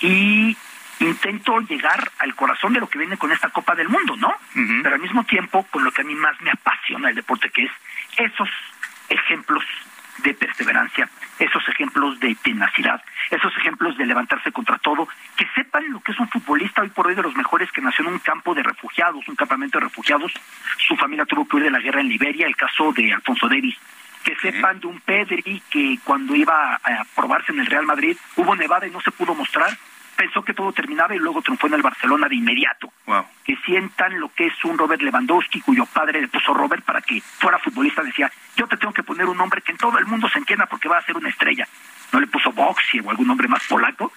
[0.00, 0.56] y
[1.00, 4.34] intento llegar al corazón de lo que viene con esta Copa del Mundo, ¿no?
[4.82, 7.64] Pero al mismo tiempo con lo que a mí más me apasiona el deporte, que
[7.64, 7.72] es
[8.16, 8.48] esos
[9.08, 9.64] ejemplos
[10.18, 11.08] de perseverancia,
[11.38, 16.20] esos ejemplos de tenacidad, esos ejemplos de levantarse contra todo, que sepan lo que es
[16.20, 19.26] un futbolista hoy por hoy de los mejores que nació en un campo de refugiados,
[19.26, 20.32] un campamento de refugiados,
[20.86, 23.76] su familia tuvo que huir de la guerra en Liberia, el caso de Alfonso Davis,
[24.22, 28.54] que sepan de un Pedri que cuando iba a probarse en el Real Madrid hubo
[28.54, 29.70] nevada y no se pudo mostrar,
[30.16, 32.92] pensó que todo terminaba y luego triunfó en el Barcelona de inmediato.
[33.44, 37.20] Que sientan lo que es un Robert Lewandowski, cuyo padre le puso Robert para que
[37.20, 40.28] fuera futbolista, decía, yo te tengo que poner un nombre que en todo el mundo
[40.28, 41.66] se entienda porque va a ser una estrella.
[42.12, 44.12] No le puso Boxy o algún nombre más polaco.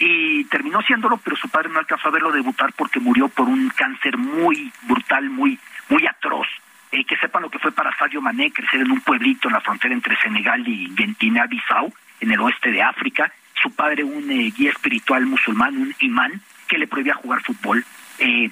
[0.00, 3.68] Y terminó siéndolo, pero su padre no alcanzó a verlo debutar porque murió por un
[3.70, 5.56] cáncer muy brutal, muy,
[5.88, 6.48] muy atroz
[6.94, 9.60] eh, que sepan lo que fue para Sadio Mané crecer en un pueblito en la
[9.60, 13.32] frontera entre Senegal y Guinea-Bissau, en el oeste de África.
[13.60, 17.84] Su padre, un eh, guía espiritual musulmán, un imán, que le prohibía jugar fútbol.
[18.18, 18.48] Eh,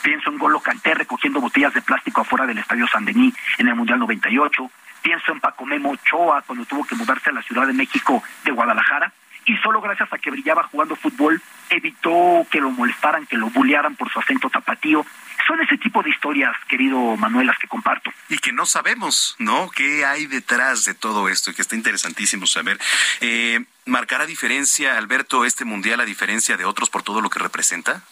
[0.00, 3.74] pienso en Golo Canté recogiendo botellas de plástico afuera del Estadio San Denis en el
[3.74, 4.70] Mundial 98.
[5.02, 8.52] Pienso en Paco Memo Ochoa cuando tuvo que mudarse a la Ciudad de México de
[8.52, 9.12] Guadalajara
[9.46, 11.40] y solo gracias a que brillaba jugando fútbol
[11.70, 15.04] evitó que lo molestaran, que lo bullearan por su acento tapatío
[15.46, 18.12] son ese tipo de historias, querido Manuel, las que comparto.
[18.28, 19.70] Y que no sabemos, ¿no?
[19.70, 21.50] ¿Qué hay detrás de todo esto?
[21.50, 22.78] Y que está interesantísimo saber.
[23.20, 28.02] Eh, ¿Marcará diferencia, Alberto, este mundial a diferencia de otros por todo lo que representa?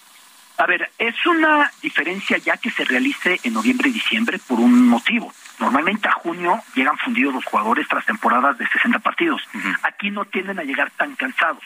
[0.56, 4.88] A ver, es una diferencia ya que se realice en noviembre y diciembre por un
[4.88, 5.32] motivo.
[5.60, 9.42] Normalmente a junio llegan fundidos los jugadores tras temporadas de 60 partidos.
[9.82, 11.62] Aquí no tienden a llegar tan cansados.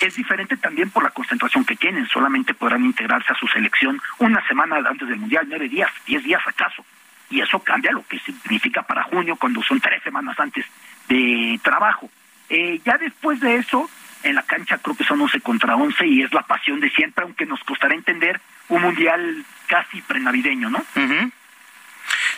[0.00, 2.06] Es diferente también por la concentración que tienen.
[2.06, 6.42] Solamente podrán integrarse a su selección una semana antes del Mundial, nueve días, diez días
[6.46, 6.84] acaso.
[7.28, 10.64] Y eso cambia lo que significa para junio cuando son tres semanas antes
[11.08, 12.08] de trabajo.
[12.48, 13.90] Eh, ya después de eso,
[14.22, 17.24] en la cancha creo que son 11 contra 11 y es la pasión de siempre,
[17.24, 20.84] aunque nos costará entender un mundial casi prenavideño, ¿no?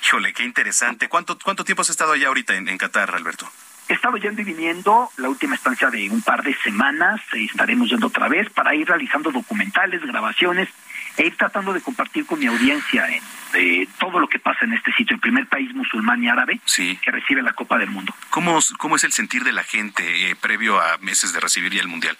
[0.02, 1.08] Híjole, qué interesante.
[1.08, 3.50] ¿Cuánto, cuánto tiempo has estado allá ahorita en, en Qatar, Alberto?
[3.88, 7.88] He estado yendo y viniendo la última estancia de un par de semanas, eh, estaremos
[7.88, 10.68] yendo otra vez para ir realizando documentales, grabaciones
[11.16, 13.06] e ir tratando de compartir con mi audiencia
[13.54, 17.10] eh, todo lo que pasa en este sitio, el primer país musulmán y árabe que
[17.12, 18.12] recibe la Copa del Mundo.
[18.30, 21.80] ¿Cómo, cómo es el sentir de la gente eh, previo a meses de recibir ya
[21.80, 22.18] el Mundial?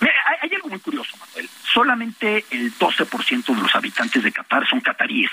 [0.00, 0.08] hay,
[0.42, 1.48] hay, algo muy curioso, Manuel.
[1.64, 5.30] Solamente el 12% de los habitantes de Qatar son cataríes.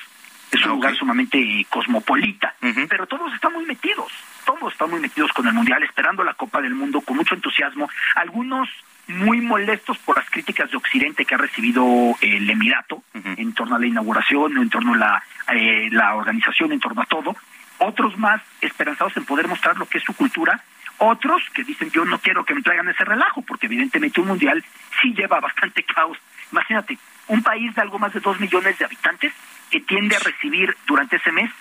[0.52, 2.56] Es un lugar sumamente cosmopolita,
[2.90, 4.12] pero todos están muy metidos,
[4.46, 7.90] todos están muy metidos con el Mundial, esperando la Copa del Mundo con mucho entusiasmo,
[8.16, 8.70] algunos
[9.08, 11.86] muy molestos por las críticas de Occidente que ha recibido
[12.22, 16.80] el Emirato en torno a la inauguración, en torno a la, eh, la organización, en
[16.80, 17.36] torno a todo,
[17.80, 20.62] otros más esperanzados en poder mostrar lo que es su cultura,
[20.98, 24.64] otros que dicen yo no quiero que me traigan ese relajo, porque evidentemente un mundial
[25.02, 26.18] sí lleva bastante caos.
[26.52, 26.98] Imagínate,
[27.28, 29.34] un país de algo más de dos millones de habitantes
[29.70, 31.52] que tiende a recibir durante ese mes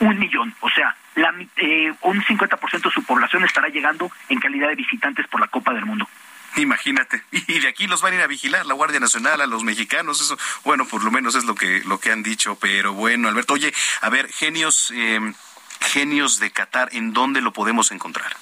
[0.00, 0.54] un millón.
[0.60, 5.26] O sea, la, eh, un 50% de su población estará llegando en calidad de visitantes
[5.28, 6.08] por la Copa del Mundo.
[6.56, 7.22] Imagínate.
[7.46, 10.20] Y de aquí los van a ir a vigilar la Guardia Nacional, a los mexicanos,
[10.20, 13.54] eso, bueno, por lo menos es lo que, lo que han dicho, pero bueno, Alberto,
[13.54, 15.20] oye, a ver, genios, eh,
[15.80, 18.34] genios de Qatar, ¿en dónde lo podemos encontrar?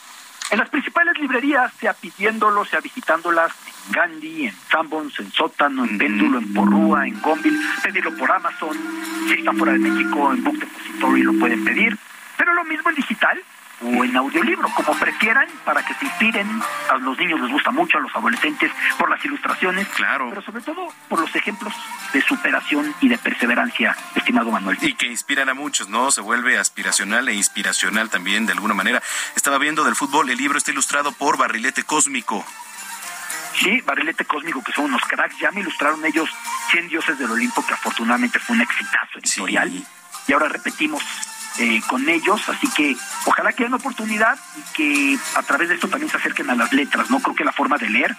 [0.51, 3.53] En las principales librerías, sea pidiéndolo, sea visitándolas,
[3.91, 8.77] Gandhi, en Sanborns, en Sótano, en Péndulo, en Porrúa, en Gonville, pedirlo por Amazon,
[9.27, 11.99] si están fuera de México, en Book Depository lo pueden pedir,
[12.37, 13.43] pero lo mismo en digital
[13.85, 16.47] o en audiolibro, como prefieran, para que se inspiren.
[16.91, 20.29] A los niños les gusta mucho, a los adolescentes, por las ilustraciones, claro.
[20.29, 21.75] pero sobre todo por los ejemplos
[22.13, 24.79] de superación y de perseverancia, estimado Manuel.
[24.81, 26.11] Y que inspiran a muchos, ¿no?
[26.11, 29.03] Se vuelve aspiracional e inspiracional también, de alguna manera.
[29.35, 32.45] Estaba viendo del fútbol, el libro está ilustrado por Barrilete Cósmico.
[33.63, 35.39] Sí, Barrilete Cósmico, que son unos cracks.
[35.39, 36.29] Ya me ilustraron ellos
[36.73, 39.71] 100 dioses del Olimpo, que afortunadamente fue un exitazo editorial.
[40.27, 41.03] Y ahora repetimos
[41.59, 42.97] eh, con ellos, así que
[43.27, 46.73] ojalá que den oportunidad y que a través de esto también se acerquen a las
[46.73, 47.21] letras, ¿no?
[47.21, 48.17] Creo que la forma de leer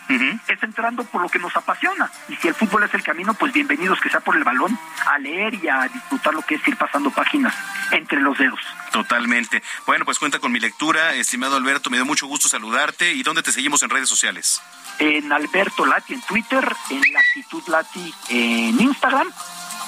[0.48, 3.54] es entrando por lo que nos apasiona, y si el fútbol es el camino, pues
[3.54, 6.78] bienvenidos que sea por el balón, a leer y a disfrutar lo que es ir
[6.78, 7.54] pasando páginas
[7.92, 8.60] entre los dedos.
[8.92, 9.64] Totalmente.
[9.86, 13.14] Bueno, pues cuenta con mi lectura, estimado Alberto, me dio mucho gusto saludarte.
[13.14, 14.62] ¿Y dónde te seguimos en redes sociales?
[15.00, 19.28] En Alberto Lati en Twitter, en Latitud Lati en Instagram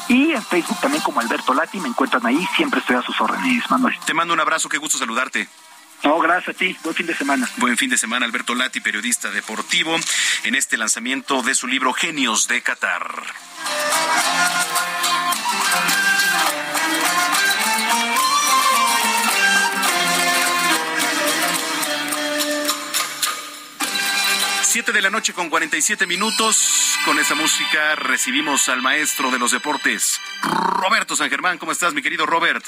[0.08, 3.70] y en Facebook también como Alberto Lati, me encuentran ahí, siempre estoy a sus órdenes,
[3.70, 3.96] Manuel.
[4.06, 5.48] Te mando un abrazo, qué gusto saludarte.
[6.04, 6.78] No, gracias a ti.
[6.84, 7.50] Buen fin de semana.
[7.58, 9.96] Buen fin de semana, Alberto Lati, periodista deportivo,
[10.44, 13.24] en este lanzamiento de su libro Genios de Qatar.
[24.76, 27.00] Siete de la noche con 47 minutos.
[27.06, 31.58] Con esa música recibimos al maestro de los deportes, Roberto San Germán.
[31.58, 32.62] ¿Cómo estás, mi querido Robert?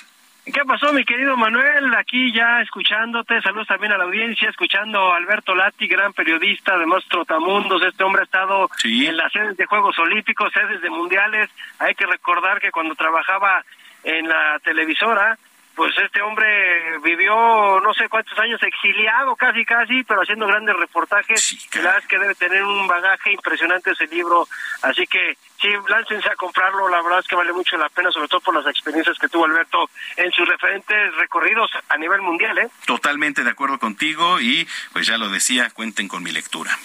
[0.45, 1.93] ¿Qué pasó, mi querido Manuel?
[1.95, 6.85] Aquí ya escuchándote, saludos también a la audiencia, escuchando a Alberto Lati, gran periodista de
[6.85, 7.84] Más Trotamundos.
[7.84, 11.49] Este hombre ha estado en las sedes de Juegos Olímpicos, sedes de Mundiales.
[11.79, 13.65] Hay que recordar que cuando trabajaba
[14.05, 15.38] en la televisora,
[15.77, 21.69] pues este hombre vivió no sé cuántos años exiliado casi casi, pero haciendo grandes reportajes.
[21.75, 24.47] la verdad es que debe tener un bagaje impresionante ese libro,
[24.81, 28.27] así que sí, láncense a comprarlo, la verdad es que vale mucho la pena, sobre
[28.27, 32.69] todo por las experiencias que tuvo Alberto en sus referentes recorridos a nivel mundial, ¿eh?
[32.87, 36.75] Totalmente de acuerdo contigo y pues ya lo decía, cuenten con mi lectura.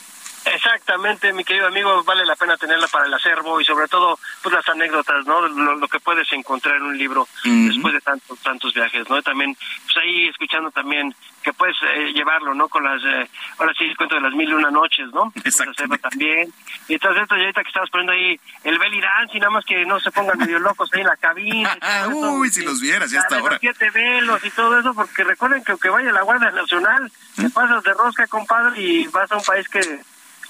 [0.44, 4.55] Exactamente, mi querido amigo, vale la pena tenerla para el acervo y sobre todo pues
[4.55, 5.47] las anécdotas, ¿no?
[5.48, 9.23] Lo, que puedes encontrar en un libro después de tantos tantos viajes, ¿no?
[9.23, 12.69] también pues ahí escuchando también que puedes eh, llevarlo, ¿no?
[12.69, 13.28] Con las eh,
[13.59, 15.32] ahora sí cuento de las mil y una noches, ¿no?
[15.44, 15.85] Exacto.
[16.01, 16.52] también.
[16.89, 19.64] Y entonces esto ya ahorita que estamos poniendo ahí el belly dance y nada más
[19.64, 21.77] que no se pongan medio locos ahí en la cabina.
[22.14, 23.59] Uy, si los vieras ya hasta ahora.
[23.60, 27.82] siete velos y todo eso porque recuerden que aunque vaya la Guardia Nacional, te pasas
[27.82, 30.01] de rosca, compadre, y vas a un país que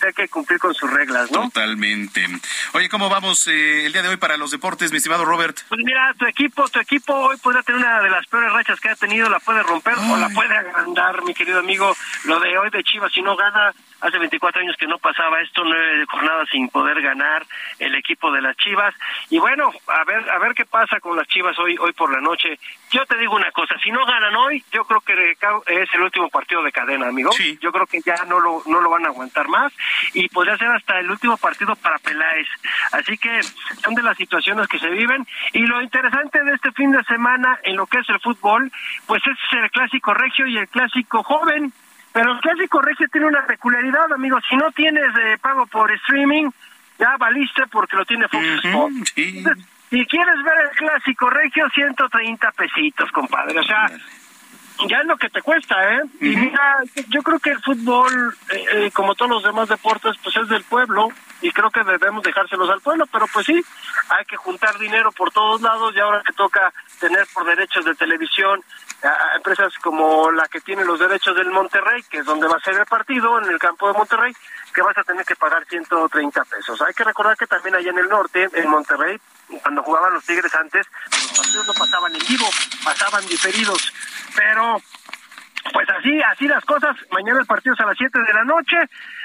[0.06, 1.42] hay que cumplir con sus reglas, ¿no?
[1.42, 2.26] Totalmente.
[2.72, 5.60] Oye, ¿cómo vamos eh, el día de hoy para los deportes, mi estimado Robert?
[5.68, 8.88] Pues mira, tu equipo, tu equipo hoy podría tener una de las peores rachas que
[8.88, 11.96] ha tenido, la puede romper o la puede agrandar, mi querido amigo.
[12.24, 13.72] Lo de hoy de Chivas, si no gana,
[14.02, 17.44] hace 24 años que no pasaba esto, nueve jornadas sin poder ganar
[17.78, 18.94] el equipo de las Chivas.
[19.30, 22.20] Y bueno, a ver, a ver qué pasa con las Chivas hoy, hoy por la
[22.20, 22.58] noche.
[22.90, 26.28] Yo te digo una cosa, si no ganan hoy, yo creo que es el último
[26.28, 27.32] partido de cadena, amigo.
[27.32, 27.58] Sí.
[27.60, 29.72] Yo creo que ya no lo, no lo van a aguantar más
[30.12, 32.48] y podría ser hasta el último partido para Peláez.
[32.92, 33.42] Así que
[33.82, 35.26] son de las situaciones que se viven.
[35.52, 38.70] Y lo interesante de este fin de semana en lo que es el fútbol,
[39.06, 41.72] pues es el clásico regio y el clásico joven.
[42.12, 44.38] Pero el clásico regio tiene una peculiaridad, amigo.
[44.48, 46.50] Si no tienes eh, pago por streaming,
[46.98, 49.12] ya valiste porque lo tiene Fox Sports.
[49.14, 53.58] si quieres ver el clásico regio, 130 pesitos, compadre.
[53.58, 53.86] O sea,
[54.88, 56.02] ya es lo que te cuesta, ¿eh?
[56.20, 56.78] Y mira,
[57.08, 60.64] yo creo que el fútbol, eh, eh, como todos los demás deportes, pues es del
[60.64, 61.08] pueblo
[61.42, 63.64] y creo que debemos dejárselos al pueblo, pero pues sí,
[64.08, 67.94] hay que juntar dinero por todos lados y ahora que toca tener por derechos de
[67.94, 68.62] televisión
[69.02, 72.60] a empresas como la que tiene los derechos del Monterrey, que es donde va a
[72.60, 74.32] ser el partido, en el campo de Monterrey,
[74.72, 76.80] que vas a tener que pagar 130 pesos.
[76.82, 79.20] Hay que recordar que también allá en el norte, en Monterrey,
[79.60, 82.46] cuando jugaban los Tigres antes, los partidos no pasaban en vivo,
[82.84, 83.92] pasaban diferidos.
[84.36, 84.80] Pero,
[85.72, 86.96] pues así, así las cosas.
[87.10, 88.76] Mañana el partido es a las 7 de la noche.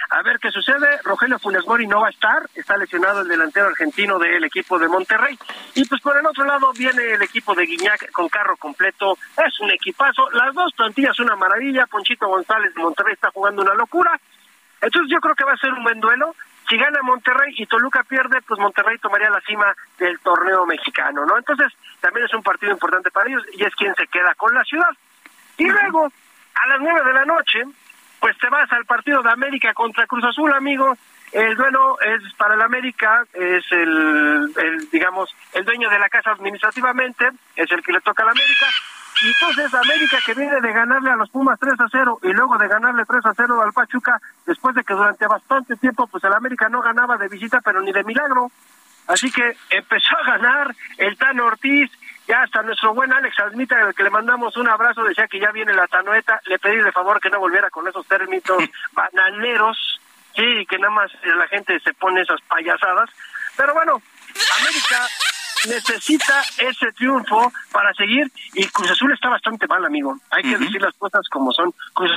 [0.10, 1.00] A ver qué sucede.
[1.04, 2.44] Rogelio Funes Mori no va a estar.
[2.56, 5.38] Está lesionado el delantero argentino del equipo de Monterrey.
[5.76, 9.18] Y pues por el otro lado viene el equipo de Guiñac con carro completo.
[9.38, 10.30] Es un equipazo.
[10.32, 11.88] Las dos plantillas una maravilla.
[11.88, 14.20] Ponchito González de Monterrey está jugando una locura.
[14.82, 16.36] Entonces yo creo que va a ser un buen duelo.
[16.70, 21.38] Si gana Monterrey y Toluca pierde, pues Monterrey tomaría la cima del torneo mexicano, ¿no?
[21.38, 24.64] Entonces también es un partido importante para ellos y es quien se queda con la
[24.66, 24.90] ciudad.
[25.58, 26.12] Y luego,
[26.64, 27.64] a las nueve de la noche,
[28.20, 30.98] pues te vas al partido de América contra Cruz Azul, amigo.
[31.32, 34.54] El duelo es para el América, es el,
[34.92, 38.66] digamos, el dueño de la casa administrativamente, es el que le toca al América.
[39.22, 42.58] Y entonces América que viene de ganarle a los Pumas 3 a 0 y luego
[42.58, 46.34] de ganarle 3 a 0 al Pachuca, después de que durante bastante tiempo pues el
[46.34, 48.52] América no ganaba de visita pero ni de milagro.
[49.08, 51.90] Así que empezó a ganar el Tano Ortiz,
[52.28, 55.52] ya hasta nuestro buen Alex Almita, al que le mandamos un abrazo, decía que ya
[55.52, 58.44] viene la Tanoeta, le pedí de favor que no volviera con esos términos
[58.92, 60.00] bananeros,
[60.36, 63.10] sí, que nada más la gente se pone esas payasadas.
[63.56, 64.02] Pero bueno,
[64.60, 65.08] América
[65.68, 70.18] necesita ese triunfo para seguir y Cruz Azul está bastante mal, amigo.
[70.32, 71.74] Hay que decir las cosas como son.
[71.94, 72.12] Cruz,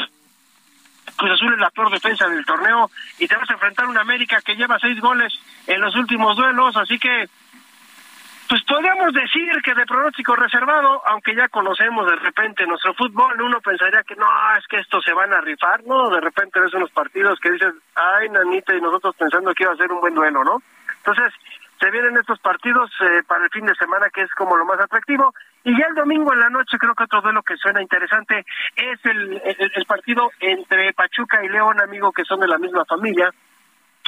[1.19, 4.41] Azul es la peor defensa del torneo y te vas a enfrentar a una América
[4.43, 5.33] que lleva seis goles
[5.67, 7.29] en los últimos duelos, así que
[8.51, 13.61] pues podríamos decir que de pronóstico reservado, aunque ya conocemos de repente nuestro fútbol, uno
[13.61, 14.27] pensaría que no,
[14.59, 16.11] es que estos se van a rifar, ¿no?
[16.11, 19.77] De repente ves unos partidos que dices, ay, nanita, y nosotros pensando que iba a
[19.77, 20.61] ser un buen duelo, ¿no?
[20.97, 21.33] Entonces,
[21.79, 24.81] se vienen estos partidos eh, para el fin de semana, que es como lo más
[24.81, 25.33] atractivo.
[25.63, 28.45] Y ya el domingo en la noche, creo que otro duelo que suena interesante
[28.75, 33.31] es el, partido entre Pachuca y León, amigo, que son de la misma familia.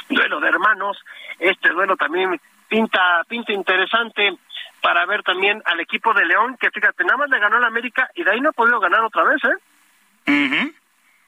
[0.09, 1.01] Duelo de hermanos.
[1.39, 2.41] Este duelo también
[2.73, 4.37] pinta pinta interesante
[4.81, 8.09] para ver también al equipo de León, que fíjate, nada más le ganó al América
[8.15, 9.57] y de ahí no ha podido ganar otra vez, ¿eh?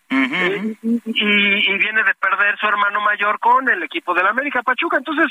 [0.09, 4.97] Eh, y, y viene de perder su hermano mayor con el equipo del América Pachuca.
[4.97, 5.27] Entonces,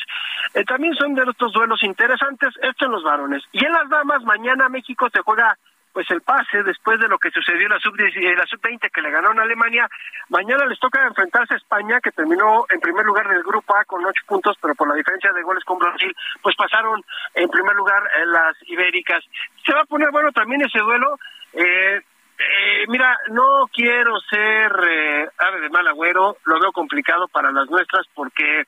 [0.54, 2.50] eh, también son de estos duelos interesantes.
[2.60, 3.42] Esto en los varones.
[3.52, 5.56] Y en las damas, mañana México se juega
[5.94, 9.00] pues el pase después de lo que sucedió en la sub la sub 20 que
[9.00, 9.88] le ganó a Alemania.
[10.28, 14.04] Mañana les toca enfrentarse a España que terminó en primer lugar del grupo A con
[14.04, 16.12] ocho puntos pero por la diferencia de goles con Brasil
[16.42, 17.00] pues pasaron
[17.34, 19.24] en primer lugar en las ibéricas.
[19.64, 21.16] Se va a poner bueno también ese duelo.
[21.52, 22.02] Eh,
[22.38, 27.70] eh, mira, no quiero ser eh, ave de mal agüero, lo veo complicado para las
[27.70, 28.64] nuestras porque,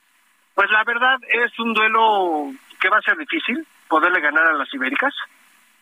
[0.54, 4.72] pues la verdad es un duelo que va a ser difícil poderle ganar a las
[4.72, 5.12] ibéricas.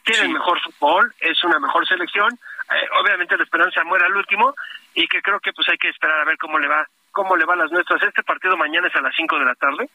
[0.05, 2.29] Tienen mejor fútbol, es una mejor selección.
[2.33, 4.55] Eh, obviamente la esperanza muere al último
[4.95, 7.45] y que creo que pues hay que esperar a ver cómo le va, cómo le
[7.45, 8.03] va a las nuestras.
[8.03, 9.89] Este partido mañana es a las 5 de la tarde.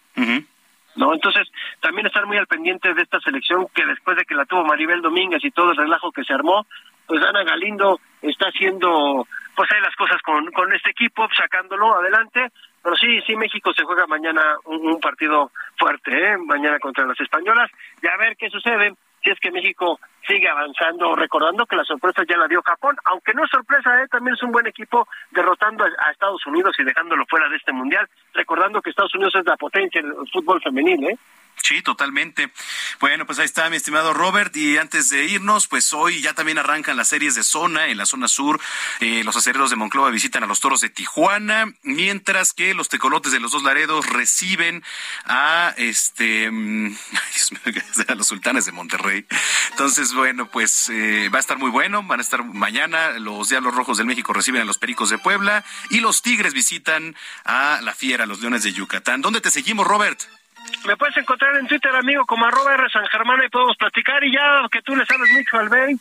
[0.95, 1.13] ¿no?
[1.13, 1.47] Entonces,
[1.79, 5.01] también estar muy al pendiente de esta selección que después de que la tuvo Maribel
[5.01, 6.65] Domínguez y todo el relajo que se armó,
[7.07, 12.47] pues Ana Galindo está haciendo pues ahí las cosas con, con este equipo, sacándolo adelante,
[12.81, 16.37] pero sí, sí, México se juega mañana un, un partido fuerte, ¿eh?
[16.37, 17.69] mañana contra las españolas,
[18.01, 22.23] y a ver qué sucede si es que México sigue avanzando, recordando que la sorpresa
[22.27, 24.07] ya la dio Japón, aunque no es sorpresa, ¿eh?
[24.09, 28.07] también es un buen equipo derrotando a, Estados Unidos y dejándolo fuera de este mundial,
[28.33, 31.17] recordando que Estados Unidos es la potencia en fútbol femenil, ¿eh?
[31.63, 32.51] Sí, totalmente.
[32.99, 34.55] Bueno, pues ahí está mi estimado Robert.
[34.55, 37.87] Y antes de irnos, pues hoy ya también arrancan las series de zona.
[37.87, 38.59] En la zona sur,
[38.99, 43.31] eh, los acereros de Monclova visitan a los toros de Tijuana, mientras que los tecolotes
[43.31, 44.83] de los dos Laredos reciben
[45.25, 46.47] a este
[48.07, 49.25] a los sultanes de Monterrey.
[49.71, 52.03] Entonces, bueno, pues eh, va a estar muy bueno.
[52.03, 53.11] Van a estar mañana.
[53.19, 57.15] Los Diablos Rojos del México reciben a los Pericos de Puebla y los Tigres visitan
[57.43, 59.21] a la Fiera, los Leones de Yucatán.
[59.21, 60.38] ¿Dónde te seguimos, Robert?
[60.85, 64.23] Me puedes encontrar en Twitter, amigo, como arroba R San Germán, y podemos platicar.
[64.23, 65.95] Y ya que tú le sabes mucho al Bay,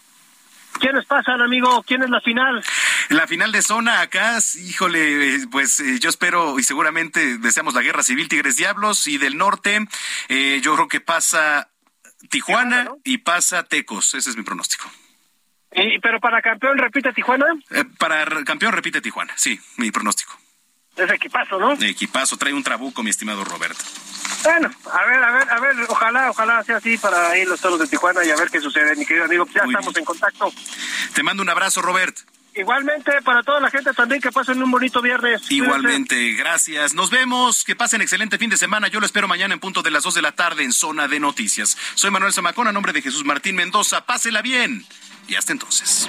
[0.79, 1.83] ¿quiénes pasan, amigo?
[1.83, 2.63] ¿Quién es la final?
[3.11, 8.03] La final de zona acá, híjole, pues eh, yo espero y seguramente deseamos la guerra
[8.03, 9.87] civil Tigres Diablos y del norte,
[10.29, 11.69] eh, yo creo que pasa
[12.31, 12.99] Tijuana ¿no?
[13.05, 14.91] y pasa Tecos, ese es mi pronóstico.
[15.73, 17.47] ¿Y, ¿Pero para campeón repite Tijuana?
[17.71, 20.39] Eh, para campeón repite Tijuana, sí, mi pronóstico.
[20.99, 21.73] Es equipazo, ¿no?
[21.75, 23.85] Equipazo, trae un trabuco, mi estimado Roberto.
[24.45, 27.79] Bueno, a ver, a ver, a ver, ojalá, ojalá sea así para ir los toros
[27.79, 29.47] de Tijuana y a ver qué sucede, mi querido amigo.
[29.55, 30.03] Ya Muy estamos bien.
[30.03, 30.53] en contacto.
[31.15, 32.17] Te mando un abrazo, Robert.
[32.55, 35.43] Igualmente, para toda la gente también, que pasen un bonito viernes.
[35.51, 36.43] Igualmente, Cuídense.
[36.43, 36.95] gracias.
[36.95, 38.89] Nos vemos, que pasen excelente fin de semana.
[38.89, 41.21] Yo lo espero mañana en punto de las 2 de la tarde en Zona de
[41.21, 41.77] Noticias.
[41.95, 44.05] Soy Manuel Zamacón, a nombre de Jesús Martín Mendoza.
[44.05, 44.85] Pásela bien.
[45.29, 46.09] Y hasta entonces.